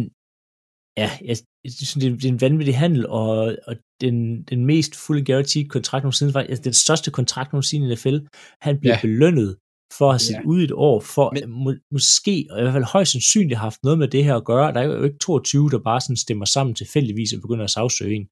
ja, 1.03 1.11
jeg, 1.29 1.37
synes, 1.67 1.93
det, 1.95 2.05
er, 2.07 2.11
det 2.11 2.25
er 2.25 2.29
en 2.29 2.41
vanvittig 2.41 2.79
handel, 2.79 3.07
og, 3.07 3.57
og 3.67 3.77
den, 4.01 4.43
den 4.43 4.67
mest 4.67 4.97
fully 4.97 5.25
guaranteed 5.27 5.69
kontrakt 5.69 6.03
nogensinde, 6.05 6.35
var 6.35 6.41
altså, 6.41 6.63
den 6.63 6.73
største 6.73 7.11
kontrakt 7.11 7.53
nogensinde 7.53 7.87
i 7.91 7.95
NFL, 7.95 8.17
han 8.63 8.79
bliver 8.81 8.95
Ja. 8.95 9.01
belønnet 9.01 9.57
for 9.99 10.07
at 10.09 10.13
have 10.13 10.19
set 10.19 10.35
Ja. 10.35 10.41
ud 10.47 10.63
et 10.63 10.73
år, 10.73 11.01
for 11.01 11.31
Men- 11.35 11.49
Men, 11.51 11.65
må, 11.65 11.75
måske, 11.93 12.47
og 12.51 12.59
i 12.59 12.63
hvert 12.63 12.73
fald 12.73 12.85
højst 12.85 13.13
sandsynligt 13.13 13.57
har 13.59 13.67
haft 13.67 13.81
noget 13.83 13.99
med 13.99 14.09
det 14.09 14.25
her 14.25 14.35
at 14.37 14.45
gøre. 14.45 14.73
Der 14.73 14.81
er 14.81 14.85
jo 14.85 15.03
ikke 15.05 15.19
22, 15.19 15.71
der 15.71 15.79
bare 15.79 16.01
sådan 16.01 16.17
stemmer 16.17 16.45
sammen 16.45 16.75
tilfældigvis 16.75 17.33
og 17.33 17.41
begynder 17.41 17.65
at 17.65 17.71
sagsøge 17.71 18.15
en. 18.17 18.27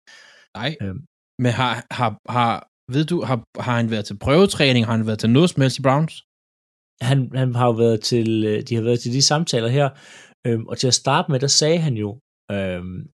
Nej, 0.56 0.76
Øhm, 0.82 1.00
men 1.38 1.52
har, 1.52 1.86
har, 1.90 2.10
har, 2.36 2.68
ved 2.92 3.04
du, 3.04 3.22
har, 3.22 3.44
har 3.66 3.76
han 3.76 3.90
været 3.90 4.04
til 4.04 4.18
prøvetræning? 4.18 4.86
Har 4.86 4.96
han 4.96 5.06
været 5.06 5.18
til 5.18 5.30
noget 5.30 5.50
som 5.50 5.60
helst 5.62 5.78
i 5.78 5.82
Browns? 5.82 6.22
han, 7.10 7.30
han 7.34 7.54
har 7.54 7.66
jo 7.66 7.72
været 7.72 8.00
til, 8.00 8.44
øh, 8.44 8.62
de 8.68 8.74
har 8.74 8.82
været 8.82 9.00
til 9.00 9.12
de 9.12 9.22
samtaler 9.22 9.68
her, 9.68 9.88
øhm, 10.46 10.66
og 10.66 10.78
til 10.78 10.86
at 10.86 10.94
starte 10.94 11.30
med, 11.32 11.40
der 11.40 11.46
sagde 11.46 11.78
han 11.78 11.94
jo, 11.94 12.18
øhm, 12.50 13.10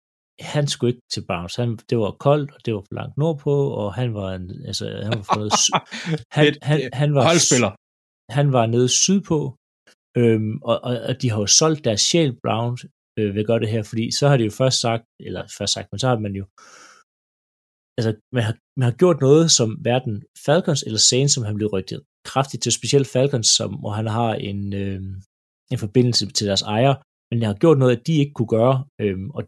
han 0.40 0.66
skulle 0.68 0.90
ikke 0.92 1.06
til 1.14 1.24
Browns. 1.28 1.54
Han, 1.56 1.76
det 1.90 1.98
var 1.98 2.10
koldt, 2.26 2.50
og 2.54 2.60
det 2.64 2.74
var 2.74 2.80
for 2.80 2.94
langt 3.00 3.16
nordpå, 3.16 3.54
og 3.80 3.94
han 3.94 4.14
var, 4.14 4.28
en, 4.34 4.66
altså, 4.66 4.84
han 5.08 5.12
var 5.18 5.36
noget, 5.36 5.52
han, 6.36 6.44
Det- 6.46 6.58
han, 6.62 6.78
han, 7.00 7.14
var, 7.14 7.22
Holdspiller. 7.30 7.72
han 8.38 8.52
var 8.52 8.66
nede 8.66 8.88
sydpå, 8.88 9.38
øhm, 10.20 10.54
og, 10.70 10.76
og, 10.88 10.94
og, 11.08 11.22
de 11.22 11.30
har 11.30 11.38
jo 11.40 11.46
solgt 11.46 11.84
deres 11.84 12.00
sjæl 12.00 12.32
Browns 12.44 12.80
øh, 13.18 13.34
ved 13.34 13.40
at 13.40 13.46
gøre 13.46 13.60
det 13.64 13.68
her, 13.74 13.82
fordi 13.82 14.04
så 14.18 14.24
har 14.28 14.36
de 14.36 14.44
jo 14.44 14.50
først 14.50 14.80
sagt, 14.80 15.04
eller 15.26 15.42
først 15.58 15.72
sagt, 15.72 15.88
men 15.92 15.98
så 15.98 16.06
har 16.08 16.18
man 16.26 16.34
jo 16.40 16.44
altså, 17.98 18.10
man 18.36 18.42
har, 18.48 18.54
man 18.78 18.84
har 18.90 18.96
gjort 19.02 19.18
noget, 19.20 19.50
som 19.58 19.70
hverken 19.84 20.14
Falcons 20.46 20.82
eller 20.86 20.98
Saints, 21.10 21.34
som 21.34 21.44
han 21.48 21.54
blev 21.58 21.68
rygtet 21.76 22.00
kraftigt 22.30 22.62
til, 22.62 22.72
specielt 22.72 23.08
Falcons, 23.14 23.48
som, 23.58 23.70
hvor 23.80 23.90
han 23.90 24.06
har 24.06 24.30
en, 24.34 24.72
øh, 24.82 25.00
en 25.72 25.78
forbindelse 25.84 26.24
til 26.36 26.46
deres 26.46 26.62
ejer, 26.62 26.94
men 27.32 27.40
jeg 27.42 27.48
har 27.48 27.58
gjort 27.62 27.78
noget, 27.78 27.96
at 27.96 28.06
de 28.06 28.14
ikke 28.22 28.32
kunne 28.38 28.52
gøre, 28.58 28.76
øh, 29.02 29.18
og 29.36 29.42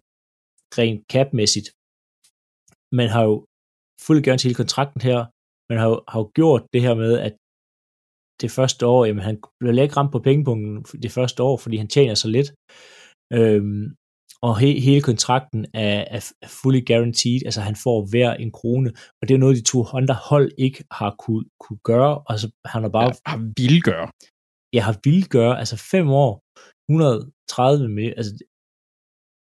rent 0.79 1.01
capmæssigt. 1.13 1.69
Man 2.99 3.09
har 3.15 3.23
jo 3.29 3.35
fuldt 4.07 4.25
gerne 4.25 4.39
til 4.39 4.55
kontrakten 4.55 5.01
her, 5.09 5.19
man 5.71 5.79
har 5.81 5.89
jo, 5.93 5.97
har 6.09 6.19
jo 6.23 6.29
gjort 6.39 6.63
det 6.73 6.83
her 6.87 6.95
med, 6.95 7.13
at 7.27 7.35
det 8.43 8.51
første 8.59 8.83
år, 8.87 9.01
jamen 9.05 9.25
han 9.29 9.37
blev 9.61 9.73
ikke 9.79 9.97
ramt 9.97 10.13
på 10.13 10.19
pengepunkten 10.27 11.03
det 11.05 11.13
første 11.19 11.43
år, 11.49 11.57
fordi 11.57 11.77
han 11.77 11.89
tjener 11.95 12.15
så 12.15 12.29
lidt. 12.37 12.49
Øhm, 13.39 13.85
og 14.47 14.53
he, 14.61 14.69
hele 14.89 15.03
kontrakten 15.11 15.61
er, 15.75 16.01
er, 16.17 16.23
er 16.45 16.51
fully 16.63 16.83
guaranteed, 16.89 17.41
altså 17.49 17.61
han 17.69 17.77
får 17.85 17.99
hver 18.11 18.31
en 18.35 18.53
krone, 18.59 18.91
og 19.19 19.23
det 19.29 19.35
er 19.35 19.39
noget, 19.39 19.57
de 19.57 19.71
to 19.73 19.79
andre 20.01 20.17
hold 20.31 20.49
ikke 20.59 20.85
har 20.99 21.15
kunne, 21.19 21.45
kunne 21.63 21.83
gøre, 21.91 22.15
og 22.29 22.39
så 22.41 22.47
han 22.73 22.83
har 22.83 22.93
bare, 22.99 23.11
Ja, 23.11 23.31
har 23.31 23.41
vil 23.61 23.83
gøre. 23.91 24.09
jeg 24.77 24.85
har 24.89 24.97
ville 25.05 25.27
gøre, 25.37 25.59
altså 25.63 25.77
fem 25.93 26.07
år, 26.25 26.33
130 26.89 27.89
millioner, 27.95 28.19
altså 28.21 28.33
det, 28.39 28.47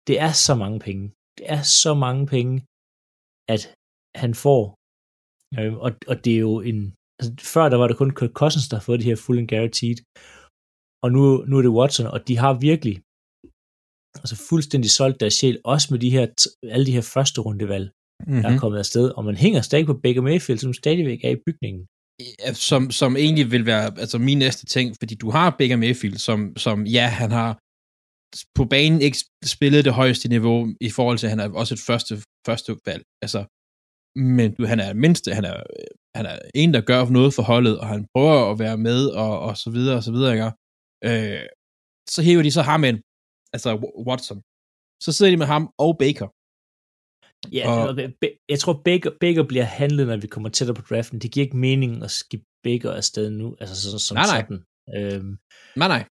det 0.08 0.16
er 0.26 0.32
så 0.46 0.54
mange 0.62 0.78
penge. 0.86 1.04
Det 1.38 1.46
er 1.56 1.62
så 1.82 1.92
mange 2.04 2.22
penge, 2.34 2.54
at 3.54 3.62
han 4.22 4.32
får. 4.44 4.62
Øh, 5.58 5.74
og, 5.84 5.90
og 6.10 6.16
det 6.24 6.32
er 6.36 6.42
jo 6.48 6.54
en... 6.70 6.80
Altså, 7.18 7.30
før 7.54 7.64
der 7.68 7.78
var 7.80 7.88
det 7.88 7.96
kun 8.00 8.14
Kirk 8.18 8.34
Cousins, 8.40 8.68
der 8.68 8.76
har 8.76 8.86
fået 8.88 9.00
de 9.00 9.10
her 9.10 9.22
full 9.24 9.38
and 9.40 9.50
guaranteed. 9.52 9.98
Og 11.04 11.08
nu, 11.14 11.22
nu 11.48 11.54
er 11.58 11.62
det 11.64 11.76
Watson, 11.78 12.06
og 12.14 12.20
de 12.28 12.34
har 12.42 12.52
virkelig 12.68 12.96
altså 14.22 14.36
fuldstændig 14.50 14.90
solgt 14.98 15.20
deres 15.20 15.34
sjæl, 15.38 15.56
også 15.64 15.86
med 15.90 16.00
de 16.04 16.10
her, 16.16 16.24
alle 16.74 16.86
de 16.86 16.96
her 16.96 17.06
første 17.14 17.38
rundevalg, 17.46 17.86
mm-hmm. 17.90 18.42
der 18.42 18.48
er 18.50 18.58
kommet 18.62 18.78
afsted, 18.84 19.06
og 19.16 19.22
man 19.24 19.36
hænger 19.44 19.60
stadig 19.60 19.86
på 19.86 20.00
Baker 20.02 20.22
Mayfield, 20.28 20.60
som 20.62 20.72
stadigvæk 20.82 21.20
er 21.24 21.32
i 21.36 21.42
bygningen. 21.46 21.82
Ja, 22.20 22.52
som, 22.52 22.90
som 22.90 23.16
egentlig 23.16 23.50
vil 23.50 23.66
være 23.66 23.98
altså 23.98 24.18
min 24.18 24.38
næste 24.38 24.66
ting, 24.66 24.96
fordi 25.00 25.14
du 25.14 25.30
har 25.30 25.56
Baker 25.58 25.76
Mayfield, 25.76 26.18
som, 26.18 26.56
som 26.56 26.86
ja, 26.86 27.06
han 27.06 27.30
har 27.30 27.58
på 28.54 28.64
banen 28.64 29.00
ikke 29.02 29.18
spillet 29.44 29.84
det 29.84 29.92
højeste 29.92 30.28
niveau 30.28 30.68
i 30.80 30.90
forhold 30.90 31.18
til, 31.18 31.26
at 31.26 31.30
han 31.30 31.40
er 31.40 31.48
også 31.60 31.74
et 31.74 31.84
første, 31.86 32.22
første 32.46 32.76
valg. 32.86 33.04
Altså, 33.22 33.40
men 34.16 34.54
du, 34.54 34.66
han 34.66 34.80
er 34.80 34.94
mindste, 34.94 35.34
han 35.34 35.44
er, 35.44 35.56
han 36.16 36.26
er 36.26 36.38
en, 36.54 36.74
der 36.74 36.80
gør 36.80 37.04
noget 37.18 37.34
for 37.34 37.42
holdet, 37.42 37.78
og 37.80 37.86
han 37.88 38.06
prøver 38.14 38.50
at 38.50 38.58
være 38.58 38.78
med, 38.88 39.00
og, 39.06 39.40
og 39.40 39.56
så 39.56 39.70
videre, 39.70 39.96
og 39.96 40.02
så 40.02 40.12
videre, 40.12 40.32
ikke? 40.32 40.50
Øh, 41.08 41.46
så 42.14 42.22
hæver 42.26 42.42
de 42.42 42.50
så 42.58 42.62
ham 42.62 42.84
ind, 42.84 42.98
altså 43.54 43.70
Watson. 44.08 44.40
Så 45.04 45.12
sidder 45.12 45.32
de 45.32 45.36
med 45.42 45.46
ham 45.46 45.64
og 45.78 45.98
Baker. 45.98 46.28
Ja, 47.52 47.70
og, 47.70 47.98
jeg 48.48 48.58
tror, 48.58 48.82
Baker, 48.84 49.10
Baker 49.20 49.42
bliver 49.42 49.64
handlet, 49.64 50.06
når 50.06 50.16
vi 50.16 50.26
kommer 50.26 50.48
tættere 50.48 50.74
på 50.74 50.82
draften. 50.90 51.18
Det 51.18 51.32
giver 51.32 51.46
ikke 51.46 51.56
mening 51.56 52.02
at 52.02 52.10
skifte 52.10 52.46
Baker 52.62 52.92
afsted 52.92 53.30
nu, 53.30 53.56
altså 53.60 53.74
så, 53.82 53.98
som 53.98 54.14
nej, 54.14 54.26
nej. 54.26 54.40
sådan. 54.40 54.60
Øhm. 54.96 55.38
Nej, 55.76 55.88
nej. 55.88 56.02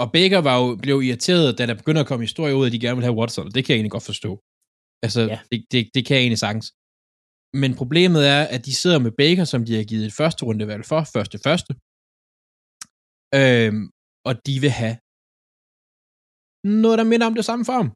Og 0.00 0.12
Baker 0.12 0.40
var 0.48 0.56
jo, 0.60 0.76
blev 0.82 1.02
irriteret, 1.02 1.58
da 1.58 1.66
der 1.66 1.74
begynder 1.74 2.00
at 2.00 2.06
komme 2.06 2.22
historier 2.22 2.54
ud, 2.54 2.66
at 2.66 2.72
de 2.72 2.80
gerne 2.80 2.96
vil 2.96 3.04
have 3.04 3.18
Watson, 3.20 3.46
og 3.46 3.54
det 3.54 3.64
kan 3.64 3.72
jeg 3.72 3.78
egentlig 3.78 3.96
godt 3.96 4.10
forstå. 4.12 4.32
Altså, 5.04 5.20
ja. 5.20 5.38
det, 5.50 5.58
det, 5.72 5.80
det 5.94 6.06
kan 6.06 6.14
jeg 6.14 6.22
egentlig 6.22 6.42
sagtens. 6.46 6.66
Men 7.62 7.70
problemet 7.80 8.22
er, 8.36 8.42
at 8.54 8.60
de 8.66 8.74
sidder 8.74 8.98
med 8.98 9.12
Baker, 9.22 9.44
som 9.44 9.64
de 9.64 9.72
har 9.78 9.84
givet 9.90 10.04
et 10.06 10.18
første 10.20 10.44
rundevalg 10.48 10.84
for, 10.90 11.00
første 11.16 11.36
første. 11.46 11.72
Øhm, 13.38 13.84
og 14.28 14.32
de 14.46 14.54
vil 14.64 14.72
have 14.82 14.96
noget, 16.82 16.96
der 17.00 17.06
minder 17.12 17.26
om 17.30 17.34
det 17.38 17.44
samme 17.44 17.64
for 17.68 17.76
ham. 17.80 17.88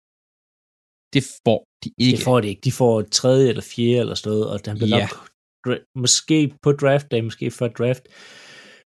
Det 1.14 1.22
får 1.44 1.60
de 1.82 1.88
ikke. 1.98 2.16
Det 2.16 2.24
får 2.24 2.40
de 2.40 2.48
ikke. 2.48 2.64
De 2.68 2.72
får 2.72 3.02
tredje 3.02 3.48
eller 3.48 3.62
fjerde 3.62 4.00
eller 4.00 4.14
sådan 4.14 4.32
noget, 4.32 4.50
og 4.52 4.60
han 4.66 4.76
bliver 4.76 4.96
ja. 4.96 5.02
nok 5.02 5.26
måske 6.04 6.36
på 6.62 6.72
draft 6.72 7.06
day, 7.10 7.20
måske 7.20 7.50
før 7.50 7.68
draft. 7.68 8.04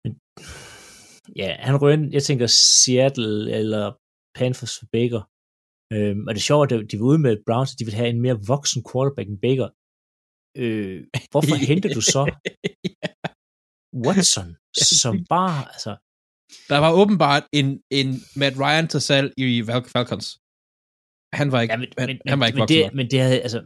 Men 0.02 0.12
ja, 1.40 1.50
han 1.66 1.74
rører 1.82 2.08
jeg 2.16 2.22
tænker 2.22 2.46
Seattle 2.46 3.52
eller 3.58 3.84
Panthers 4.38 4.74
for 4.78 4.86
Baker. 4.92 5.22
Øhm, 5.94 6.22
og 6.26 6.30
det 6.34 6.40
er 6.40 6.50
sjovt, 6.50 6.72
at 6.72 6.90
de 6.90 6.98
var 7.00 7.06
ude 7.12 7.18
med 7.26 7.42
Browns, 7.46 7.72
at 7.72 7.78
de 7.78 7.84
vil 7.88 8.00
have 8.00 8.10
en 8.14 8.22
mere 8.26 8.38
voksen 8.52 8.80
quarterback 8.90 9.28
end 9.28 9.40
Baker. 9.46 9.68
Øh, 10.62 10.98
hvorfor 11.30 11.56
henter 11.70 11.90
du 11.98 12.02
så 12.14 12.22
Watson, 14.06 14.50
som 15.02 15.14
bare, 15.34 15.58
altså... 15.74 15.92
Der 16.70 16.78
var 16.84 16.92
åbenbart 17.02 17.44
en, 17.52 17.68
en 18.00 18.08
Matt 18.40 18.56
Ryan 18.62 18.88
til 18.88 19.00
salg 19.00 19.28
i 19.38 19.62
Falcons. 19.94 20.26
Han 21.32 21.52
var 21.52 21.60
ikke, 21.60 21.72
ja, 21.72 21.78
men, 21.78 21.88
han, 21.98 22.08
men, 22.08 22.18
han 22.26 22.40
var 22.40 22.46
ikke 22.46 22.58
men, 22.58 22.68
det, 22.68 22.94
men 22.94 23.10
det 23.10 23.20
havde, 23.20 23.40
altså, 23.40 23.60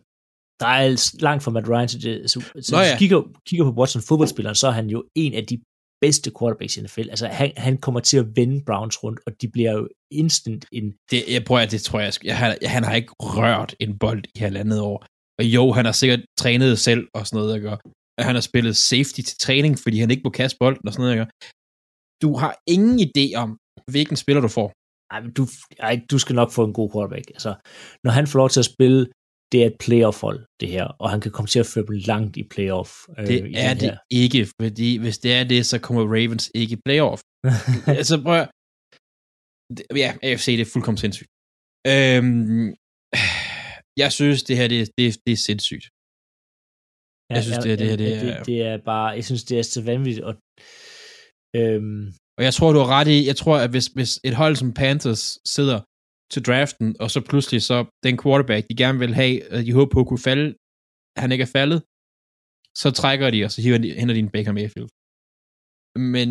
der 0.60 0.66
er 0.66 1.18
langt 1.22 1.42
fra 1.42 1.50
Matt 1.50 1.68
Ryan 1.68 1.88
til 1.88 2.02
det. 2.02 2.30
Så, 2.30 2.40
så 2.60 2.76
Nå, 2.76 2.80
ja. 2.80 2.98
kigger, 2.98 3.22
kigger 3.46 3.64
på 3.64 3.80
Watson 3.80 4.02
fodboldspilleren, 4.08 4.54
så 4.54 4.66
er 4.66 4.70
han 4.70 4.90
jo 4.90 5.04
en 5.14 5.34
af 5.34 5.46
de 5.46 5.60
bedste 6.00 6.30
quarterbacks 6.38 6.76
i 6.76 6.82
NFL. 6.82 7.10
Altså, 7.10 7.26
han, 7.26 7.52
han 7.56 7.78
kommer 7.78 8.00
til 8.00 8.18
at 8.18 8.26
vende 8.36 8.64
Browns 8.66 9.02
rundt, 9.04 9.20
og 9.26 9.32
de 9.40 9.48
bliver 9.48 9.72
jo 9.72 9.88
instant 10.10 10.66
en... 10.72 10.92
Det, 11.10 11.24
jeg 11.28 11.44
prøver, 11.44 11.66
det 11.66 11.82
tror 11.82 12.00
jeg, 12.00 12.12
jeg, 12.24 12.38
han, 12.38 12.58
han 12.62 12.84
har 12.84 12.94
ikke 12.94 13.12
rørt 13.20 13.74
en 13.80 13.98
bold 13.98 14.24
i 14.34 14.38
halvandet 14.38 14.80
år. 14.80 15.06
Og 15.38 15.44
jo, 15.44 15.72
han 15.72 15.84
har 15.84 15.92
sikkert 15.92 16.20
trænet 16.38 16.78
selv 16.78 17.08
og 17.14 17.26
sådan 17.26 17.36
noget, 17.38 17.56
ikke? 17.56 17.76
Han 18.18 18.34
har 18.34 18.40
spillet 18.40 18.76
safety 18.76 19.20
til 19.20 19.38
træning, 19.38 19.78
fordi 19.78 19.98
han 20.00 20.10
ikke 20.10 20.22
må 20.24 20.30
kaste 20.30 20.56
bolden 20.60 20.88
og 20.88 20.92
sådan 20.92 21.02
noget, 21.04 21.20
ikke? 21.20 21.32
Du 22.22 22.36
har 22.36 22.52
ingen 22.66 22.98
idé 23.08 23.34
om, 23.36 23.58
hvilken 23.90 24.16
spiller 24.16 24.40
du 24.40 24.48
får. 24.48 24.72
Ej, 25.10 25.20
du, 25.36 25.46
ej, 25.78 26.00
du 26.10 26.18
skal 26.18 26.34
nok 26.34 26.52
få 26.52 26.64
en 26.64 26.72
god 26.72 26.90
quarterback. 26.92 27.26
Altså, 27.30 27.54
når 28.04 28.10
han 28.10 28.26
får 28.26 28.38
lov 28.38 28.50
til 28.50 28.60
at 28.60 28.70
spille, 28.74 29.06
det 29.52 29.62
er 29.62 29.66
et 29.66 29.78
playoff-hold, 29.84 30.40
det 30.60 30.68
her, 30.68 30.84
og 30.84 31.10
han 31.10 31.20
kan 31.20 31.32
komme 31.32 31.48
til 31.48 31.60
at 31.64 31.66
føre 31.66 31.86
dem 31.86 31.96
langt 32.10 32.36
i 32.36 32.44
playoff. 32.54 32.90
Øh, 33.18 33.26
det 33.26 33.46
i 33.46 33.54
er 33.68 33.74
det 33.74 33.82
her. 33.82 33.98
ikke, 34.10 34.46
fordi 34.60 34.90
hvis 34.98 35.18
det 35.18 35.32
er 35.34 35.44
det, 35.44 35.66
så 35.66 35.76
kommer 35.80 36.02
Ravens 36.14 36.50
ikke 36.54 36.72
i 36.72 36.82
playoff. 36.86 37.20
altså, 37.98 38.14
prøv 38.22 38.46
Ja, 40.02 40.10
AFC, 40.22 40.46
det 40.58 40.64
er 40.66 40.72
fuldkommen 40.72 41.00
sindssygt. 41.04 41.30
Øhm, 41.92 42.66
jeg 44.02 44.10
synes, 44.18 44.42
det 44.48 44.56
her, 44.58 44.68
det, 44.68 44.78
det, 44.98 45.06
det 45.26 45.32
er 45.32 45.42
sindssygt. 45.48 45.86
Jeg 47.34 47.42
synes, 47.44 47.58
ja, 47.58 47.70
det, 47.70 47.78
det, 47.78 47.98
det, 47.98 47.98
det, 47.98 48.20
det, 48.22 48.46
det 48.46 48.58
er 48.70 48.76
bare, 48.90 49.08
jeg 49.18 49.24
synes, 49.24 49.44
det 49.44 49.58
er 49.58 49.62
så 49.62 49.80
vanvittigt, 49.90 50.26
og 50.28 50.34
øhm, 51.58 52.04
og 52.40 52.44
jeg 52.48 52.54
tror, 52.54 52.72
du 52.72 52.80
har 52.82 52.90
ret 52.98 53.08
i, 53.16 53.18
jeg 53.30 53.36
tror, 53.42 53.56
at 53.64 53.70
hvis, 53.74 53.86
hvis 53.96 54.12
et 54.28 54.34
hold 54.42 54.54
som 54.56 54.74
Panthers 54.80 55.24
sidder 55.54 55.78
til 56.32 56.42
draften, 56.48 56.88
og 57.02 57.08
så 57.14 57.20
pludselig 57.30 57.60
så 57.70 57.78
den 58.06 58.16
quarterback, 58.22 58.62
de 58.70 58.80
gerne 58.82 58.98
vil 59.04 59.14
have, 59.20 59.36
de 59.66 59.72
håber 59.78 59.92
på 59.92 60.00
at 60.00 60.08
kunne 60.10 60.26
falde, 60.30 60.46
han 61.22 61.32
ikke 61.32 61.46
er 61.48 61.54
faldet, 61.58 61.80
så 62.82 62.88
trækker 63.00 63.28
de, 63.30 63.44
og 63.44 63.50
så 63.50 63.58
hiver 63.64 63.78
de, 63.84 63.88
henter 64.00 64.14
de 64.14 64.24
en 64.26 64.34
Baker 64.36 64.52
Mayfield. 64.58 64.90
Men 66.14 66.28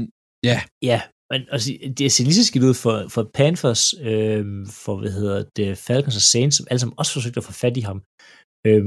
ja. 0.49 0.57
Ja, 0.91 0.99
men 1.31 1.41
altså, 1.53 1.67
det 1.97 2.11
ser 2.11 2.23
lige 2.27 2.39
så 2.41 2.45
skidt 2.49 2.67
ud 2.69 2.75
for, 2.83 2.95
for 3.15 3.23
Panthers, 3.39 3.83
øh, 4.11 4.43
for 4.83 4.93
hvad 4.99 5.11
hedder 5.19 5.39
det, 5.57 5.67
Falcons 5.87 6.19
og 6.21 6.25
Saints, 6.33 6.55
som 6.57 6.67
alle 6.69 6.79
sammen 6.79 6.99
også 7.01 7.13
forsøgte 7.13 7.39
at 7.41 7.47
få 7.49 7.53
fat 7.63 7.75
i 7.81 7.83
ham. 7.89 7.99
Øh, 8.67 8.85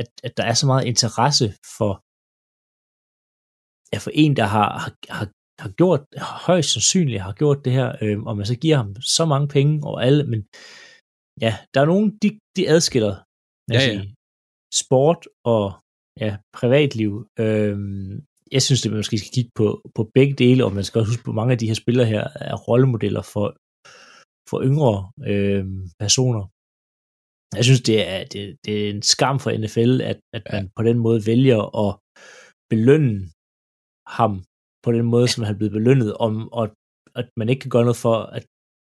at, 0.00 0.08
at 0.26 0.32
der 0.38 0.44
er 0.50 0.56
så 0.60 0.66
meget 0.70 0.84
interesse 0.92 1.46
for, 1.76 1.92
ja, 3.92 3.98
for 4.04 4.12
en, 4.22 4.32
der 4.40 4.46
har, 4.56 4.70
har, 4.82 4.92
har 5.18 5.28
har 5.62 5.70
gjort, 5.80 6.02
højst 6.46 6.70
sandsynligt 6.72 7.26
har 7.28 7.32
gjort 7.32 7.64
det 7.64 7.72
her, 7.72 7.88
øh, 8.02 8.18
og 8.28 8.36
man 8.36 8.46
så 8.46 8.56
giver 8.62 8.76
ham 8.76 8.90
så 9.16 9.24
mange 9.32 9.48
penge 9.48 9.72
og 9.88 10.04
alle, 10.06 10.24
men 10.32 10.40
ja, 11.44 11.52
der 11.74 11.80
er 11.80 11.88
nogen, 11.92 12.08
de, 12.22 12.28
de 12.56 12.68
adskiller 12.74 13.14
ja, 13.72 13.74
ja. 13.74 13.80
Sige, 13.80 14.14
sport 14.82 15.20
og 15.54 15.64
ja, 16.20 16.30
privatliv. 16.58 17.10
Øh, 17.44 17.76
jeg 18.52 18.62
synes, 18.62 18.86
at 18.86 18.90
man 18.90 18.98
måske 18.98 19.18
skal 19.18 19.34
kigge 19.36 19.52
på, 19.60 19.66
på 19.96 20.02
begge 20.14 20.34
dele, 20.44 20.64
og 20.64 20.72
man 20.72 20.84
skal 20.84 20.98
også 20.98 21.12
huske 21.12 21.24
på, 21.24 21.30
at 21.30 21.40
mange 21.40 21.52
af 21.52 21.58
de 21.58 21.66
her 21.70 21.74
spillere 21.82 22.06
her 22.06 22.24
er 22.50 22.56
rollemodeller 22.68 23.22
for, 23.32 23.46
for 24.50 24.58
yngre 24.68 24.94
øh, 25.32 25.64
personer. 26.04 26.44
Jeg 27.56 27.64
synes, 27.64 27.82
det 27.88 27.96
er, 28.12 28.20
det, 28.32 28.56
det 28.64 28.74
er 28.84 28.90
en 28.90 29.02
skam 29.02 29.36
for 29.42 29.50
NFL, 29.62 29.92
at, 30.10 30.18
at 30.36 30.42
man 30.52 30.64
ja. 30.64 30.70
på 30.76 30.82
den 30.88 30.98
måde 30.98 31.20
vælger 31.26 31.60
at 31.84 31.90
belønne 32.70 33.16
ham 34.18 34.32
på 34.84 34.92
den 34.92 35.06
måde, 35.14 35.28
som 35.28 35.44
han 35.44 35.54
er 35.54 35.58
blevet 35.58 35.76
belønnet, 35.78 36.10
om, 36.26 36.52
og 36.58 36.64
at 37.20 37.28
man 37.40 37.48
ikke 37.48 37.60
kan 37.60 37.74
gøre 37.74 37.88
noget 37.88 38.02
for, 38.06 38.16
at 38.38 38.44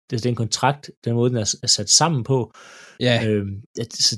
det 0.10 0.26
er 0.26 0.30
en 0.30 0.44
kontrakt, 0.46 0.84
den 1.06 1.14
måde, 1.18 1.30
den 1.30 1.38
er, 1.46 1.50
er 1.66 1.72
sat 1.78 1.90
sammen 2.00 2.22
på. 2.32 2.40
Ja. 3.08 3.16
Øhm, 3.28 3.54
at, 3.82 3.90
så, 4.08 4.14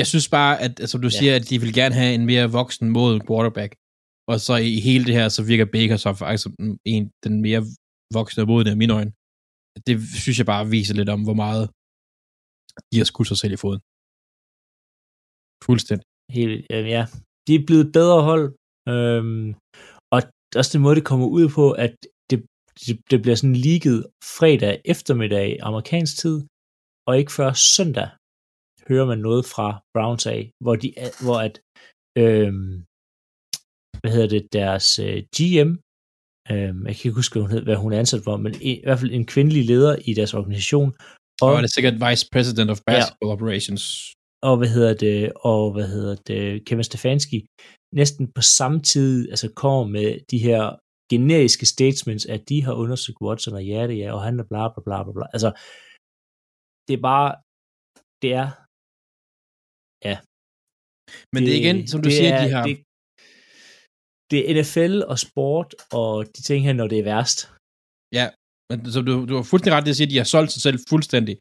jeg 0.00 0.06
synes 0.12 0.28
bare, 0.38 0.52
at 0.64 0.72
altså, 0.80 0.96
du 0.98 1.10
ja. 1.12 1.16
siger, 1.18 1.32
at 1.38 1.44
de 1.50 1.56
vil 1.62 1.72
gerne 1.80 1.94
have 2.00 2.14
en 2.18 2.26
mere 2.32 2.46
voksen 2.58 2.88
mod 2.98 3.12
quarterback, 3.28 3.72
og 4.30 4.36
så 4.46 4.54
i 4.70 4.74
hele 4.88 5.04
det 5.08 5.14
her, 5.18 5.28
så 5.28 5.42
virker 5.50 5.72
Baker 5.74 5.96
så 5.96 6.10
faktisk 6.14 6.44
som 6.44 6.54
en, 6.94 7.04
den 7.24 7.34
mere 7.46 7.62
voksne 8.16 8.44
mod 8.52 8.62
i 8.66 8.80
mine 8.82 8.94
øjne. 8.98 9.12
Det 9.86 9.94
synes 10.22 10.38
jeg 10.38 10.48
bare 10.54 10.70
viser 10.76 10.94
lidt 11.00 11.10
om, 11.14 11.20
hvor 11.26 11.38
meget 11.44 11.64
de 12.90 12.96
har 13.00 13.08
skudt 13.10 13.28
sig 13.28 13.38
selv 13.42 13.54
i 13.56 13.62
foden. 13.64 13.80
Fuldstændig. 15.66 16.06
Helt, 16.36 16.58
ja. 16.96 17.02
De 17.46 17.52
er 17.58 17.66
blevet 17.68 17.88
bedre 17.98 18.20
hold, 18.30 18.46
øhm, 18.92 19.46
også 20.56 20.70
den 20.74 20.82
måde, 20.82 20.96
det 20.96 21.04
kommer 21.04 21.26
ud 21.26 21.48
på, 21.48 21.72
at 21.72 21.94
det, 22.30 22.38
det, 22.86 23.00
det 23.10 23.22
bliver 23.22 23.36
sådan 23.36 23.56
ligget 23.56 24.06
fredag 24.38 24.80
eftermiddag 24.84 25.58
amerikansk 25.62 26.18
tid, 26.18 26.36
og 27.06 27.18
ikke 27.18 27.32
før 27.32 27.52
søndag 27.52 28.08
hører 28.88 29.06
man 29.06 29.18
noget 29.18 29.44
fra 29.44 29.68
Browns 29.94 30.26
af, 30.26 30.50
hvor, 30.64 30.76
de, 30.76 30.88
hvor 31.24 31.38
at, 31.46 31.54
øhm, 32.22 32.72
hvad 34.00 34.10
hedder 34.14 34.28
det, 34.28 34.52
deres 34.52 34.98
øh, 34.98 35.18
GM, 35.36 35.70
øhm, 36.52 36.80
jeg 36.86 36.94
kan 36.96 37.04
ikke 37.08 37.20
huske, 37.20 37.34
hvad 37.34 37.42
hun, 37.42 37.50
hed, 37.50 37.62
hvad 37.62 37.76
hun 37.76 37.92
er 37.92 37.98
ansat 37.98 38.22
for, 38.24 38.36
men 38.36 38.54
i, 38.54 38.72
i 38.80 38.84
hvert 38.84 38.98
fald 38.98 39.12
en 39.12 39.26
kvindelig 39.26 39.64
leder 39.72 39.96
i 40.10 40.12
deres 40.18 40.34
organisation. 40.34 40.90
Og, 41.42 41.48
og 41.48 41.56
det 41.62 41.64
er 41.64 41.76
sikkert 41.78 41.96
Vice 42.04 42.26
President 42.32 42.70
of 42.70 42.80
Basketball 42.86 43.28
ja, 43.28 43.34
Operations. 43.34 43.84
Og 44.42 44.56
hvad 44.58 44.68
hedder 44.68 44.94
det, 44.94 45.32
og 45.52 45.72
hvad 45.72 45.88
hedder 45.94 46.16
det, 46.26 46.66
Kevin 46.66 46.84
Stefanski, 46.84 47.46
næsten 47.94 48.32
på 48.36 48.42
samme 48.42 48.80
tid 48.82 49.30
altså 49.30 49.52
kommer 49.62 49.84
med 49.96 50.20
de 50.30 50.38
her 50.38 50.62
generiske 51.12 51.66
statements, 51.66 52.26
at 52.26 52.48
de 52.48 52.64
har 52.66 52.74
undersøgt 52.82 53.20
Watson 53.20 53.54
og 53.54 53.64
ja, 53.64 53.86
det 53.86 53.98
ja, 53.98 54.08
og 54.16 54.22
han 54.22 54.40
er 54.40 54.46
bla 54.50 54.62
bla 54.72 54.82
bla 54.86 54.98
bla 55.04 55.12
bla. 55.16 55.26
Altså, 55.36 55.50
det 56.86 56.94
er 56.98 57.02
bare, 57.12 57.30
det 58.22 58.30
er, 58.42 58.48
ja. 60.08 60.16
Men 61.32 61.40
det, 61.40 61.48
det 61.48 61.54
er 61.54 61.60
igen, 61.62 61.78
som 61.92 62.00
du 62.04 62.10
siger, 62.10 62.32
er, 62.34 62.42
de 62.44 62.50
har... 62.54 62.64
Det, 62.68 62.76
det 64.30 64.38
er 64.44 64.52
NFL 64.58 64.94
og 65.12 65.16
sport 65.26 65.68
og 66.00 66.14
de 66.34 66.42
ting 66.48 66.60
her, 66.66 66.74
når 66.80 66.88
det 66.92 66.98
er 66.98 67.08
værst. 67.12 67.38
Ja, 68.18 68.26
men 68.68 68.78
så 68.92 68.98
du, 69.08 69.12
du 69.30 69.34
har 69.38 69.46
fuldstændig 69.50 69.76
ret 69.76 69.88
i 69.88 69.92
at 69.92 69.98
sige, 69.98 70.08
at 70.08 70.14
de 70.14 70.22
har 70.22 70.30
solgt 70.34 70.52
sig 70.54 70.62
selv 70.66 70.78
fuldstændig. 70.92 71.34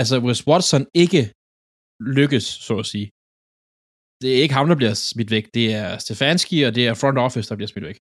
Altså, 0.00 0.14
hvis 0.26 0.46
Watson 0.50 0.84
ikke 1.04 1.22
lykkes, 2.18 2.46
så 2.66 2.74
at 2.82 2.86
sige, 2.92 3.06
det 4.22 4.28
er 4.38 4.42
ikke 4.42 4.54
ham, 4.54 4.68
der 4.68 4.76
bliver 4.76 4.94
smidt 4.94 5.30
væk. 5.30 5.46
Det 5.54 5.66
er 5.74 5.98
Stefanski, 5.98 6.62
og 6.62 6.74
det 6.74 6.86
er 6.86 6.94
front 6.94 7.18
office, 7.18 7.48
der 7.48 7.56
bliver 7.56 7.68
smidt 7.68 7.86
væk. 7.86 7.98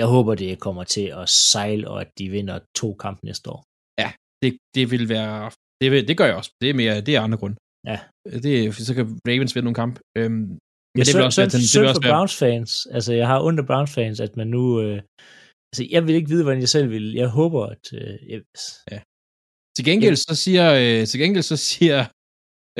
Jeg 0.00 0.06
håber, 0.06 0.34
det 0.34 0.60
kommer 0.66 0.84
til 0.84 1.06
at 1.20 1.28
sejle, 1.28 1.88
og 1.90 2.00
at 2.00 2.10
de 2.18 2.28
vinder 2.36 2.58
to 2.76 2.88
kampe 2.94 3.20
næste 3.26 3.50
år. 3.50 3.60
Ja, 4.02 4.10
det, 4.42 4.50
det 4.74 4.90
vil 4.90 5.08
være... 5.08 5.50
Det, 5.82 5.90
vil, 5.92 6.08
det 6.08 6.16
gør 6.18 6.24
jeg 6.30 6.34
også. 6.40 6.50
Det 6.60 6.70
er 6.70 6.74
mere 6.74 7.00
det 7.00 7.14
er 7.16 7.20
andre 7.20 7.38
grund. 7.38 7.56
Ja. 7.90 7.98
Det, 8.44 8.74
så 8.88 8.94
kan 8.94 9.04
Ravens 9.28 9.54
vinde 9.54 9.64
nogle 9.64 9.74
kamp. 9.82 9.94
Øhm, 10.18 10.32
Men 10.32 10.58
det 11.06 11.14
vil 11.14 11.24
også 11.24 11.40
være- 11.40 11.50
synd, 11.50 11.60
det 11.60 11.70
synd 11.70 11.84
også 11.86 11.94
for 12.00 12.02
være- 12.08 12.12
Browns 12.14 12.36
fans. 12.42 12.86
Altså, 12.96 13.12
jeg 13.20 13.26
har 13.26 13.38
af 13.62 13.66
Browns 13.66 13.94
fans, 13.94 14.20
at 14.20 14.36
man 14.36 14.46
nu... 14.56 14.62
Øh, 14.82 15.02
altså, 15.70 15.82
jeg 15.90 16.06
vil 16.06 16.14
ikke 16.14 16.28
vide, 16.28 16.42
hvordan 16.42 16.60
jeg 16.60 16.68
selv 16.68 16.90
vil. 16.90 17.12
Jeg 17.22 17.28
håber, 17.28 17.62
at... 17.66 17.84
Øh, 18.00 18.14
jeg, 18.32 18.40
Til 19.76 19.84
gengæld 19.90 20.16
så 20.16 20.34
siger, 20.44 20.66
øh, 20.82 21.06
til 21.06 21.20
gengæld 21.20 21.42
så 21.52 21.56
siger 21.56 21.98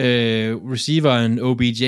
øh, 0.05 0.51
receiveren 0.72 1.32
OBJ, 1.49 1.82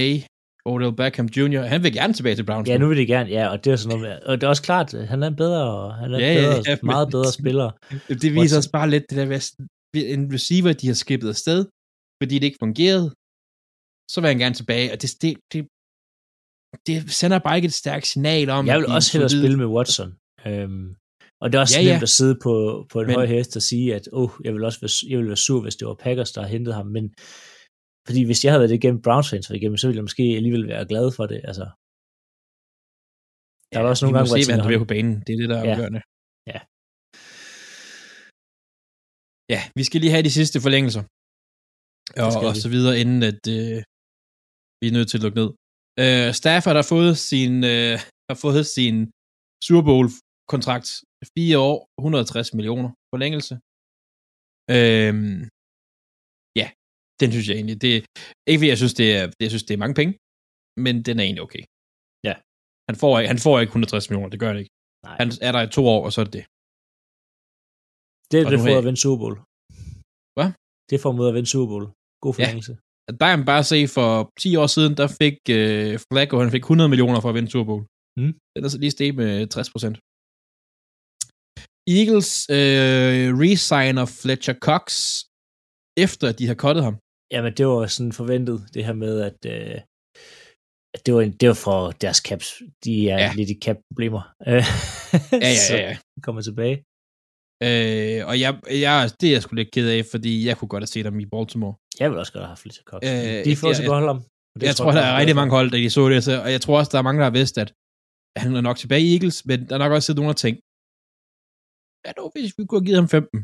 Odell 0.72 0.96
Beckham 0.96 1.26
Jr., 1.26 1.60
han 1.60 1.82
vil 1.82 1.92
gerne 1.92 2.12
tilbage 2.12 2.36
til 2.36 2.44
Browns. 2.44 2.68
ja, 2.68 2.78
nu 2.78 2.88
vil 2.88 2.96
de 2.98 3.06
gerne, 3.06 3.30
ja, 3.30 3.48
og 3.48 3.64
det 3.64 3.72
er 3.72 3.76
sådan 3.76 3.98
noget 3.98 4.02
med, 4.08 4.22
og 4.28 4.32
det 4.40 4.42
er 4.46 4.48
også 4.48 4.62
klart, 4.62 4.94
at 4.94 5.08
han 5.08 5.22
er 5.22 5.26
en 5.26 5.36
bedre, 5.36 5.92
han 5.92 6.14
er 6.14 6.18
Ja, 6.18 6.34
bedre, 6.40 6.54
ja, 6.66 6.70
ja, 6.70 6.76
meget 6.82 7.08
bedre 7.10 7.32
spiller. 7.32 7.70
Det 8.22 8.34
viser 8.34 8.58
os 8.58 8.68
bare 8.68 8.90
lidt 8.90 9.04
det 9.10 9.16
der 9.18 9.26
med, 9.26 9.40
en 10.14 10.34
receiver, 10.34 10.72
de 10.72 10.86
har 10.86 10.94
skippet 10.94 11.28
afsted, 11.28 11.60
fordi 12.22 12.34
det 12.38 12.44
ikke 12.46 12.62
fungerede, 12.66 13.06
så 14.12 14.16
vil 14.20 14.28
han 14.28 14.38
gerne 14.38 14.54
tilbage, 14.54 14.92
og 14.92 15.02
det, 15.02 15.10
det, 15.22 15.36
det, 15.52 15.60
det 16.86 17.10
sender 17.12 17.38
bare 17.38 17.56
ikke 17.56 17.66
et 17.66 17.72
stærkt 17.84 18.06
signal 18.06 18.50
om, 18.50 18.66
Jeg 18.66 18.78
vil 18.78 18.86
også 18.86 19.12
hellere 19.12 19.28
spille 19.30 19.56
med 19.56 19.66
Watson. 19.66 20.10
Øhm, 20.46 20.94
og 21.42 21.46
det 21.52 21.56
er 21.58 21.60
også 21.62 21.78
Ja, 21.78 21.82
ja, 21.82 21.88
ja. 21.88 21.94
nemt 21.94 22.02
at 22.02 22.08
sidde 22.08 22.36
på, 22.42 22.52
på 22.92 23.00
en 23.00 23.06
Men- 23.06 23.14
høj 23.14 23.26
hest 23.26 23.56
og 23.56 23.62
sige, 23.62 23.94
at 23.94 24.08
oh, 24.12 24.30
jeg 24.44 24.54
vil 24.54 24.64
også 24.64 24.80
være, 24.80 25.10
jeg 25.10 25.18
vil 25.18 25.26
være 25.26 25.36
sur, 25.36 25.60
hvis 25.62 25.76
det 25.76 25.88
var 25.88 25.94
Packers, 25.94 26.32
der 26.32 26.40
har 26.40 26.48
hentet 26.48 26.74
ham, 26.74 26.86
men 26.86 27.04
fordi 28.06 28.20
hvis 28.28 28.40
jeg 28.44 28.50
havde 28.52 28.60
været 28.62 28.70
det 28.72 28.80
igennem 28.82 29.02
Browns 29.06 29.30
fans 29.30 29.46
var 29.50 29.56
igennem, 29.56 29.76
så 29.78 29.86
ville 29.86 29.98
jeg 30.00 30.08
måske 30.08 30.24
alligevel 30.38 30.64
være 30.72 30.84
glad 30.92 31.06
for 31.16 31.24
det. 31.32 31.40
Altså, 31.50 31.66
der 33.72 33.76
er 33.80 33.84
også 33.92 34.02
nogle 34.04 34.14
gange, 34.16 34.28
hvor 34.30 34.36
se, 34.36 34.42
jeg 34.42 34.56
hvad 34.56 34.64
han 34.72 34.84
på 34.84 34.92
banen. 34.94 35.14
Det 35.26 35.32
er 35.34 35.40
det, 35.42 35.48
der 35.52 35.58
er 35.60 35.64
Ja. 35.68 35.72
afgørende. 35.72 36.00
Ja. 36.52 36.58
Ja, 39.54 39.60
vi 39.78 39.82
skal 39.88 39.98
lige 40.00 40.14
have 40.16 40.26
de 40.28 40.36
sidste 40.38 40.58
forlængelser. 40.64 41.02
Og, 42.24 42.30
og 42.48 42.54
så 42.64 42.68
videre, 42.74 42.94
inden 43.02 43.20
at 43.30 43.42
øh, 43.56 43.78
vi 44.80 44.86
er 44.88 44.94
nødt 44.96 45.08
til 45.10 45.18
at 45.18 45.24
lukke 45.24 45.38
ned. 45.42 45.50
Øh, 46.02 46.28
Stafford 46.40 46.76
har 46.80 46.86
fået 46.94 47.14
sin, 47.30 47.52
øh, 47.74 47.96
har 48.30 48.36
fået 48.44 48.64
sin 48.76 48.94
Super 49.66 49.84
Bowl-kontrakt. 49.88 50.88
Fire 51.36 51.58
år, 51.70 51.78
160 52.00 52.54
millioner 52.58 52.90
forlængelse. 53.12 53.54
Øhm, 54.76 55.38
ja, 55.44 55.59
den 57.20 57.28
synes 57.34 57.48
jeg 57.48 57.56
egentlig. 57.58 57.78
Det, 57.84 57.92
ikke 58.50 58.58
fordi 58.60 58.72
jeg 58.74 58.80
synes, 58.82 58.94
det 59.00 59.08
er, 59.18 59.24
jeg 59.44 59.50
synes, 59.52 59.64
det 59.68 59.74
er 59.74 59.82
mange 59.84 59.96
penge, 60.00 60.12
men 60.84 60.94
den 61.06 61.14
er 61.20 61.24
egentlig 61.26 61.44
okay. 61.48 61.64
Ja. 62.28 62.34
Han 62.88 62.96
får, 63.02 63.12
ikke- 63.18 63.30
han 63.34 63.40
får 63.46 63.54
ikke 63.60 63.70
160 63.70 64.10
millioner, 64.10 64.30
det 64.34 64.40
gør 64.42 64.50
han 64.52 64.58
ikke. 64.62 64.72
nej, 65.06 65.16
Han 65.20 65.28
er 65.46 65.52
der 65.56 65.62
i 65.68 65.70
to 65.76 65.82
år, 65.94 66.00
og 66.06 66.10
så 66.14 66.18
er 66.22 66.26
det 66.28 66.34
det. 66.38 66.44
det 68.30 68.36
er 68.40 68.44
og 68.46 68.50
det 68.52 68.58
har 68.60 68.78
at 68.82 68.86
vinde 68.88 69.00
Super 69.04 69.20
Bowl. 69.22 69.36
Hvad? 70.36 70.48
Det 70.88 70.94
er 70.98 71.02
for 71.04 71.10
at 71.30 71.34
vinde 71.38 71.50
Super 71.54 71.68
Bowl. 71.72 71.86
God 72.24 72.34
forlængelse. 72.38 72.72
Der 73.20 73.26
kan 73.30 73.38
man 73.42 73.50
bare 73.54 73.64
se, 73.72 73.78
for 73.96 74.10
10 74.44 74.56
år 74.62 74.68
siden, 74.76 74.92
der 75.00 75.08
fik 75.22 75.36
øh, 75.58 75.92
Flacco, 76.08 76.34
han 76.44 76.50
fik 76.56 76.64
100 76.64 76.88
millioner 76.92 77.20
for 77.22 77.28
at 77.30 77.36
vinde 77.38 77.50
Super 77.54 77.68
Bowl. 77.70 77.82
Mm. 78.20 78.32
Den 78.54 78.60
er 78.64 78.70
så 78.74 78.78
lige 78.84 78.94
steget 78.96 79.14
med 79.22 79.30
60 79.54 79.70
procent. 79.74 79.96
Eagles 81.98 82.30
øh, 82.58 83.26
resigner 83.44 84.04
Fletcher 84.20 84.56
Cox, 84.68 84.84
efter 86.04 86.24
at 86.30 86.36
de 86.40 86.46
har 86.50 86.58
cuttet 86.64 86.82
ham. 86.88 86.96
Jamen, 87.32 87.52
det 87.58 87.66
var 87.66 87.86
sådan 87.86 88.12
forventet, 88.12 88.58
det 88.74 88.84
her 88.86 88.92
med, 89.04 89.14
at, 89.28 89.38
øh, 89.54 89.80
at 90.94 91.00
det, 91.06 91.14
var 91.14 91.20
en, 91.20 91.32
det 91.40 91.46
var 91.48 91.58
for 91.68 91.90
deres 92.04 92.16
caps. 92.28 92.48
De 92.84 92.94
er 93.14 93.18
Ja. 93.24 93.32
lidt 93.38 93.50
i 93.54 93.58
cap-problemer. 93.64 94.22
Ja, 94.46 94.62
ja, 95.46 95.54
så 95.68 95.74
ja. 95.76 95.82
ja. 95.88 95.92
de 96.16 96.20
kommer 96.26 96.42
tilbage. 96.48 96.76
Øh, 97.68 98.20
og 98.30 98.34
jeg, 98.44 98.52
jeg, 98.86 98.94
det 99.20 99.26
er 99.28 99.32
jeg 99.36 99.42
sgu 99.42 99.50
lidt 99.54 99.72
ked 99.74 99.86
af, 99.96 100.02
fordi 100.14 100.32
jeg 100.48 100.54
kunne 100.58 100.68
godt 100.74 100.82
have 100.84 100.92
set 100.94 101.04
ham 101.08 101.20
i 101.24 101.26
Baltimore. 101.34 101.74
Jeg 102.00 102.06
vil 102.10 102.18
også 102.22 102.32
godt 102.32 102.42
have 102.44 102.52
haft 102.54 102.62
Fletcher 102.64 102.84
Cox. 102.90 102.98
Øh, 103.04 103.44
de 103.48 103.56
får 103.60 103.68
jeg- 103.68 103.76
så 103.80 103.84
godt 103.90 104.00
hold 104.02 104.10
om. 104.16 104.20
og 104.54 104.58
det 104.60 104.66
jeg 104.70 104.76
tror, 104.76 104.90
der 104.98 105.04
er 105.08 105.14
rigtig 105.20 105.36
mange 105.40 105.52
hold. 105.56 105.68
der 105.72 105.78
de 105.84 105.90
så 105.90 106.02
det, 106.12 106.24
så, 106.28 106.32
og 106.44 106.50
jeg 106.56 106.60
tror 106.64 106.78
også, 106.78 106.90
der 106.92 106.98
er 106.98 107.06
mange, 107.08 107.20
der 107.22 107.28
har 107.30 107.36
vidst, 107.40 107.54
at 107.64 107.70
han 108.42 108.50
er 108.58 108.64
nok 108.68 108.78
tilbage 108.82 109.04
i 109.08 109.12
Eagles, 109.14 109.38
men 109.48 109.58
der 109.68 109.74
er 109.74 109.82
nok 109.84 109.92
også 109.92 110.06
siddet 110.06 110.20
nogen, 110.22 110.34
der 110.34 110.40
tænkt, 110.46 110.60
hvad 112.02 112.12
nu, 112.18 112.24
hvis 112.34 112.52
vi 112.58 112.62
kunne 112.64 112.80
have 112.80 112.86
givet 112.88 113.00
ham 113.02 113.08
15? 113.08 113.38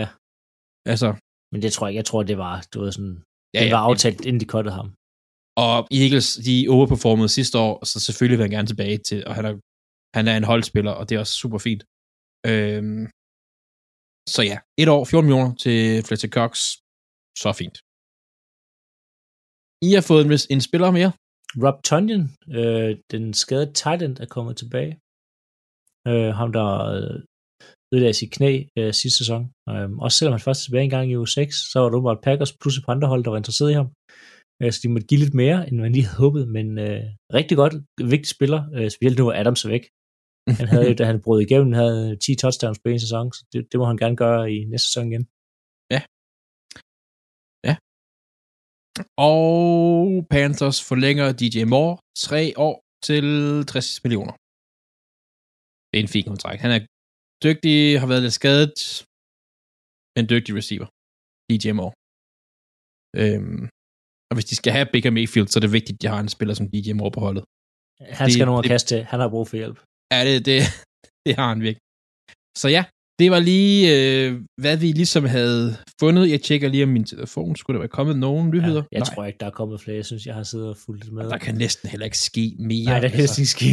Ja. 0.00 0.06
Altså, 0.92 1.08
Men 1.54 1.62
det 1.62 1.72
tror 1.72 1.86
jeg, 1.86 1.94
jeg 2.00 2.06
tror, 2.08 2.22
det 2.30 2.38
var, 2.44 2.54
det 2.70 2.76
var 2.80 2.90
sådan, 2.90 3.16
ja, 3.54 3.60
det 3.60 3.70
ja. 3.70 3.76
var 3.76 3.82
aftalt, 3.90 4.20
inden 4.28 4.40
de 4.40 4.52
cuttede 4.52 4.76
ham. 4.80 4.88
Og 5.66 5.76
Eagles, 6.00 6.28
de 6.48 6.56
overperformede 6.76 7.30
sidste 7.38 7.56
år, 7.66 7.74
så 7.90 7.96
selvfølgelig 8.06 8.38
vil 8.38 8.46
han 8.46 8.56
gerne 8.56 8.70
tilbage 8.72 8.98
til, 9.08 9.18
og 9.28 9.32
han 9.38 9.44
er, 9.50 9.54
han 10.16 10.24
er 10.30 10.36
en 10.36 10.50
holdspiller, 10.52 10.92
og 10.98 11.02
det 11.06 11.12
er 11.14 11.22
også 11.24 11.36
super 11.42 11.60
fint. 11.66 11.82
Øhm, 12.50 13.04
så 14.34 14.40
ja, 14.50 14.56
et 14.82 14.88
år, 14.96 15.02
14 15.04 15.26
millioner 15.26 15.54
til 15.64 15.78
Fletcher 16.06 16.32
Cox, 16.38 16.52
så 17.42 17.50
fint. 17.60 17.76
I 19.86 19.88
har 19.96 20.04
fået 20.10 20.22
en, 20.26 20.32
en 20.54 20.62
spiller 20.68 20.90
mere. 20.98 21.12
Rob 21.64 21.78
Tonyan, 21.88 22.24
øh, 22.58 22.90
den 23.12 23.24
skadede 23.42 23.72
Titan, 23.80 24.12
er 24.24 24.28
kommet 24.34 24.54
tilbage. 24.62 24.92
Øh, 26.10 26.30
ham, 26.38 26.50
der 26.58 26.68
øh, 26.94 27.16
ødelagde 27.94 28.18
sit 28.20 28.32
knæ 28.36 28.52
øh, 28.78 28.92
sidste 29.00 29.18
sæson. 29.18 29.42
Øh, 29.72 29.88
også 30.04 30.16
selvom 30.18 30.34
han 30.36 30.46
først 30.46 30.60
er 30.60 30.64
tilbage 30.64 30.84
en 30.84 30.94
gang 30.96 31.06
i 31.10 31.16
uge 31.16 31.28
6, 31.28 31.54
så 31.70 31.76
var 31.78 31.88
det 31.88 31.96
åbenbart 31.96 32.24
Packers 32.26 32.52
plus 32.60 32.76
et 32.76 32.84
par 32.84 32.92
andre 32.94 33.08
hold, 33.12 33.24
der 33.24 33.30
var 33.30 33.40
interesseret 33.42 33.70
i 33.70 33.78
ham. 33.80 33.88
Øh, 34.60 34.70
så 34.72 34.78
de 34.82 34.88
måtte 34.92 35.08
give 35.10 35.22
lidt 35.24 35.34
mere, 35.42 35.58
end 35.68 35.76
man 35.84 35.92
lige 35.92 36.06
havde 36.06 36.22
håbet, 36.24 36.44
men 36.56 36.66
øh, 36.86 37.02
rigtig 37.38 37.56
godt, 37.62 37.74
vigtig 38.14 38.30
spiller, 38.36 38.60
øh, 38.76 38.88
specielt 38.94 39.18
nu 39.18 39.24
var 39.28 39.36
Adams 39.40 39.64
væk. 39.74 39.84
Han 40.60 40.66
havde 40.72 40.86
jo, 40.90 40.94
da 40.98 41.04
han 41.10 41.22
brød 41.24 41.40
igennem, 41.46 41.72
havde 41.82 42.16
10 42.16 42.36
touchdowns 42.42 42.78
på 42.82 42.88
en 42.88 43.00
sæson, 43.06 43.26
så 43.36 43.42
det, 43.52 43.60
det 43.70 43.76
må 43.80 43.84
han 43.90 44.00
gerne 44.02 44.16
gøre 44.24 44.42
i 44.54 44.56
næste 44.72 44.86
sæson 44.88 45.06
igen. 45.10 45.24
Ja. 45.94 46.00
Ja. 47.68 47.74
Og 49.30 49.38
Panthers 50.32 50.78
forlænger 50.88 51.26
DJ 51.40 51.56
Moore 51.72 51.96
tre 52.26 52.42
år 52.66 52.74
til 53.08 53.26
60 53.66 54.04
millioner. 54.04 54.34
Det 55.90 55.96
er 55.98 56.04
en 56.06 56.14
fin 56.16 56.26
kontrakt. 56.32 56.60
Han 56.64 56.72
er 56.76 56.80
dygtig, 57.46 58.00
har 58.00 58.06
været 58.12 58.22
lidt 58.26 58.36
skadet. 58.40 58.74
En 60.18 60.26
dygtig 60.32 60.52
receiver. 60.60 60.88
DJ 61.50 61.64
Moore. 61.78 61.94
Øhm, 63.20 63.62
og 64.30 64.34
hvis 64.36 64.44
de 64.50 64.54
skal 64.60 64.72
have 64.76 64.86
Baker 64.92 65.10
Mayfield, 65.18 65.48
så 65.48 65.58
er 65.58 65.64
det 65.66 65.72
vigtigt, 65.78 65.96
at 65.96 66.02
de 66.02 66.06
har 66.14 66.20
en 66.20 66.28
spiller 66.36 66.54
som 66.54 66.66
DJ 66.72 66.92
Moore 66.98 67.12
på 67.16 67.20
holdet. 67.26 67.44
Han 68.18 68.24
Det- 68.26 68.32
skal 68.34 68.46
nogen 68.46 68.58
at 68.58 68.64
det- 68.64 68.70
kaste 68.74 68.88
til. 68.94 69.00
Han 69.12 69.20
har 69.20 69.28
brug 69.34 69.48
for 69.48 69.56
hjælp. 69.56 69.78
Ja, 70.12 70.18
det, 70.28 70.46
det, 70.48 70.58
det 71.26 71.32
har 71.38 71.48
han 71.52 71.60
virkelig. 71.66 71.84
Så 72.62 72.68
ja, 72.76 72.82
det 73.18 73.30
var 73.30 73.40
lige, 73.52 73.76
øh, 73.96 74.30
hvad 74.62 74.76
vi 74.84 74.88
ligesom 74.92 75.24
havde 75.24 75.76
fundet. 76.00 76.30
Jeg 76.30 76.40
tjekker 76.42 76.68
lige 76.68 76.82
om 76.82 76.88
min 76.96 77.04
telefon. 77.04 77.56
Skulle 77.56 77.74
der 77.76 77.80
være 77.86 77.88
kommet 77.98 78.18
nogen 78.18 78.50
nyheder? 78.50 78.82
Ja, 78.82 78.86
jeg 78.92 79.00
Nej, 79.00 79.14
tror 79.14 79.24
ikke, 79.24 79.38
der 79.40 79.46
er 79.46 79.50
kommet 79.60 79.80
flere. 79.80 79.96
Jeg 79.96 80.06
synes, 80.06 80.26
jeg 80.26 80.34
har 80.34 80.42
siddet 80.42 80.68
og 80.68 80.76
fulgt 80.84 81.04
lidt 81.04 81.14
med. 81.14 81.24
der 81.30 81.38
kan 81.38 81.54
næsten 81.54 81.88
heller 81.90 82.04
ikke 82.04 82.18
ske 82.18 82.56
mere. 82.58 82.84
Nej, 82.84 83.00
der 83.00 83.08
kan 83.08 83.20
altså. 83.20 83.40
ikke 83.40 83.50
ske. 83.58 83.70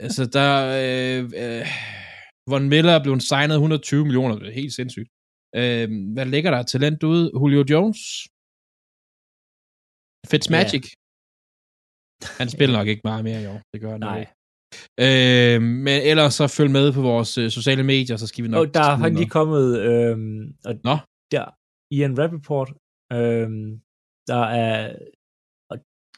Altså, 0.00 0.22
der... 0.26 0.48
Øh, 0.82 1.24
øh, 1.60 1.66
Von 2.52 2.68
Miller 2.72 2.92
er 2.92 3.02
blevet 3.02 3.22
signet 3.30 3.54
120 3.54 4.04
millioner. 4.04 4.34
Det 4.38 4.48
er 4.48 4.60
helt 4.62 4.74
sindssygt. 4.80 5.08
Øh, 5.60 5.86
hvad 6.14 6.26
ligger 6.34 6.50
der 6.50 6.62
talent 6.62 7.02
ude? 7.02 7.24
Julio 7.40 7.64
Jones? 7.72 8.00
Fitzmagic? 10.30 10.86
Han 12.40 12.48
spiller 12.54 12.74
nok 12.78 12.88
ikke 12.92 13.04
meget 13.10 13.24
mere 13.28 13.42
i 13.42 13.46
år. 13.46 13.60
Det 13.72 13.80
gør 13.80 13.90
han 13.90 14.00
Nej. 14.00 14.20
ikke. 14.20 14.32
Øh, 15.04 15.58
men 15.86 15.96
ellers 16.10 16.34
så 16.34 16.46
følg 16.58 16.70
med 16.78 16.86
på 16.92 17.02
vores 17.10 17.38
øh, 17.38 17.50
sociale 17.58 17.84
medier, 17.92 18.16
så 18.16 18.26
skal 18.26 18.44
vi 18.44 18.48
nok... 18.48 18.60
Og 18.66 18.74
der 18.74 18.88
har 19.00 19.08
lige 19.08 19.34
kommet, 19.38 19.66
øhm, 19.88 20.40
og 20.68 20.74
Nå. 20.88 20.96
der, 21.34 21.44
Ian 21.96 22.18
Rappaport, 22.20 22.68
øhm, 23.18 23.68
der 24.30 24.42
er 24.64 24.74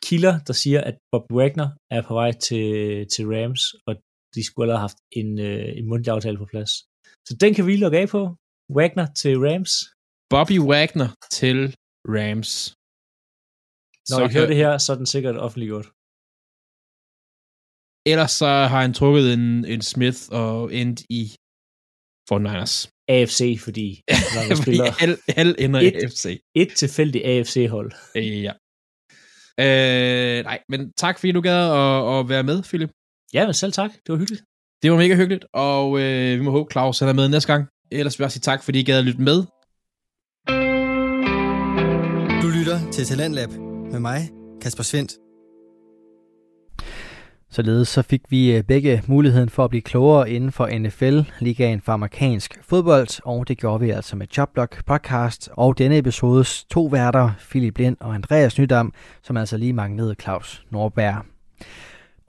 kilder, 0.06 0.34
der 0.48 0.52
siger, 0.62 0.80
at 0.80 0.96
Bob 1.12 1.26
Wagner 1.32 1.68
er 1.90 2.02
på 2.08 2.14
vej 2.14 2.32
til, 2.32 2.68
til 3.12 3.24
Rams, 3.32 3.62
og 3.86 3.92
de 4.34 4.40
skulle 4.44 4.64
allerede 4.64 4.80
have 4.82 4.88
haft 4.88 5.00
en, 5.20 5.30
øh, 5.48 5.68
en 5.78 5.86
mundtlig 5.90 6.12
aftale 6.14 6.38
på 6.42 6.46
plads. 6.52 6.70
Så 7.28 7.32
den 7.42 7.50
kan 7.54 7.66
vi 7.66 7.76
lukke 7.76 7.98
af 8.02 8.08
på. 8.08 8.20
Wagner 8.76 9.06
til 9.22 9.34
Rams. 9.46 9.72
Bobby 10.32 10.58
Wagner 10.70 11.08
til 11.38 11.58
Rams. 12.16 12.52
Når 14.10 14.18
så 14.18 14.24
I 14.30 14.32
hører 14.34 14.46
det 14.52 14.56
her, 14.62 14.72
så 14.78 14.88
er 14.92 14.96
den 14.96 15.06
sikkert 15.14 15.36
offentliggjort. 15.46 15.86
Ellers 18.12 18.32
så 18.42 18.46
har 18.72 18.80
han 18.84 18.94
trukket 19.00 19.24
en, 19.36 19.44
en 19.74 19.82
Smith 19.92 20.20
og 20.42 20.74
endt 20.80 21.00
i 21.20 21.22
49ers. 22.30 22.74
AFC, 23.16 23.40
fordi 23.64 23.86
Fordi 24.48 24.62
spiller 24.62 24.88
alle, 25.02 25.16
alle 25.40 25.54
ender 25.64 25.80
i 25.80 25.86
Et- 25.88 26.08
FC. 26.10 26.24
et 26.62 26.70
tilfældigt 26.82 27.24
AFC-hold. 27.32 27.90
Ja. 28.46 28.52
Øh, 29.64 30.44
nej, 30.44 30.58
men 30.68 30.92
tak 30.92 31.18
fordi 31.18 31.32
du 31.32 31.40
gad 31.40 31.60
at, 31.82 32.18
at 32.18 32.28
være 32.32 32.42
med, 32.50 32.62
Philip. 32.62 32.90
Ja, 33.34 33.44
men 33.44 33.54
selv 33.54 33.72
tak. 33.72 33.90
Det 33.90 34.12
var 34.12 34.16
hyggeligt. 34.16 34.42
Det 34.82 34.90
var 34.90 34.96
mega 34.96 35.14
hyggeligt, 35.14 35.44
og 35.52 36.00
øh, 36.00 36.38
vi 36.38 36.44
må 36.44 36.50
håbe, 36.50 36.72
Claus 36.72 36.98
han 36.98 37.08
er 37.08 37.12
med 37.12 37.28
næste 37.28 37.52
gang. 37.52 37.66
Ellers 37.90 38.18
vil 38.18 38.22
jeg 38.22 38.26
også 38.26 38.34
sige 38.34 38.42
tak, 38.42 38.62
fordi 38.62 38.80
I 38.80 38.82
gad 38.82 38.98
at 38.98 39.04
lytte 39.04 39.22
med. 39.22 39.44
Du 42.42 42.48
lytter 42.58 42.90
til 42.92 43.04
Talentlab 43.04 43.50
med 43.92 44.00
mig, 44.00 44.30
Kasper 44.62 44.82
Svendt. 44.82 45.12
Således 47.52 47.88
så 47.88 48.02
fik 48.02 48.20
vi 48.28 48.56
øh, 48.56 48.64
begge 48.64 49.02
muligheden 49.06 49.48
for 49.48 49.64
at 49.64 49.70
blive 49.70 49.82
klogere 49.82 50.30
inden 50.30 50.52
for 50.52 50.78
NFL, 50.78 51.20
ligaen 51.40 51.80
for 51.80 51.92
amerikansk 51.92 52.58
fodbold, 52.62 53.20
og 53.24 53.48
det 53.48 53.58
gjorde 53.58 53.80
vi 53.80 53.90
altså 53.90 54.16
med 54.16 54.26
Jobblock 54.38 54.84
podcast 54.84 55.48
og 55.52 55.78
denne 55.78 55.98
episodes 55.98 56.64
to 56.64 56.84
værter, 56.84 57.30
Philip 57.50 57.78
Lind 57.78 57.96
og 58.00 58.14
Andreas 58.14 58.58
Nydam, 58.58 58.92
som 59.22 59.36
altså 59.36 59.56
lige 59.56 59.72
manglede 59.72 60.14
Claus 60.22 60.64
Norberg. 60.70 61.24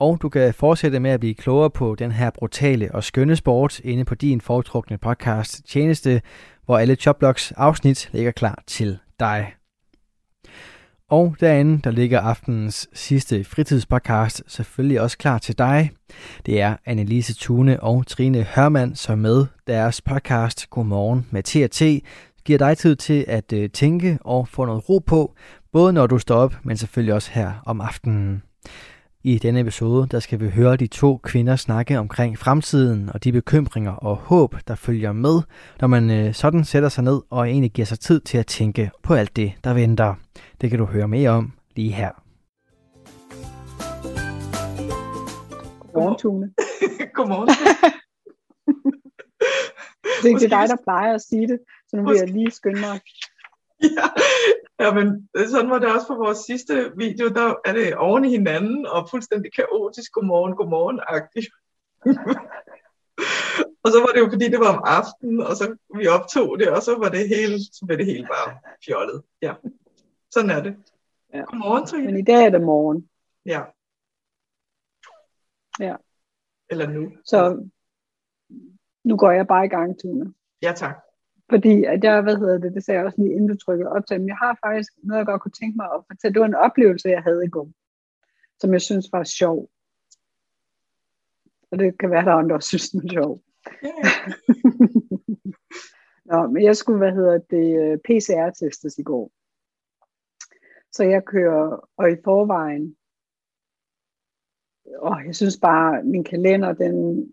Og 0.01 0.21
du 0.21 0.29
kan 0.29 0.53
fortsætte 0.53 0.99
med 0.99 1.11
at 1.11 1.19
blive 1.19 1.33
klogere 1.33 1.69
på 1.69 1.95
den 1.95 2.11
her 2.11 2.29
brutale 2.29 2.95
og 2.95 3.03
skønne 3.03 3.35
sport 3.35 3.79
inde 3.79 4.05
på 4.05 4.15
din 4.15 4.41
foretrukne 4.41 4.97
podcast 4.97 5.61
tjeneste, 5.67 6.21
hvor 6.65 6.77
alle 6.77 6.95
Chopblocks 6.95 7.51
afsnit 7.51 8.09
ligger 8.13 8.31
klar 8.31 8.63
til 8.67 8.97
dig. 9.19 9.53
Og 11.09 11.35
derinde, 11.39 11.81
der 11.83 11.91
ligger 11.91 12.19
aftenens 12.19 12.89
sidste 12.93 13.43
fritidspodcast 13.43 14.43
selvfølgelig 14.47 15.01
også 15.01 15.17
klar 15.17 15.37
til 15.37 15.57
dig. 15.57 15.91
Det 16.45 16.61
er 16.61 16.75
Annelise 16.85 17.33
Tune 17.33 17.83
og 17.83 18.07
Trine 18.07 18.43
Hørmand, 18.43 18.95
som 18.95 19.19
med 19.19 19.45
deres 19.67 20.01
podcast 20.01 20.69
Godmorgen 20.69 21.27
med 21.31 21.43
TRT 21.43 21.81
giver 22.45 22.59
dig 22.59 22.77
tid 22.77 22.95
til 22.95 23.25
at 23.27 23.53
øh, 23.53 23.69
tænke 23.69 24.17
og 24.21 24.47
få 24.47 24.65
noget 24.65 24.89
ro 24.89 24.99
på, 24.99 25.35
både 25.71 25.93
når 25.93 26.07
du 26.07 26.19
står 26.19 26.35
op, 26.35 26.55
men 26.63 26.77
selvfølgelig 26.77 27.13
også 27.13 27.31
her 27.33 27.51
om 27.65 27.81
aftenen. 27.81 28.43
I 29.23 29.37
denne 29.37 29.59
episode 29.59 30.07
der 30.07 30.19
skal 30.19 30.39
vi 30.39 30.49
høre 30.49 30.75
de 30.75 30.87
to 30.87 31.17
kvinder 31.17 31.55
snakke 31.55 31.99
omkring 31.99 32.37
fremtiden 32.39 33.09
og 33.13 33.23
de 33.23 33.31
bekymringer 33.31 33.91
og 33.91 34.15
håb, 34.15 34.55
der 34.67 34.75
følger 34.75 35.11
med, 35.11 35.41
når 35.81 35.87
man 35.87 36.09
øh, 36.09 36.33
sådan 36.33 36.63
sætter 36.63 36.89
sig 36.89 37.03
ned 37.03 37.21
og 37.29 37.49
egentlig 37.49 37.71
giver 37.71 37.85
sig 37.85 37.99
tid 37.99 38.19
til 38.19 38.37
at 38.37 38.47
tænke 38.47 38.91
på 39.03 39.13
alt 39.13 39.35
det, 39.35 39.53
der 39.63 39.73
venter. 39.73 40.15
Det 40.61 40.69
kan 40.69 40.79
du 40.79 40.85
høre 40.85 41.07
mere 41.07 41.29
om 41.29 41.53
lige 41.75 41.91
her. 41.91 42.11
Godmorgen, 45.93 46.17
Tune. 46.17 46.53
Godmorgen. 47.15 47.47
det 50.21 50.25
er 50.25 50.29
ikke 50.29 50.39
dig, 50.39 50.69
der 50.69 50.83
plejer 50.83 51.13
at 51.13 51.21
sige 51.21 51.47
det, 51.47 51.59
så 51.87 51.97
nu 51.97 52.03
vil 52.07 52.17
jeg 52.17 52.29
lige 52.29 52.51
skynde 52.51 52.79
mig. 52.79 52.99
ja, 53.97 54.07
ja, 54.83 54.93
men 54.93 55.29
sådan 55.47 55.69
var 55.69 55.79
det 55.79 55.93
også 55.93 56.07
på 56.07 56.15
vores 56.15 56.37
sidste 56.37 56.91
video, 56.97 57.27
der 57.27 57.55
er 57.65 57.73
det 57.73 57.95
oven 57.95 58.25
i 58.25 58.29
hinanden 58.29 58.85
og 58.85 59.09
fuldstændig 59.09 59.53
kaotisk 59.53 60.11
godmorgen, 60.11 60.53
godmorgen-agtigt. 60.53 61.49
og 63.83 63.91
så 63.91 63.99
var 63.99 64.11
det 64.13 64.19
jo 64.19 64.29
fordi, 64.31 64.45
det 64.49 64.59
var 64.59 64.77
om 64.77 64.83
aftenen, 64.85 65.39
og 65.39 65.55
så 65.55 65.75
vi 65.97 66.07
optog 66.07 66.59
det, 66.59 66.69
og 66.69 66.81
så 66.81 66.97
var 66.97 67.09
det 67.09 67.29
hele, 67.29 67.59
så 67.59 67.85
var 67.89 67.95
det 67.95 68.05
hele 68.05 68.27
bare 68.27 68.57
fjollet. 68.85 69.23
Ja, 69.41 69.53
sådan 70.31 70.49
er 70.49 70.61
det. 70.61 70.75
Ja. 71.33 71.41
Godmorgen, 71.41 71.85
Trine. 71.85 72.05
Men 72.05 72.17
i 72.17 72.21
dag 72.21 72.45
er 72.45 72.49
det 72.49 72.61
morgen. 72.61 73.09
Ja. 73.45 73.61
Ja. 75.79 75.95
Eller 76.69 76.87
nu. 76.87 77.11
Så 77.25 77.69
nu 79.03 79.17
går 79.17 79.31
jeg 79.31 79.47
bare 79.47 79.65
i 79.65 79.69
gang, 79.69 79.99
Tune. 79.99 80.33
Ja, 80.61 80.73
tak. 80.75 81.10
Fordi 81.51 81.83
at 81.83 82.03
jeg, 82.03 82.21
hvad 82.21 82.37
hedder 82.37 82.57
det, 82.57 82.73
det 82.73 82.83
sagde 82.83 82.97
jeg 82.97 83.05
også 83.05 83.21
lige 83.21 83.33
inden 83.33 83.49
du 83.49 83.57
trykkede 83.57 83.89
op 83.89 84.05
til, 84.07 84.19
men 84.19 84.27
jeg 84.27 84.37
har 84.37 84.57
faktisk 84.65 84.91
noget, 85.03 85.19
jeg 85.19 85.25
godt 85.25 85.41
kunne 85.41 85.59
tænke 85.61 85.77
mig 85.77 85.85
at 85.85 86.03
fortælle. 86.07 86.33
Det 86.33 86.41
var 86.41 86.47
en 86.47 86.63
oplevelse, 86.67 87.09
jeg 87.09 87.23
havde 87.23 87.45
i 87.45 87.49
går, 87.49 87.69
som 88.59 88.73
jeg 88.73 88.81
synes 88.81 89.09
var 89.11 89.23
sjov. 89.23 89.69
Og 91.71 91.79
det 91.79 91.99
kan 91.99 92.11
være, 92.11 92.25
der 92.25 92.31
er 92.31 92.35
andre, 92.35 92.55
der 92.55 92.59
synes, 92.59 92.89
den 92.89 93.01
er 93.05 93.11
sjov. 93.11 93.41
Yeah. 93.85 94.31
Nå, 96.29 96.47
men 96.47 96.63
jeg 96.63 96.77
skulle, 96.77 96.97
hvad 96.97 97.11
hedder 97.11 97.37
det, 97.37 98.01
PCR-testes 98.05 98.97
i 98.97 99.03
går. 99.03 99.31
Så 100.91 101.03
jeg 101.03 101.25
kører, 101.25 101.89
og 101.97 102.11
i 102.11 102.15
forvejen, 102.23 102.95
og 104.97 105.25
jeg 105.25 105.35
synes 105.35 105.59
bare, 105.61 106.03
min 106.03 106.23
kalender, 106.23 106.73
den, 106.73 107.25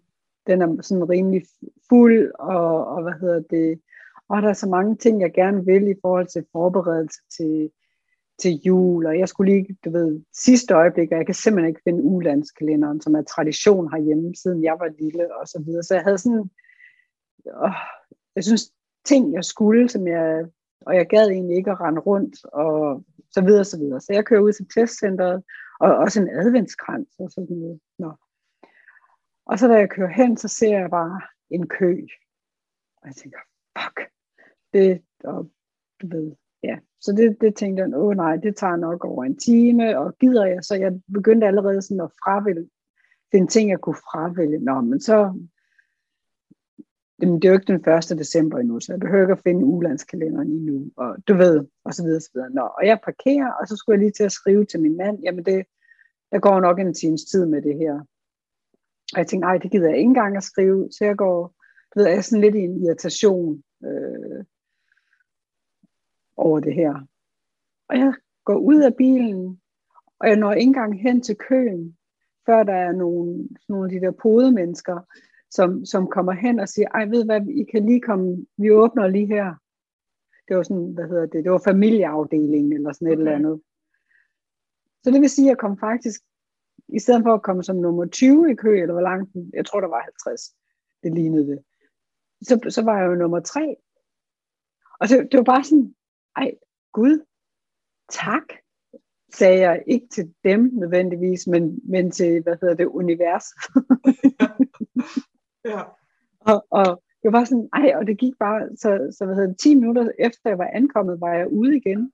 den 0.47 0.63
er 0.63 0.83
sådan 0.83 1.11
rimelig 1.11 1.43
fuld, 1.89 2.33
og, 2.39 2.87
og 2.87 3.03
hvad 3.03 3.13
hedder 3.21 3.41
det, 3.41 3.81
og 4.29 4.43
der 4.43 4.49
er 4.49 4.53
så 4.53 4.69
mange 4.69 4.97
ting, 4.97 5.21
jeg 5.21 5.33
gerne 5.33 5.65
vil 5.65 5.89
i 5.89 5.95
forhold 6.03 6.27
til 6.27 6.47
forberedelse 6.53 7.21
til, 7.37 7.71
til 8.39 8.53
jul, 8.67 9.07
og 9.07 9.19
jeg 9.19 9.29
skulle 9.29 9.53
lige, 9.53 9.77
du 9.85 9.91
ved, 9.91 10.21
sidste 10.33 10.75
øjeblik, 10.75 11.13
og 11.13 11.19
jeg 11.19 11.27
kan 11.27 11.35
simpelthen 11.35 11.69
ikke 11.69 11.81
finde 11.85 12.03
ulandskalenderen, 12.03 13.01
som 13.01 13.15
er 13.15 13.23
tradition 13.23 13.93
herhjemme, 13.93 14.35
siden 14.35 14.63
jeg 14.63 14.77
var 14.79 14.89
lille, 14.99 15.37
og 15.37 15.49
så 15.49 15.63
videre. 15.67 15.83
Så 15.83 15.95
jeg 15.95 16.03
havde 16.03 16.19
sådan, 16.19 16.51
åh, 17.65 17.71
jeg 18.37 18.45
synes, 18.45 18.73
ting 19.05 19.35
jeg 19.35 19.45
skulle, 19.45 19.89
som 19.89 20.07
jeg, 20.07 20.47
og 20.81 20.95
jeg 20.95 21.07
gad 21.07 21.29
egentlig 21.29 21.57
ikke 21.57 21.71
at 21.71 21.81
rende 21.81 22.01
rundt, 22.01 22.45
og 22.45 23.05
så 23.31 23.41
videre, 23.45 23.65
så 23.65 23.79
videre. 23.79 24.01
Så 24.01 24.13
jeg 24.13 24.25
kører 24.25 24.41
ud 24.41 24.53
til 24.53 24.67
testcenteret, 24.75 25.43
og 25.81 25.97
også 25.97 26.23
en 26.23 26.29
adventskrans, 26.29 27.09
og 27.19 27.31
sådan 27.31 27.57
noget. 27.57 27.81
Nå. 27.99 28.13
Og 29.47 29.59
så 29.59 29.69
da 29.69 29.75
jeg 29.75 29.91
kører 29.91 30.13
hen, 30.13 30.37
så 30.37 30.49
ser 30.49 30.79
jeg 30.79 30.91
bare 30.91 31.21
en 31.51 31.69
kø. 31.69 32.07
Og 32.97 33.07
jeg 33.09 33.15
tænker, 33.15 33.39
fuck, 33.79 34.01
det, 34.73 35.03
og 35.25 35.51
du 36.03 36.07
ved, 36.09 36.33
ja. 36.63 36.79
Så 37.01 37.13
det, 37.13 37.37
det 37.41 37.55
tænkte 37.57 37.83
jeg, 37.83 37.97
åh 37.97 38.17
nej, 38.17 38.37
det 38.37 38.57
tager 38.57 38.77
nok 38.77 39.05
over 39.05 39.25
en 39.25 39.37
time, 39.37 39.99
og 39.99 40.19
gider 40.19 40.47
jeg, 40.47 40.65
så 40.65 40.75
jeg 40.75 41.01
begyndte 41.15 41.47
allerede 41.47 41.83
sådan 41.83 42.01
at 42.01 42.11
fravælge, 42.25 42.69
finde 43.33 43.47
ting, 43.47 43.71
jeg 43.71 43.81
kunne 43.81 43.95
fravælge. 43.95 44.59
Nå, 44.59 44.81
men 44.81 45.01
så, 45.01 45.17
jamen, 47.23 47.37
det 47.37 47.45
er 47.45 47.53
jo 47.53 47.59
ikke 47.59 47.73
den 47.73 47.95
1. 47.95 48.19
december 48.19 48.59
endnu, 48.59 48.81
så 48.81 48.93
jeg 48.93 49.01
behøver 49.01 49.23
ikke 49.23 49.33
at 49.33 49.43
finde 49.43 49.65
ulandskalenderen 49.65 50.49
endnu, 50.49 50.91
og 50.97 51.17
du 51.29 51.35
ved, 51.35 51.67
og 51.85 51.95
så 51.95 52.03
videre, 52.03 52.21
så 52.21 52.31
videre. 52.35 52.51
Nå, 52.51 52.63
og 52.63 52.87
jeg 52.87 52.99
parkerer, 53.05 53.53
og 53.53 53.69
så 53.69 53.77
skulle 53.77 53.95
jeg 53.95 54.01
lige 54.05 54.13
til 54.13 54.25
at 54.25 54.33
skrive 54.33 54.65
til 54.65 54.81
min 54.81 54.97
mand, 54.97 55.19
jamen 55.23 55.45
det, 55.45 55.65
jeg 56.33 56.41
går 56.41 56.61
nok 56.61 56.81
en 56.81 56.95
times 56.95 57.25
tid 57.25 57.47
med 57.47 57.63
det 57.63 57.77
her. 57.77 57.95
Og 59.13 59.19
jeg 59.19 59.27
tænkte, 59.27 59.47
nej, 59.47 59.59
det 59.59 59.71
gider 59.71 59.89
jeg 59.89 59.99
ikke 59.99 60.09
engang 60.09 60.37
at 60.37 60.43
skrive, 60.43 60.89
så 60.91 61.05
jeg 61.05 61.17
går, 61.17 61.55
du 61.91 61.99
ved, 61.99 62.07
jeg 62.07 62.17
er 62.17 62.21
sådan 62.21 62.41
lidt 62.41 62.55
i 62.55 62.59
en 62.59 62.85
irritation, 62.85 63.63
over 66.39 66.61
det 66.61 66.75
her. 66.75 66.95
Og 67.89 67.99
jeg 67.99 68.13
går 68.45 68.57
ud 68.57 68.83
af 68.83 68.97
bilen, 68.97 69.61
og 70.21 70.29
jeg 70.29 70.37
når 70.37 70.53
ikke 70.53 70.69
engang 70.69 71.03
hen 71.03 71.21
til 71.23 71.37
køen, 71.37 71.97
før 72.47 72.63
der 72.63 72.75
er 72.75 72.93
nogle, 72.93 73.49
nogle 73.69 73.85
af 73.85 73.91
de 73.91 74.07
der 74.07 74.11
podemennesker, 74.11 75.01
som, 75.51 75.85
som 75.85 76.07
kommer 76.07 76.33
hen 76.33 76.61
og 76.61 76.69
siger, 76.69 76.89
ej 76.89 77.05
ved 77.05 77.25
hvad, 77.25 77.47
I 77.47 77.65
kan 77.65 77.87
lige 77.87 78.01
komme, 78.01 78.47
vi 78.57 78.71
åbner 78.71 79.07
lige 79.07 79.27
her. 79.27 79.55
Det 80.49 80.57
var 80.57 80.63
sådan, 80.63 80.93
hvad 80.95 81.09
hedder 81.09 81.27
det, 81.27 81.45
det 81.45 81.53
var 81.53 81.63
familieafdelingen 81.65 82.73
eller 82.73 82.93
sådan 82.93 83.09
et 83.09 83.13
okay. 83.13 83.21
eller 83.21 83.33
andet. 83.33 83.61
Så 85.05 85.11
det 85.11 85.21
vil 85.21 85.31
sige, 85.31 85.47
at 85.47 85.49
jeg 85.49 85.59
kom 85.59 85.79
faktisk, 85.79 86.21
i 86.89 86.99
stedet 86.99 87.23
for 87.23 87.35
at 87.35 87.43
komme 87.43 87.63
som 87.63 87.77
nummer 87.77 88.07
20 88.07 88.51
i 88.51 88.55
kø, 88.55 88.83
eller 88.83 88.93
hvor 88.93 89.03
langt, 89.03 89.31
jeg 89.55 89.67
tror 89.67 89.81
der 89.81 89.89
var 89.89 90.03
50, 90.03 90.55
det 91.03 91.15
lignede 91.15 91.47
det, 91.47 91.59
så, 92.43 92.61
så 92.69 92.83
var 92.83 92.99
jeg 93.01 93.07
jo 93.07 93.15
nummer 93.15 93.41
3. 93.41 93.77
Og 95.01 95.09
det, 95.09 95.29
det 95.33 95.39
var 95.39 95.45
bare 95.45 95.65
sådan, 95.65 95.95
ej, 96.39 96.51
Gud, 96.93 97.25
tak, 98.11 98.43
sagde 99.33 99.61
jeg 99.61 99.83
ikke 99.87 100.09
til 100.09 100.35
dem 100.45 100.71
nødvendigvis, 100.73 101.47
men, 101.47 101.81
men 101.85 102.11
til, 102.11 102.43
hvad 102.43 102.57
hedder 102.61 102.75
det, 102.75 102.87
universet. 102.87 103.59
ja. 105.65 105.83
og, 106.53 106.67
og 106.71 107.03
det 107.23 107.33
var 107.33 107.45
sådan, 107.45 107.69
ej, 107.73 107.93
og 107.97 108.07
det 108.07 108.19
gik 108.19 108.35
bare, 108.39 108.77
så, 108.77 109.17
så 109.19 109.25
hvad 109.25 109.35
hedder 109.35 109.49
det, 109.49 109.61
10 109.61 109.75
minutter 109.75 110.11
efter 110.19 110.51
jeg 110.51 110.59
var 110.59 110.71
ankommet, 110.73 111.21
var 111.21 111.35
jeg 111.35 111.53
ude 111.53 111.77
igen, 111.77 112.13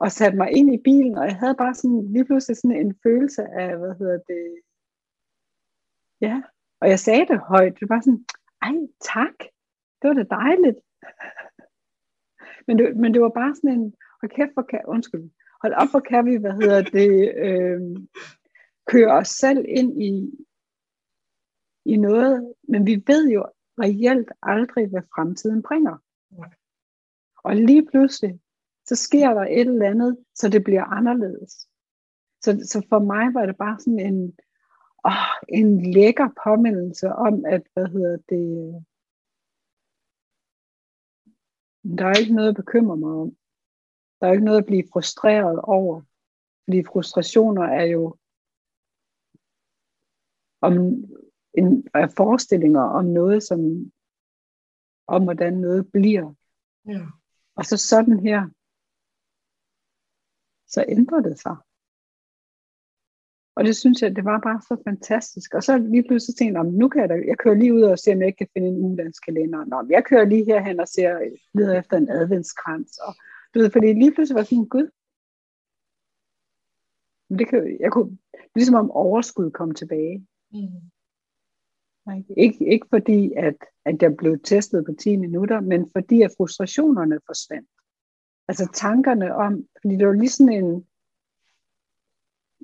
og 0.00 0.12
satte 0.12 0.38
mig 0.38 0.50
ind 0.50 0.74
i 0.74 0.82
bilen, 0.84 1.18
og 1.18 1.24
jeg 1.24 1.36
havde 1.36 1.54
bare 1.54 1.74
sådan, 1.74 2.12
lige 2.12 2.24
pludselig 2.24 2.56
sådan 2.56 2.76
en 2.76 2.98
følelse 3.02 3.42
af, 3.42 3.78
hvad 3.78 3.94
hedder 3.98 4.18
det, 4.28 4.60
ja, 6.20 6.42
og 6.80 6.88
jeg 6.88 6.98
sagde 6.98 7.26
det 7.26 7.40
højt, 7.40 7.80
det 7.80 7.88
var 7.88 8.00
sådan, 8.00 8.24
ej, 8.62 8.74
tak, 9.00 9.36
det 10.02 10.08
var 10.08 10.14
da 10.14 10.22
dejligt. 10.22 10.78
Men 12.66 12.78
det, 12.78 12.96
men 12.96 13.14
det 13.14 13.22
var 13.22 13.28
bare 13.28 13.54
sådan 13.54 13.78
en, 13.78 13.94
hold 14.20 14.30
kæft, 14.30 14.52
hvor 14.52 14.62
kan, 14.62 14.80
undskyld, 14.86 15.30
hold 15.62 15.72
op, 15.72 15.90
hvor 15.90 16.00
kan 16.00 16.26
vi, 16.26 16.36
hvad 16.36 16.52
hedder 16.52 16.82
det, 16.82 17.34
øh, 17.36 17.80
køre 18.86 19.12
os 19.12 19.28
selv 19.28 19.64
ind 19.68 20.02
i, 20.02 20.30
i 21.84 21.96
noget, 21.96 22.54
men 22.68 22.86
vi 22.86 23.02
ved 23.06 23.30
jo 23.30 23.46
reelt 23.78 24.32
aldrig, 24.42 24.86
hvad 24.88 25.02
fremtiden 25.14 25.62
bringer. 25.62 25.96
Og 27.44 27.56
lige 27.56 27.86
pludselig, 27.86 28.40
så 28.86 28.96
sker 28.96 29.34
der 29.34 29.42
et 29.42 29.60
eller 29.60 29.90
andet, 29.90 30.18
så 30.34 30.48
det 30.48 30.64
bliver 30.64 30.84
anderledes. 30.84 31.68
Så, 32.42 32.50
så 32.64 32.86
for 32.88 32.98
mig 32.98 33.34
var 33.34 33.46
det 33.46 33.56
bare 33.56 33.80
sådan 33.80 34.00
en, 34.00 34.38
åh, 35.04 35.12
en 35.48 35.92
lækker 35.92 36.28
påmindelse 36.44 37.08
om, 37.08 37.44
at, 37.44 37.62
hvad 37.74 37.86
hedder 37.86 38.16
det, 38.28 38.84
der 41.82 42.06
er 42.06 42.18
ikke 42.18 42.34
noget 42.34 42.48
at 42.48 42.56
bekymre 42.56 42.96
mig 42.96 43.10
om. 43.10 43.36
Der 44.20 44.26
er 44.26 44.32
ikke 44.32 44.44
noget 44.44 44.58
at 44.58 44.66
blive 44.66 44.84
frustreret 44.92 45.60
over. 45.60 46.02
Fordi 46.64 46.84
frustrationer 46.84 47.62
er 47.62 47.84
jo 47.84 48.16
om 50.60 50.74
en, 51.54 51.88
er 51.94 52.12
forestillinger 52.16 52.82
om 52.82 53.04
noget, 53.04 53.42
som 53.42 53.60
om 55.06 55.24
hvordan 55.24 55.52
noget 55.52 55.92
bliver. 55.92 56.34
Ja. 56.86 57.06
Og 57.54 57.64
så 57.64 57.76
sådan 57.76 58.20
her, 58.20 58.40
så 60.66 60.84
ændrer 60.88 61.20
det 61.20 61.40
sig. 61.40 61.56
Og 63.60 63.66
det 63.66 63.76
synes 63.76 64.02
jeg, 64.02 64.16
det 64.16 64.24
var 64.24 64.40
bare 64.40 64.60
så 64.60 64.82
fantastisk. 64.88 65.54
Og 65.54 65.62
så 65.62 65.78
lige 65.78 66.04
pludselig 66.08 66.36
tænkte 66.36 66.60
jeg, 66.60 66.70
nu 66.70 66.88
kan 66.88 67.00
jeg 67.00 67.08
da, 67.08 67.14
jeg 67.26 67.38
kører 67.38 67.54
lige 67.54 67.74
ud 67.74 67.82
og 67.82 67.98
ser, 67.98 68.14
om 68.14 68.20
jeg 68.20 68.26
ikke 68.26 68.38
kan 68.38 68.52
finde 68.54 68.68
en 68.68 68.84
ulandskalender. 68.84 69.64
Nå, 69.64 69.86
jeg 69.90 70.04
kører 70.04 70.24
lige 70.24 70.44
herhen 70.44 70.80
og 70.80 70.88
ser, 70.88 71.18
leder 71.54 71.78
efter 71.78 71.96
en 71.96 72.08
adventskrans. 72.08 72.98
Og, 72.98 73.14
du 73.54 73.58
ved, 73.58 73.70
fordi 73.70 73.92
lige 73.92 74.14
pludselig 74.14 74.38
var 74.38 74.42
sådan, 74.42 74.64
gud, 74.64 74.88
men 77.28 77.38
det 77.38 77.48
kan, 77.48 77.76
jeg 77.80 77.92
kunne, 77.92 78.18
ligesom 78.54 78.74
om 78.74 78.90
overskud 78.90 79.50
kom 79.50 79.74
tilbage. 79.74 80.26
Mm. 80.52 80.90
Ikke, 82.36 82.72
ikke 82.72 82.86
fordi, 82.90 83.32
at, 83.36 83.56
at 83.84 84.02
jeg 84.02 84.16
blev 84.16 84.38
testet 84.44 84.84
på 84.86 84.92
10 84.92 85.16
minutter, 85.16 85.60
men 85.60 85.90
fordi, 85.92 86.22
at 86.22 86.34
frustrationerne 86.36 87.18
forsvandt. 87.26 87.70
Altså 88.48 88.68
tankerne 88.74 89.34
om, 89.34 89.66
fordi 89.82 89.96
det 89.96 90.06
var 90.06 90.12
lige 90.12 90.28
sådan 90.28 90.52
en, 90.52 90.86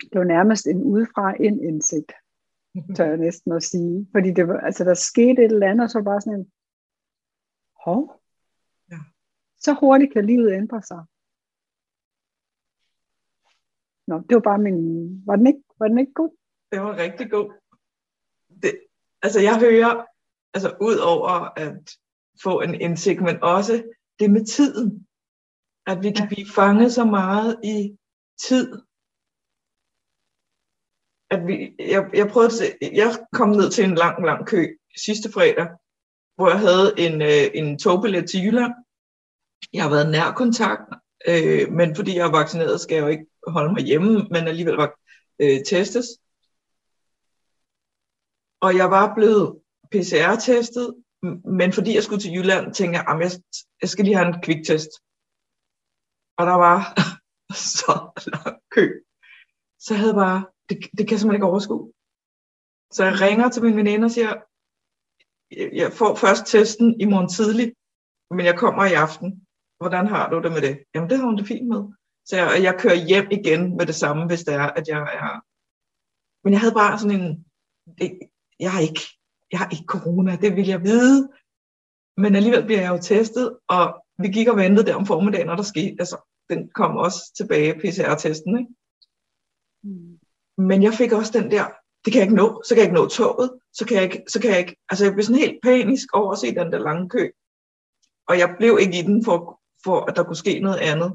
det 0.03 0.18
var 0.18 0.24
nærmest 0.24 0.66
en 0.66 0.82
udefra 0.82 1.34
ind 1.42 1.61
indsigt, 1.64 2.12
tør 2.97 3.05
jeg 3.05 3.16
næsten 3.16 3.53
at 3.53 3.62
sige. 3.62 4.09
Fordi 4.12 4.30
det 4.30 4.49
var, 4.49 4.61
altså, 4.61 4.84
der 4.84 4.94
skete 4.94 5.44
et 5.44 5.53
eller 5.53 5.70
andet, 5.70 5.84
og 5.84 5.90
så 5.90 6.03
bare 6.03 6.20
sådan 6.20 6.38
en, 6.40 6.53
hov, 7.84 8.22
Ja. 8.90 8.99
så 9.59 9.72
hurtigt 9.80 10.12
kan 10.12 10.26
livet 10.26 10.53
ændre 10.53 10.82
sig. 10.82 11.03
Nå, 14.07 14.16
det 14.28 14.34
var 14.34 14.40
bare 14.40 14.59
min, 14.59 14.76
var 15.26 15.36
den 15.36 15.47
ikke, 15.47 15.62
var 15.78 15.88
den 15.88 15.99
ikke 15.99 16.12
god? 16.12 16.36
Det 16.72 16.80
var 16.80 16.97
rigtig 16.97 17.30
god. 17.30 17.53
Det, 18.62 18.80
altså 19.22 19.40
jeg 19.40 19.61
hører, 19.61 20.05
altså 20.55 20.76
ud 20.80 20.97
over 20.97 21.59
at 21.59 21.99
få 22.42 22.61
en 22.61 22.74
indsigt, 22.74 23.20
men 23.20 23.42
også 23.42 23.92
det 24.18 24.30
med 24.30 24.44
tiden. 24.44 25.07
At 25.86 26.03
vi 26.03 26.11
kan 26.11 26.28
blive 26.28 26.47
fanget 26.55 26.92
så 26.92 27.05
meget 27.05 27.61
i 27.64 27.99
tid. 28.49 28.82
At 31.31 31.47
vi, 31.47 31.74
jeg, 31.79 32.11
jeg 32.14 32.29
prøvede 32.29 32.53
til, 32.57 32.74
jeg 32.93 33.18
kom 33.33 33.49
ned 33.49 33.70
til 33.70 33.85
en 33.85 33.95
lang, 33.95 34.27
lang 34.27 34.47
kø 34.47 34.77
sidste 34.97 35.33
fredag, 35.33 35.68
hvor 36.37 36.49
jeg 36.49 36.59
havde 36.59 36.95
en, 36.99 37.22
øh, 37.22 37.51
en 37.55 37.79
togbillet 37.79 38.31
til 38.31 38.45
Jylland. 38.45 38.72
Jeg 39.72 39.83
har 39.83 39.91
været 39.91 40.11
nær 40.11 40.33
kontakt, 40.33 40.83
øh, 41.29 41.72
men 41.72 41.97
fordi 41.97 42.16
jeg 42.16 42.27
er 42.27 42.31
vaccineret, 42.31 42.81
skal 42.81 42.95
jeg 42.95 43.03
jo 43.03 43.09
ikke 43.09 43.27
holde 43.47 43.72
mig 43.72 43.83
hjemme, 43.83 44.29
men 44.31 44.49
alligevel 44.49 44.74
var 44.74 44.99
øh, 45.39 45.64
testes. 45.64 46.07
Og 48.61 48.77
jeg 48.77 48.91
var 48.91 49.14
blevet 49.14 49.61
PCR-testet, 49.93 50.95
men 51.45 51.72
fordi 51.72 51.95
jeg 51.95 52.03
skulle 52.03 52.22
til 52.22 52.33
Jylland, 52.33 52.74
tænkte 52.74 52.99
jeg, 52.99 53.07
at 53.09 53.20
jeg, 53.20 53.31
jeg 53.83 53.89
skal 53.89 54.05
lige 54.05 54.16
have 54.16 54.29
en 54.29 54.43
kviktest. 54.43 54.91
Og 56.39 56.47
der 56.47 56.55
var 56.66 56.79
så 57.77 57.93
lang 58.27 58.59
kø. 58.70 59.01
Så 59.79 59.95
jeg 59.95 60.01
havde 60.01 60.14
bare, 60.14 60.45
det, 60.68 60.76
det 60.96 61.02
kan 61.06 61.14
jeg 61.14 61.20
simpelthen 61.20 61.34
ikke 61.34 61.52
overskue. 61.52 61.92
Så 62.94 63.04
jeg 63.04 63.20
ringer 63.20 63.48
til 63.50 63.62
min 63.62 63.76
veninde 63.76 64.04
og 64.04 64.10
siger, 64.10 64.32
jeg 65.82 65.92
får 65.92 66.14
først 66.14 66.46
testen 66.46 67.00
i 67.00 67.04
morgen 67.04 67.28
tidlig, 67.28 67.74
men 68.30 68.46
jeg 68.46 68.58
kommer 68.58 68.84
i 68.84 68.92
aften. 68.92 69.46
Hvordan 69.80 70.06
har 70.06 70.30
du 70.30 70.42
det 70.42 70.52
med 70.52 70.62
det? 70.62 70.74
Jamen 70.94 71.10
det 71.10 71.18
har 71.18 71.26
hun 71.26 71.38
det 71.38 71.46
fint 71.46 71.68
med. 71.68 71.82
Så 72.28 72.36
jeg, 72.36 72.62
jeg 72.62 72.80
kører 72.80 73.06
hjem 73.08 73.28
igen 73.30 73.76
med 73.76 73.86
det 73.86 73.94
samme, 73.94 74.26
hvis 74.26 74.44
det 74.44 74.54
er, 74.54 74.68
at 74.78 74.88
jeg 74.88 75.02
er... 75.20 75.32
Men 76.44 76.52
jeg 76.52 76.60
havde 76.60 76.74
bare 76.74 76.98
sådan 76.98 77.20
en... 77.20 77.46
Jeg 78.60 78.72
har 78.72 78.80
ikke, 78.80 79.00
jeg 79.52 79.58
har 79.58 79.68
ikke 79.70 79.92
corona, 79.94 80.36
det 80.36 80.56
vil 80.56 80.66
jeg 80.66 80.82
vide. 80.82 81.28
Men 82.16 82.36
alligevel 82.36 82.64
bliver 82.64 82.80
jeg 82.80 82.92
jo 82.92 82.98
testet, 83.02 83.58
og 83.68 83.84
vi 84.18 84.28
gik 84.28 84.48
og 84.48 84.56
ventede 84.56 84.86
der 84.86 84.94
om 84.94 85.06
formiddagen, 85.06 85.48
og 85.48 85.56
der 85.56 85.62
skete, 85.62 85.96
altså, 85.98 86.16
den 86.50 86.70
kom 86.70 86.96
også 86.96 87.18
tilbage, 87.36 87.78
PCR-testen, 87.80 88.58
ikke? 88.58 88.74
Mm. 89.82 90.15
Men 90.59 90.82
jeg 90.82 90.94
fik 90.94 91.12
også 91.12 91.32
den 91.40 91.50
der, 91.50 91.64
det 92.04 92.12
kan 92.12 92.20
jeg 92.20 92.26
ikke 92.28 92.42
nå, 92.42 92.62
så 92.62 92.74
kan 92.74 92.78
jeg 92.82 92.88
ikke 92.88 93.00
nå 93.00 93.09
toget, 93.09 93.61
så 93.72 93.86
kan 93.86 93.96
jeg 93.96 94.04
ikke, 94.04 94.24
så 94.28 94.40
kan 94.40 94.50
jeg 94.50 94.59
ikke, 94.59 94.76
altså 94.90 95.04
jeg 95.04 95.12
blev 95.12 95.24
sådan 95.24 95.40
helt 95.44 95.59
panisk 95.62 96.07
over 96.14 96.32
at 96.32 96.38
se 96.38 96.54
den 96.54 96.72
der 96.72 96.78
lange 96.78 97.09
kø. 97.09 97.30
Og 98.28 98.38
jeg 98.38 98.54
blev 98.59 98.78
ikke 98.80 98.98
i 98.98 99.02
den 99.02 99.24
for, 99.24 99.61
for 99.84 100.00
at 100.09 100.16
der 100.16 100.24
kunne 100.24 100.42
ske 100.44 100.61
noget 100.61 100.80
andet. 100.90 101.11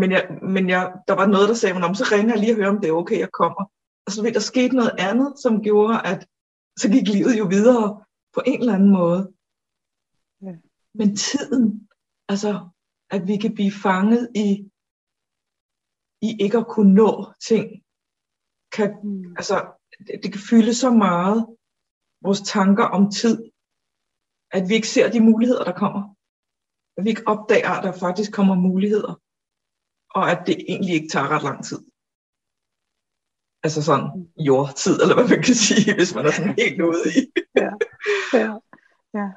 Men, 0.00 0.08
jeg, 0.12 0.24
men 0.54 0.68
jeg, 0.68 0.82
der 1.08 1.14
var 1.14 1.26
noget, 1.26 1.48
der 1.48 1.54
sagde 1.54 1.72
mig, 1.72 1.80
"Nå, 1.80 1.88
men 1.88 1.94
så 2.02 2.08
ringer 2.12 2.34
jeg 2.34 2.40
lige 2.40 2.52
og 2.52 2.56
hører, 2.56 2.70
om 2.74 2.80
det 2.80 2.88
er 2.88 3.00
okay, 3.02 3.18
jeg 3.18 3.32
kommer. 3.32 3.62
Og 4.06 4.12
så 4.12 4.22
ved 4.22 4.32
der 4.32 4.40
skete 4.40 4.76
noget 4.76 4.94
andet, 4.98 5.38
som 5.38 5.62
gjorde, 5.62 5.94
at 6.10 6.20
så 6.80 6.86
gik 6.94 7.08
livet 7.08 7.38
jo 7.38 7.46
videre 7.56 8.04
på 8.34 8.42
en 8.46 8.60
eller 8.60 8.74
anden 8.74 8.92
måde. 8.92 9.32
Ja. 10.42 10.54
Men 10.94 11.16
tiden, 11.16 11.88
altså 12.28 12.68
at 13.10 13.26
vi 13.26 13.36
kan 13.36 13.54
blive 13.54 13.72
fanget 13.82 14.30
i, 14.34 14.70
i 16.22 16.36
ikke 16.40 16.58
at 16.58 16.66
kunne 16.66 16.94
nå 16.94 17.32
ting, 17.48 17.82
kan, 18.72 18.90
Mm. 19.02 19.36
altså, 19.36 19.56
det, 20.06 20.20
det 20.22 20.32
kan 20.32 20.40
fylde 20.50 20.74
så 20.74 20.90
meget 20.90 21.46
vores 22.22 22.40
tanker 22.40 22.84
om 22.84 23.10
tid, 23.10 23.50
at 24.50 24.68
vi 24.68 24.74
ikke 24.74 24.88
ser 24.88 25.10
de 25.10 25.20
muligheder, 25.20 25.64
der 25.64 25.72
kommer. 25.72 26.14
At 26.96 27.04
vi 27.04 27.08
ikke 27.10 27.26
opdager, 27.26 27.70
at 27.70 27.84
der 27.84 27.92
faktisk 27.92 28.32
kommer 28.32 28.54
muligheder, 28.54 29.14
og 30.10 30.30
at 30.30 30.46
det 30.46 30.56
egentlig 30.68 30.94
ikke 30.94 31.08
tager 31.08 31.28
ret 31.28 31.42
lang 31.42 31.64
tid. 31.64 31.78
Altså 33.64 33.82
sådan 33.82 34.32
jordtid, 34.36 34.94
eller 35.02 35.14
hvad 35.14 35.28
man 35.28 35.42
kan 35.42 35.54
sige, 35.54 35.94
hvis 35.98 36.14
man 36.14 36.26
er 36.26 36.30
sådan 36.30 36.54
helt 36.58 36.80
ude 36.82 37.02
i. 37.18 37.20
Ja. 37.62 37.72
ja. 38.42 38.52
ja. 39.18 39.28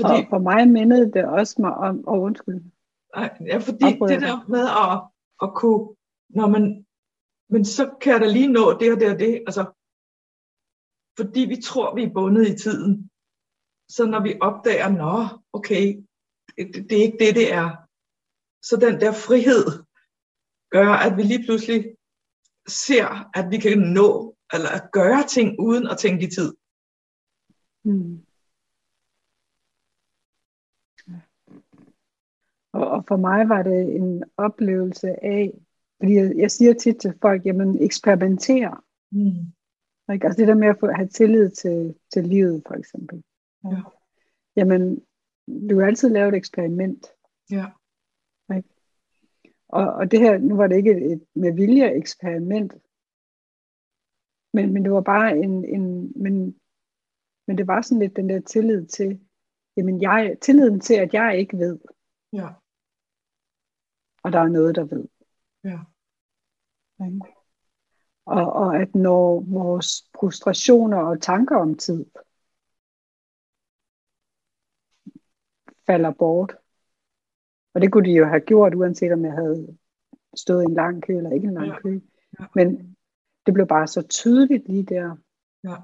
Fordi, 0.00 0.16
Og 0.22 0.26
for 0.30 0.38
mig 0.38 0.68
mindede 0.68 1.12
det 1.12 1.24
også 1.24 1.54
mig 1.58 1.74
om, 1.74 2.06
og 2.06 2.20
undskyld, 2.20 2.60
nej, 3.16 3.28
ja, 3.46 3.58
fordi 3.58 3.84
Afbryder 3.84 4.14
det 4.14 4.22
der 4.22 4.44
med 4.54 4.64
at, 4.84 4.94
at 5.42 5.50
kunne, 5.54 5.96
når 6.28 6.48
man, 6.48 6.86
men 7.48 7.64
så 7.64 7.94
kan 8.00 8.12
jeg 8.12 8.20
da 8.20 8.26
lige 8.26 8.52
nå 8.52 8.78
det 8.78 8.92
og 8.92 9.00
det 9.00 9.10
og 9.12 9.18
det, 9.18 9.42
altså, 9.48 9.64
fordi 11.18 11.40
vi 11.40 11.56
tror, 11.62 11.94
vi 11.94 12.02
er 12.02 12.14
bundet 12.14 12.48
i 12.48 12.58
tiden. 12.58 13.10
Så 13.88 14.06
når 14.06 14.22
vi 14.22 14.38
opdager, 14.40 14.88
nå, 14.88 15.42
okay, 15.52 15.84
det, 16.56 16.90
det 16.90 16.98
er 16.98 17.02
ikke 17.02 17.18
det, 17.24 17.34
det 17.34 17.52
er. 17.52 17.68
Så 18.62 18.76
den 18.76 19.00
der 19.00 19.12
frihed 19.12 19.64
gør, 20.70 20.90
at 21.06 21.16
vi 21.16 21.22
lige 21.22 21.44
pludselig 21.44 21.96
ser, 22.68 23.30
at 23.38 23.50
vi 23.50 23.58
kan 23.58 23.78
nå, 23.78 24.36
eller 24.52 24.68
at 24.68 24.88
gøre 24.92 25.26
ting 25.26 25.60
uden 25.60 25.86
at 25.86 25.98
tænke 25.98 26.26
i 26.26 26.30
tid. 26.30 26.56
Mm. 27.84 28.25
Og, 32.76 32.90
og 32.90 33.04
for 33.08 33.16
mig 33.16 33.48
var 33.48 33.62
det 33.62 33.96
en 33.96 34.24
oplevelse 34.36 35.24
af, 35.24 35.52
fordi 36.00 36.14
jeg, 36.14 36.32
jeg 36.36 36.50
siger 36.50 36.74
tit 36.74 36.96
til 36.96 37.14
folk, 37.22 37.46
jamen 37.46 37.82
eksperimenter. 37.82 38.84
Mm. 39.10 40.12
Ikke? 40.14 40.26
Altså 40.26 40.40
det 40.40 40.48
der 40.48 40.54
med 40.54 40.68
at 40.68 40.78
få, 40.80 40.86
have 40.86 41.08
tillid 41.08 41.50
til, 41.50 41.94
til 42.12 42.24
livet, 42.24 42.62
for 42.66 42.74
eksempel. 42.74 43.22
Ja. 43.64 43.80
Jamen, 44.56 45.04
du 45.70 45.76
kan 45.76 45.86
altid 45.86 46.08
lave 46.08 46.28
et 46.28 46.34
eksperiment. 46.34 47.06
Ja. 47.50 47.66
Ikke? 48.56 48.68
Og, 49.68 49.92
og 49.92 50.10
det 50.10 50.20
her, 50.20 50.38
nu 50.38 50.56
var 50.56 50.66
det 50.66 50.76
ikke 50.76 50.90
et, 50.90 51.12
et 51.12 51.22
med 51.34 51.52
vilje 51.52 51.90
eksperiment, 51.90 52.72
men, 54.52 54.72
men 54.72 54.84
det 54.84 54.92
var 54.92 55.00
bare 55.00 55.38
en, 55.38 55.64
en 55.64 56.12
men, 56.16 56.56
men 57.46 57.58
det 57.58 57.66
var 57.66 57.82
sådan 57.82 57.98
lidt 57.98 58.16
den 58.16 58.28
der 58.28 58.40
tillid 58.40 58.86
til, 58.86 59.20
jamen 59.76 60.02
jeg, 60.02 60.36
tilliden 60.40 60.80
til, 60.80 60.94
at 60.94 61.14
jeg 61.14 61.38
ikke 61.38 61.58
ved, 61.58 61.78
Ja. 62.32 62.48
Og 64.26 64.32
der 64.32 64.38
er 64.38 64.48
noget, 64.48 64.74
der 64.74 64.84
ved. 64.84 65.08
Ja. 65.64 65.78
Ikke? 67.06 67.20
Og, 68.24 68.52
og 68.52 68.76
at 68.76 68.94
når 68.94 69.40
vores 69.40 70.10
frustrationer 70.18 70.96
og 70.98 71.22
tanker 71.22 71.56
om 71.56 71.74
tid 71.74 72.06
falder 75.86 76.12
bort, 76.18 76.56
og 77.74 77.80
det 77.80 77.92
kunne 77.92 78.08
de 78.10 78.14
jo 78.14 78.24
have 78.26 78.40
gjort, 78.40 78.74
uanset 78.74 79.12
om 79.12 79.24
jeg 79.24 79.32
havde 79.32 79.78
stået 80.36 80.62
i 80.62 80.66
en 80.66 80.74
lang 80.74 81.02
kø 81.02 81.16
eller 81.16 81.30
ikke 81.30 81.48
en 81.48 81.54
lang 81.54 81.66
Ja. 81.66 81.80
kø. 81.80 82.00
Ja. 82.40 82.44
Men 82.54 82.96
det 83.46 83.54
blev 83.54 83.66
bare 83.66 83.86
så 83.86 84.02
tydeligt 84.02 84.68
lige 84.68 84.82
der. 84.82 85.16
Ja. 85.64 85.76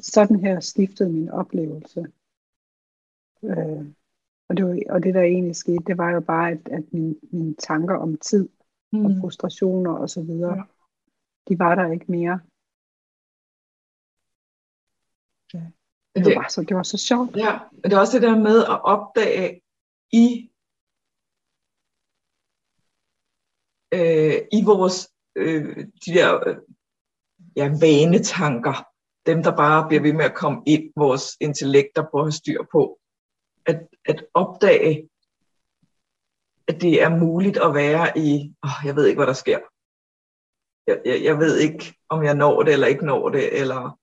Sådan 0.00 0.40
her 0.40 0.60
skiftede 0.60 1.12
min 1.12 1.28
oplevelse. 1.28 2.00
Øh, 3.42 3.94
og, 4.52 4.56
det 4.56 4.66
var, 4.66 4.78
og 4.94 5.02
det 5.02 5.14
der 5.14 5.22
egentlig 5.22 5.56
skete, 5.56 5.84
det 5.86 5.98
var 5.98 6.10
jo 6.10 6.20
bare, 6.20 6.50
at, 6.50 6.68
at 6.68 6.92
mine, 6.92 7.14
mine 7.32 7.54
tanker 7.54 7.94
om 7.96 8.16
tid 8.18 8.48
og 8.92 8.98
Mm. 9.10 9.20
frustrationer 9.20 9.92
og 9.92 10.10
så 10.10 10.22
videre, 10.22 10.56
Ja. 10.56 10.62
de 11.48 11.58
var 11.58 11.74
der 11.74 11.92
ikke 11.92 12.04
mere. 12.08 12.40
Men 15.54 15.72
Det 16.24 16.24
det, 16.24 16.36
var, 16.36 16.48
så, 16.48 16.62
det 16.62 16.76
var 16.76 16.82
så 16.82 16.98
sjovt. 16.98 17.36
Ja, 17.36 17.58
men 17.72 17.82
det 17.82 17.92
er 17.92 17.98
også 18.00 18.18
det 18.18 18.28
der 18.28 18.38
med 18.38 18.58
at 18.64 18.84
opdage 18.84 19.60
i, 20.12 20.50
øh, 23.94 24.38
i 24.52 24.64
vores 24.64 25.12
øh, 25.36 25.76
de 26.06 26.10
der 26.18 26.48
øh, 26.48 26.56
ja, 27.56 27.68
vanetanker, 27.80 28.86
dem 29.26 29.42
der 29.42 29.56
bare 29.56 29.88
bliver 29.88 30.02
ved 30.02 30.12
med 30.12 30.24
at 30.24 30.34
komme 30.34 30.62
ind, 30.66 30.92
vores 30.96 31.36
intellekt 31.40 31.88
der 31.96 32.04
prøver 32.10 32.26
at 32.26 32.34
styr 32.34 32.62
på, 32.72 32.98
at, 33.66 33.88
at 34.04 34.24
opdage, 34.34 35.08
at 36.68 36.80
det 36.80 37.02
er 37.02 37.08
muligt 37.08 37.56
at 37.56 37.74
være 37.74 38.18
i, 38.18 38.54
åh, 38.64 38.86
jeg 38.86 38.96
ved 38.96 39.06
ikke, 39.06 39.18
hvad 39.18 39.26
der 39.26 39.32
sker. 39.32 39.58
Jeg, 40.86 41.02
jeg, 41.04 41.24
jeg 41.24 41.38
ved 41.38 41.58
ikke, 41.58 41.94
om 42.08 42.24
jeg 42.24 42.34
når 42.34 42.62
det 42.62 42.72
eller 42.72 42.86
ikke 42.86 43.06
når 43.06 43.28
det, 43.28 43.60
eller 43.60 43.98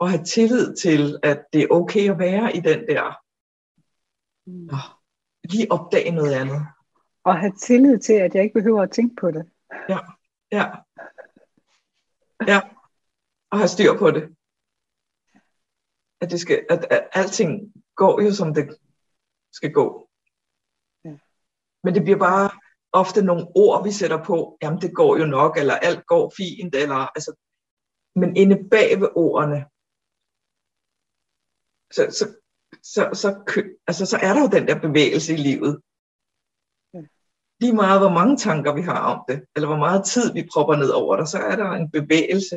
at 0.00 0.10
have 0.10 0.24
tillid 0.24 0.76
til, 0.76 1.18
at 1.22 1.44
det 1.52 1.62
er 1.62 1.70
okay 1.70 2.10
at 2.10 2.18
være 2.18 2.56
i 2.56 2.60
den 2.60 2.86
der, 2.86 3.20
åh, 4.72 4.96
lige 5.44 5.72
opdage 5.72 6.10
noget 6.10 6.32
andet. 6.34 6.66
Og 7.24 7.38
have 7.38 7.52
tillid 7.60 7.98
til, 7.98 8.12
at 8.12 8.34
jeg 8.34 8.42
ikke 8.42 8.54
behøver 8.54 8.82
at 8.82 8.90
tænke 8.90 9.16
på 9.20 9.30
det. 9.30 9.50
Ja, 9.88 9.98
ja. 10.52 10.66
Ja, 12.46 12.60
og 13.50 13.58
have 13.58 13.68
styr 13.68 13.98
på 13.98 14.10
det. 14.10 14.36
At, 16.20 16.30
det 16.30 16.40
skal, 16.40 16.66
at, 16.70 16.86
at 16.90 17.08
alting 17.12 17.72
går 17.96 18.20
jo, 18.22 18.32
som 18.32 18.54
det 18.54 18.76
skal 19.52 19.72
gå. 19.72 20.08
Ja. 21.04 21.14
Men 21.84 21.94
det 21.94 22.02
bliver 22.02 22.18
bare 22.18 22.50
ofte 22.92 23.22
nogle 23.22 23.46
ord, 23.54 23.84
vi 23.84 23.92
sætter 23.92 24.24
på. 24.24 24.58
Jamen, 24.62 24.80
det 24.80 24.94
går 24.94 25.16
jo 25.16 25.26
nok, 25.26 25.56
eller 25.56 25.74
alt 25.74 26.06
går 26.06 26.32
fint, 26.36 26.74
eller 26.74 26.94
altså, 27.16 27.32
men 28.14 28.36
inde 28.36 28.68
bag 28.70 29.00
ved 29.00 29.08
ordene, 29.14 29.60
så, 31.96 32.02
så, 32.18 32.24
så, 32.82 33.02
så, 33.20 33.28
altså, 33.86 34.06
så 34.06 34.16
er 34.22 34.32
der 34.34 34.40
jo 34.40 34.48
den 34.56 34.68
der 34.68 34.80
bevægelse 34.80 35.32
i 35.32 35.36
livet. 35.36 35.82
Ja. 36.94 37.02
Lige 37.60 37.74
meget, 37.82 38.00
hvor 38.00 38.14
mange 38.18 38.36
tanker 38.36 38.74
vi 38.74 38.82
har 38.82 39.00
om 39.14 39.24
det, 39.28 39.38
eller 39.54 39.68
hvor 39.68 39.82
meget 39.86 40.04
tid 40.12 40.32
vi 40.32 40.48
propper 40.52 40.76
ned 40.76 40.90
over 40.90 41.16
det, 41.16 41.28
så 41.28 41.38
er 41.38 41.56
der 41.56 41.70
en 41.70 41.90
bevægelse, 41.90 42.56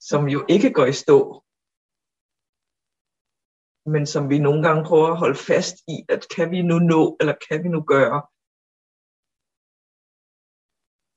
som 0.00 0.28
jo 0.34 0.44
ikke 0.48 0.72
går 0.72 0.86
i 0.86 0.92
stå, 0.92 1.44
men 3.86 4.06
som 4.06 4.30
vi 4.30 4.38
nogle 4.38 4.62
gange 4.66 4.84
prøver 4.84 5.08
at 5.10 5.18
holde 5.18 5.38
fast 5.50 5.76
i, 5.94 5.96
at 6.08 6.22
kan 6.36 6.50
vi 6.50 6.62
nu 6.62 6.78
nå, 6.78 7.16
eller 7.20 7.34
kan 7.48 7.64
vi 7.64 7.68
nu 7.68 7.80
gøre. 7.94 8.18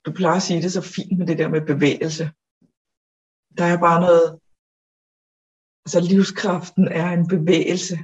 Du 0.04 0.10
plejer 0.18 0.38
at 0.40 0.46
sige 0.48 0.62
det 0.64 0.72
så 0.72 0.82
fint 0.96 1.18
med 1.18 1.26
det 1.26 1.38
der 1.38 1.48
med 1.48 1.62
bevægelse. 1.72 2.24
Der 3.58 3.66
er 3.74 3.78
bare 3.86 4.00
noget, 4.06 4.26
altså 5.84 5.98
livskraften 6.10 6.84
er 7.00 7.08
en 7.18 7.26
bevægelse. 7.34 7.96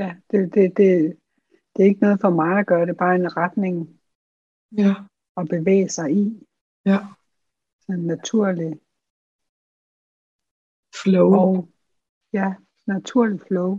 Ja, 0.00 0.10
det, 0.30 0.54
det, 0.54 0.76
det, 0.78 0.88
det 1.72 1.82
er 1.82 1.88
ikke 1.88 2.00
noget 2.00 2.20
for 2.20 2.30
mig 2.30 2.58
at 2.58 2.66
gøre, 2.66 2.86
det 2.86 2.94
er 2.94 3.04
bare 3.06 3.14
en 3.14 3.36
retning 3.36 3.74
Ja, 4.72 4.92
at 5.36 5.48
bevæge 5.48 5.88
sig 5.88 6.12
i. 6.12 6.24
ja. 6.86 6.98
Sådan 7.80 8.04
naturlig. 8.04 8.80
Flow. 11.02 11.28
Og 11.34 11.68
ja, 12.32 12.54
naturlig 12.86 13.40
flow. 13.40 13.70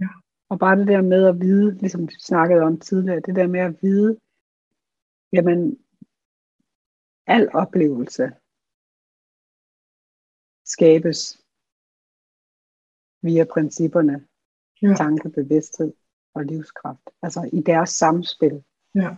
Ja. 0.00 0.10
Og 0.48 0.58
bare 0.58 0.78
det 0.78 0.86
der 0.86 1.02
med 1.02 1.26
at 1.26 1.40
vide, 1.40 1.78
ligesom 1.78 2.08
vi 2.08 2.14
snakkede 2.20 2.62
om 2.62 2.80
tidligere, 2.80 3.20
det 3.20 3.34
der 3.36 3.46
med 3.46 3.60
at 3.60 3.82
vide, 3.82 4.18
jamen, 5.32 5.60
al 7.26 7.48
oplevelse 7.54 8.24
skabes 10.74 11.20
via 13.22 13.44
principperne 13.54 14.28
Ja. 14.82 14.94
tanke, 14.96 15.28
bevidsthed 15.30 15.92
og 16.34 16.44
livskraft. 16.44 17.10
Altså 17.22 17.50
i 17.52 17.60
deres 17.60 17.90
samspil. 17.90 18.64
Ja. 18.94 19.16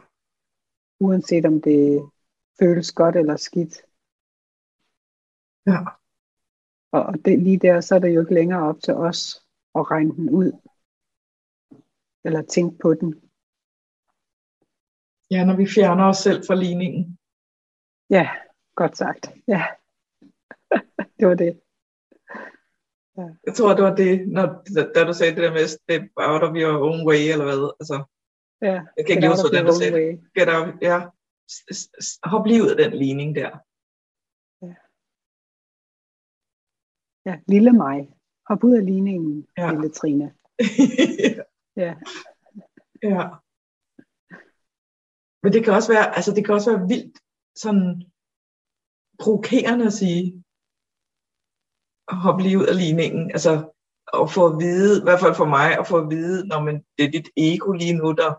Uanset 1.01 1.45
om 1.47 1.63
det 1.63 2.11
føles 2.59 2.93
godt 2.93 3.17
eller 3.17 3.37
skidt. 3.37 3.83
Ja. 5.67 5.79
Og 6.93 7.15
det, 7.25 7.39
lige 7.39 7.59
der, 7.59 7.81
så 7.81 7.95
er 7.95 7.99
det 7.99 8.15
jo 8.15 8.21
ikke 8.21 8.35
længere 8.35 8.63
op 8.69 8.81
til 8.83 8.95
os 8.95 9.47
at 9.75 9.91
regne 9.91 10.13
den 10.17 10.31
ud. 10.31 10.53
Eller 12.25 12.43
tænke 12.43 12.79
på 12.79 12.95
den. 12.95 13.21
ja, 15.31 15.45
når 15.45 15.57
vi 15.57 15.67
fjerner 15.75 16.05
os 16.05 16.17
selv 16.17 16.47
fra 16.47 16.55
ligningen. 16.55 17.19
Ja, 18.11 18.29
godt 18.75 18.97
sagt. 18.97 19.31
Ja. 19.49 19.67
det 21.19 21.29
var 21.29 21.35
det. 21.35 21.61
Jeg 23.47 23.55
tror, 23.55 23.75
det 23.75 23.85
var 23.85 23.95
det, 23.97 24.29
når, 24.29 24.47
da 24.95 25.05
du 25.05 25.13
sagde 25.13 25.35
det 25.35 25.43
der 25.43 25.53
med 25.53 25.67
step 25.69 26.03
out 26.17 26.43
of 26.43 26.55
your 26.57 26.75
own 26.89 27.07
way, 27.09 27.23
eller 27.33 27.45
hvad. 27.45 27.75
Altså, 27.81 28.05
Ja. 28.63 28.81
jeg 28.97 29.07
kan 29.07 29.17
ikke 29.17 29.29
huske, 29.29 29.49
hvordan 29.49 29.67
du 29.67 29.75
sagde 29.81 29.95
way. 29.95 30.11
Get 30.37 30.49
out, 30.57 30.69
ja. 30.83 30.99
Hop 32.33 32.47
lige 32.47 32.63
ud 32.63 32.71
af 32.71 32.77
den 32.77 32.93
ligning 32.99 33.35
der. 33.37 33.51
Ja, 37.27 37.39
lille 37.49 37.73
mig. 37.73 37.99
Hop 38.49 38.65
ud 38.65 38.75
af 38.77 38.85
ligningen, 38.87 39.47
Ja. 39.59 39.71
lille 39.73 39.89
Trine. 39.91 40.35
Ja. 41.77 41.95
ja. 43.03 43.23
Men 45.43 45.53
det 45.53 45.65
kan 45.65 45.73
også 45.75 45.93
være, 45.93 46.07
altså 46.17 46.31
det 46.35 46.45
kan 46.45 46.55
også 46.55 46.71
være 46.77 46.89
vildt 46.89 47.19
sådan 47.57 47.87
provokerende 49.23 49.87
at 49.87 49.93
sige, 49.93 50.45
hop 52.09 52.39
lige 52.41 52.59
ud 52.59 52.67
af 52.73 52.77
ligningen. 52.85 53.31
Altså 53.37 53.53
at 54.21 54.31
få 54.37 54.43
at 54.51 54.57
vide, 54.65 54.93
i 55.01 55.05
hvert 55.07 55.21
fald 55.25 55.35
for 55.41 55.49
mig, 55.57 55.69
at 55.79 55.87
få 55.91 55.97
at 56.03 56.11
vide, 56.15 56.47
når 56.51 56.61
man, 56.67 56.77
det 56.97 57.05
er 57.05 57.11
dit 57.17 57.29
ego 57.37 57.73
lige 57.73 57.97
nu, 58.01 58.09
der 58.23 58.31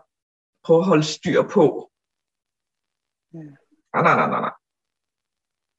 prøver 0.64 0.80
at 0.82 0.90
holde 0.92 1.08
styr 1.16 1.40
på. 1.56 1.66
Ja. 3.36 3.48
Nej, 3.94 4.02
nej, 4.06 4.14
nej, 4.20 4.28
nej, 4.34 4.40
nej. 4.46 4.55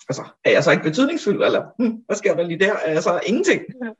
Altså, 0.10 0.24
er 0.45 0.51
jeg 0.51 0.64
så 0.64 0.72
ikke 0.72 0.84
betydningsfuld, 0.84 1.43
eller 1.43 1.72
hm, 1.80 2.03
hvad 2.05 2.16
sker 2.16 2.36
der 2.36 2.43
lige 2.47 2.60
der? 2.60 2.74
Er 2.74 2.91
jeg 2.91 3.03
så 3.03 3.22
ingenting? 3.26 3.62
Ja. 3.84 3.93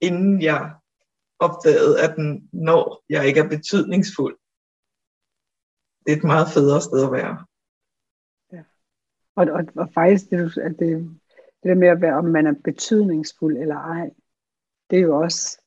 Inden 0.00 0.42
jeg 0.42 0.74
opdagede, 1.38 2.00
at 2.02 2.14
når 2.52 3.04
jeg 3.08 3.26
ikke 3.28 3.40
er 3.40 3.48
betydningsfuld, 3.48 4.38
det 6.06 6.12
er 6.12 6.16
et 6.16 6.24
meget 6.24 6.48
federe 6.54 6.80
sted 6.80 7.04
at 7.04 7.12
være. 7.12 7.46
Og, 9.36 9.46
og, 9.56 9.64
og 9.76 9.88
faktisk, 9.94 10.30
det, 10.30 10.58
at 10.58 10.78
det, 10.78 10.88
det 11.62 11.68
der 11.70 11.74
med 11.74 11.88
at 11.88 12.00
være, 12.00 12.14
om 12.14 12.24
man 12.24 12.46
er 12.46 12.54
betydningsfuld 12.64 13.56
eller 13.56 13.76
ej, 13.76 14.10
det 14.90 14.98
er 14.98 15.02
jo 15.02 15.20
også 15.20 15.60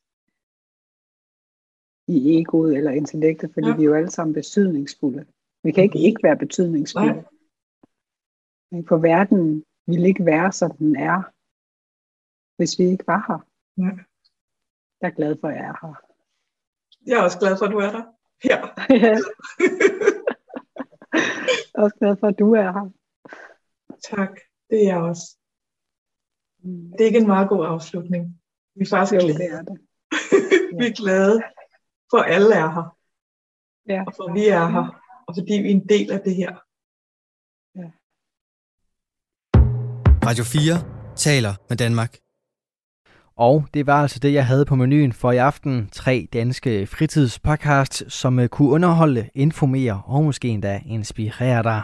i 2.08 2.40
egoet 2.40 2.76
eller 2.76 2.90
intellektet, 2.90 3.50
fordi 3.52 3.66
Ja. 3.66 3.70
ja. 3.70 3.76
vi 3.76 3.82
er 3.82 3.86
jo 3.86 3.94
alle 3.94 4.10
sammen 4.10 4.34
betydningsfulde. 4.34 5.26
Vi 5.62 5.72
kan 5.72 5.84
ikke 5.84 5.98
ikke 5.98 6.22
være 6.22 6.36
betydningsfulde. 6.38 7.12
Nej. 7.14 8.82
For 8.88 8.96
verden 8.96 9.64
ville 9.86 10.08
ikke 10.08 10.24
være, 10.24 10.52
som 10.52 10.76
den 10.76 10.96
er, 10.96 11.22
hvis 12.56 12.78
vi 12.78 12.84
ikke 12.84 13.06
var 13.06 13.24
her. 13.28 13.40
Nej. 13.76 14.04
Jeg 15.00 15.08
er 15.08 15.14
glad 15.14 15.36
for, 15.40 15.48
at 15.48 15.56
jeg 15.56 15.64
er 15.64 15.86
her. 15.86 15.94
Jeg 17.06 17.18
er 17.18 17.22
også 17.22 17.38
glad 17.38 17.58
for, 17.58 17.66
at 17.66 17.72
du 17.72 17.78
er 17.78 17.90
der. 17.96 18.04
Her. 18.42 18.60
Ja. 19.04 19.14
jeg 21.72 21.78
er 21.78 21.82
også 21.82 21.96
glad 22.00 22.16
for, 22.20 22.26
at 22.26 22.38
du 22.38 22.52
er 22.54 22.72
her. 22.72 22.90
Tak. 24.10 24.40
Det 24.70 24.78
er 24.82 24.86
jeg 24.92 25.02
også. 25.02 25.38
Mm. 26.64 26.90
Det 26.90 27.00
er 27.00 27.04
ikke 27.04 27.18
en 27.18 27.26
meget 27.26 27.48
god 27.48 27.66
afslutning. 27.66 28.42
Vi 28.74 28.82
er 28.82 28.88
faktisk 28.90 29.14
Jo, 29.14 29.26
glade. 29.26 29.38
det 29.38 29.52
er 29.58 29.62
det. 29.62 29.78
vi 30.78 30.84
er 30.86 30.96
glade 31.02 31.42
for, 32.10 32.18
at 32.18 32.34
alle 32.34 32.54
er 32.54 32.70
her. 32.76 32.98
Ja. 33.88 34.04
Og 34.06 34.12
for, 34.16 34.24
at 34.28 34.34
vi 34.34 34.48
er 34.48 34.66
her. 34.66 35.01
Og 35.32 35.36
fordi 35.38 35.52
vi 35.52 35.68
er 35.68 35.74
en 35.74 35.88
del 35.88 36.10
af 36.10 36.20
det 36.24 36.34
her. 36.36 36.52
Radio 40.28 40.44
4 40.44 41.14
taler 41.16 41.54
med 41.68 41.76
Danmark. 41.76 42.18
Og 43.36 43.66
det 43.74 43.86
var 43.86 44.02
altså 44.02 44.18
det, 44.18 44.32
jeg 44.32 44.46
havde 44.46 44.64
på 44.64 44.74
menuen 44.74 45.12
for 45.12 45.32
i 45.32 45.36
aften. 45.36 45.88
Tre 45.92 46.28
danske 46.32 46.86
fritidspodcasts, 46.86 48.12
som 48.12 48.38
øh, 48.38 48.48
kunne 48.48 48.70
underholde, 48.70 49.28
informere 49.34 50.02
og 50.06 50.24
måske 50.24 50.48
endda 50.48 50.80
inspirere 50.86 51.62
dig. 51.62 51.82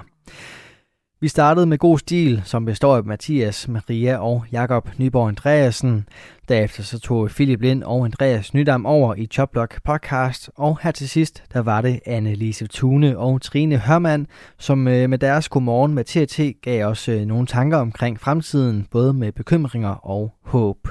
Vi 1.20 1.28
startede 1.28 1.66
med 1.66 1.78
god 1.78 1.98
stil, 1.98 2.42
som 2.44 2.64
består 2.64 2.96
af 2.96 3.04
Mathias, 3.04 3.68
Maria 3.68 4.16
og 4.16 4.44
Jakob 4.52 4.88
Nyborg 4.98 5.28
Andreasen. 5.28 6.08
Derefter 6.48 6.82
så 6.82 6.98
tog 6.98 7.28
Philip 7.28 7.60
Lind 7.60 7.82
og 7.82 8.04
Andreas 8.04 8.54
Nydam 8.54 8.86
over 8.86 9.14
i 9.14 9.26
Choplock 9.26 9.82
podcast. 9.84 10.50
Og 10.56 10.78
her 10.82 10.90
til 10.90 11.08
sidst, 11.08 11.42
der 11.52 11.60
var 11.60 11.80
det 11.80 12.00
Anne-Lise 12.06 12.66
Tune 12.66 13.18
og 13.18 13.42
Trine 13.42 13.78
Hørmand, 13.78 14.26
som 14.58 14.88
øh, 14.88 15.10
med 15.10 15.18
deres 15.18 15.48
Godmorgen 15.48 15.94
med 15.94 16.04
TT 16.04 16.62
gav 16.62 16.86
os 16.86 17.08
øh, 17.08 17.20
nogle 17.20 17.46
tanker 17.46 17.76
omkring 17.76 18.20
fremtiden, 18.20 18.86
både 18.90 19.12
med 19.12 19.32
bekymringer 19.32 20.06
og 20.06 20.34
håb. 20.44 20.88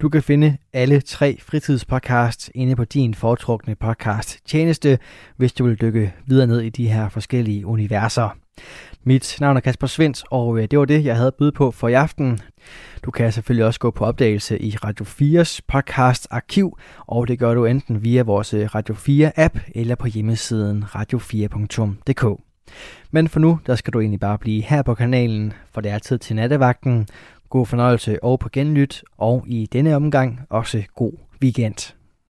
Du 0.00 0.08
kan 0.08 0.22
finde 0.22 0.56
alle 0.72 1.00
tre 1.00 1.38
fritidspodcasts 1.40 2.50
inde 2.54 2.76
på 2.76 2.84
din 2.84 3.14
foretrukne 3.14 3.74
podcast 3.74 4.38
tjeneste, 4.46 4.98
hvis 5.36 5.52
du 5.52 5.64
vil 5.64 5.80
dykke 5.80 6.12
videre 6.26 6.46
ned 6.46 6.60
i 6.60 6.68
de 6.68 6.88
her 6.88 7.08
forskellige 7.08 7.66
universer. 7.66 8.36
Mit 9.06 9.36
navn 9.40 9.56
er 9.56 9.60
Kasper 9.60 9.86
Svens, 9.86 10.24
og 10.30 10.58
øh, 10.58 10.68
det 10.70 10.78
var 10.78 10.84
det, 10.84 11.04
jeg 11.04 11.16
havde 11.16 11.26
at 11.26 11.34
byde 11.34 11.52
på 11.52 11.70
for 11.70 11.88
i 11.88 11.92
aften. 11.92 12.40
Du 13.02 13.10
kan 13.10 13.32
selvfølgelig 13.32 13.66
også 13.66 13.80
gå 13.80 13.90
på 13.90 14.04
opdagelse 14.04 14.62
i 14.62 14.76
Radio 14.76 15.04
4's 15.04 15.60
podcast 15.68 16.26
arkiv, 16.30 16.78
og 17.06 17.28
det 17.28 17.38
gør 17.38 17.54
du 17.54 17.64
enten 17.64 18.04
via 18.04 18.22
vores 18.22 18.54
øh, 18.54 18.74
Radio 18.74 18.94
4 18.94 19.32
app 19.36 19.58
eller 19.74 19.94
på 19.94 20.06
hjemmesiden 20.06 20.84
radio4.dk. 20.84 22.40
Men 23.10 23.28
for 23.28 23.40
nu, 23.40 23.60
der 23.66 23.74
skal 23.74 23.92
du 23.92 24.00
egentlig 24.00 24.20
bare 24.20 24.38
blive 24.38 24.62
her 24.62 24.82
på 24.82 24.94
kanalen, 24.94 25.52
for 25.72 25.80
det 25.80 25.92
er 25.92 25.98
tid 25.98 26.18
til 26.18 26.36
nattevagten. 26.36 27.08
God 27.50 27.66
fornøjelse 27.66 28.24
og 28.24 28.38
på 28.38 28.48
genlyt, 28.52 29.04
og 29.18 29.44
i 29.46 29.68
denne 29.72 29.96
omgang 29.96 30.40
også 30.50 30.82
god 30.94 31.12
weekend. 31.42 31.94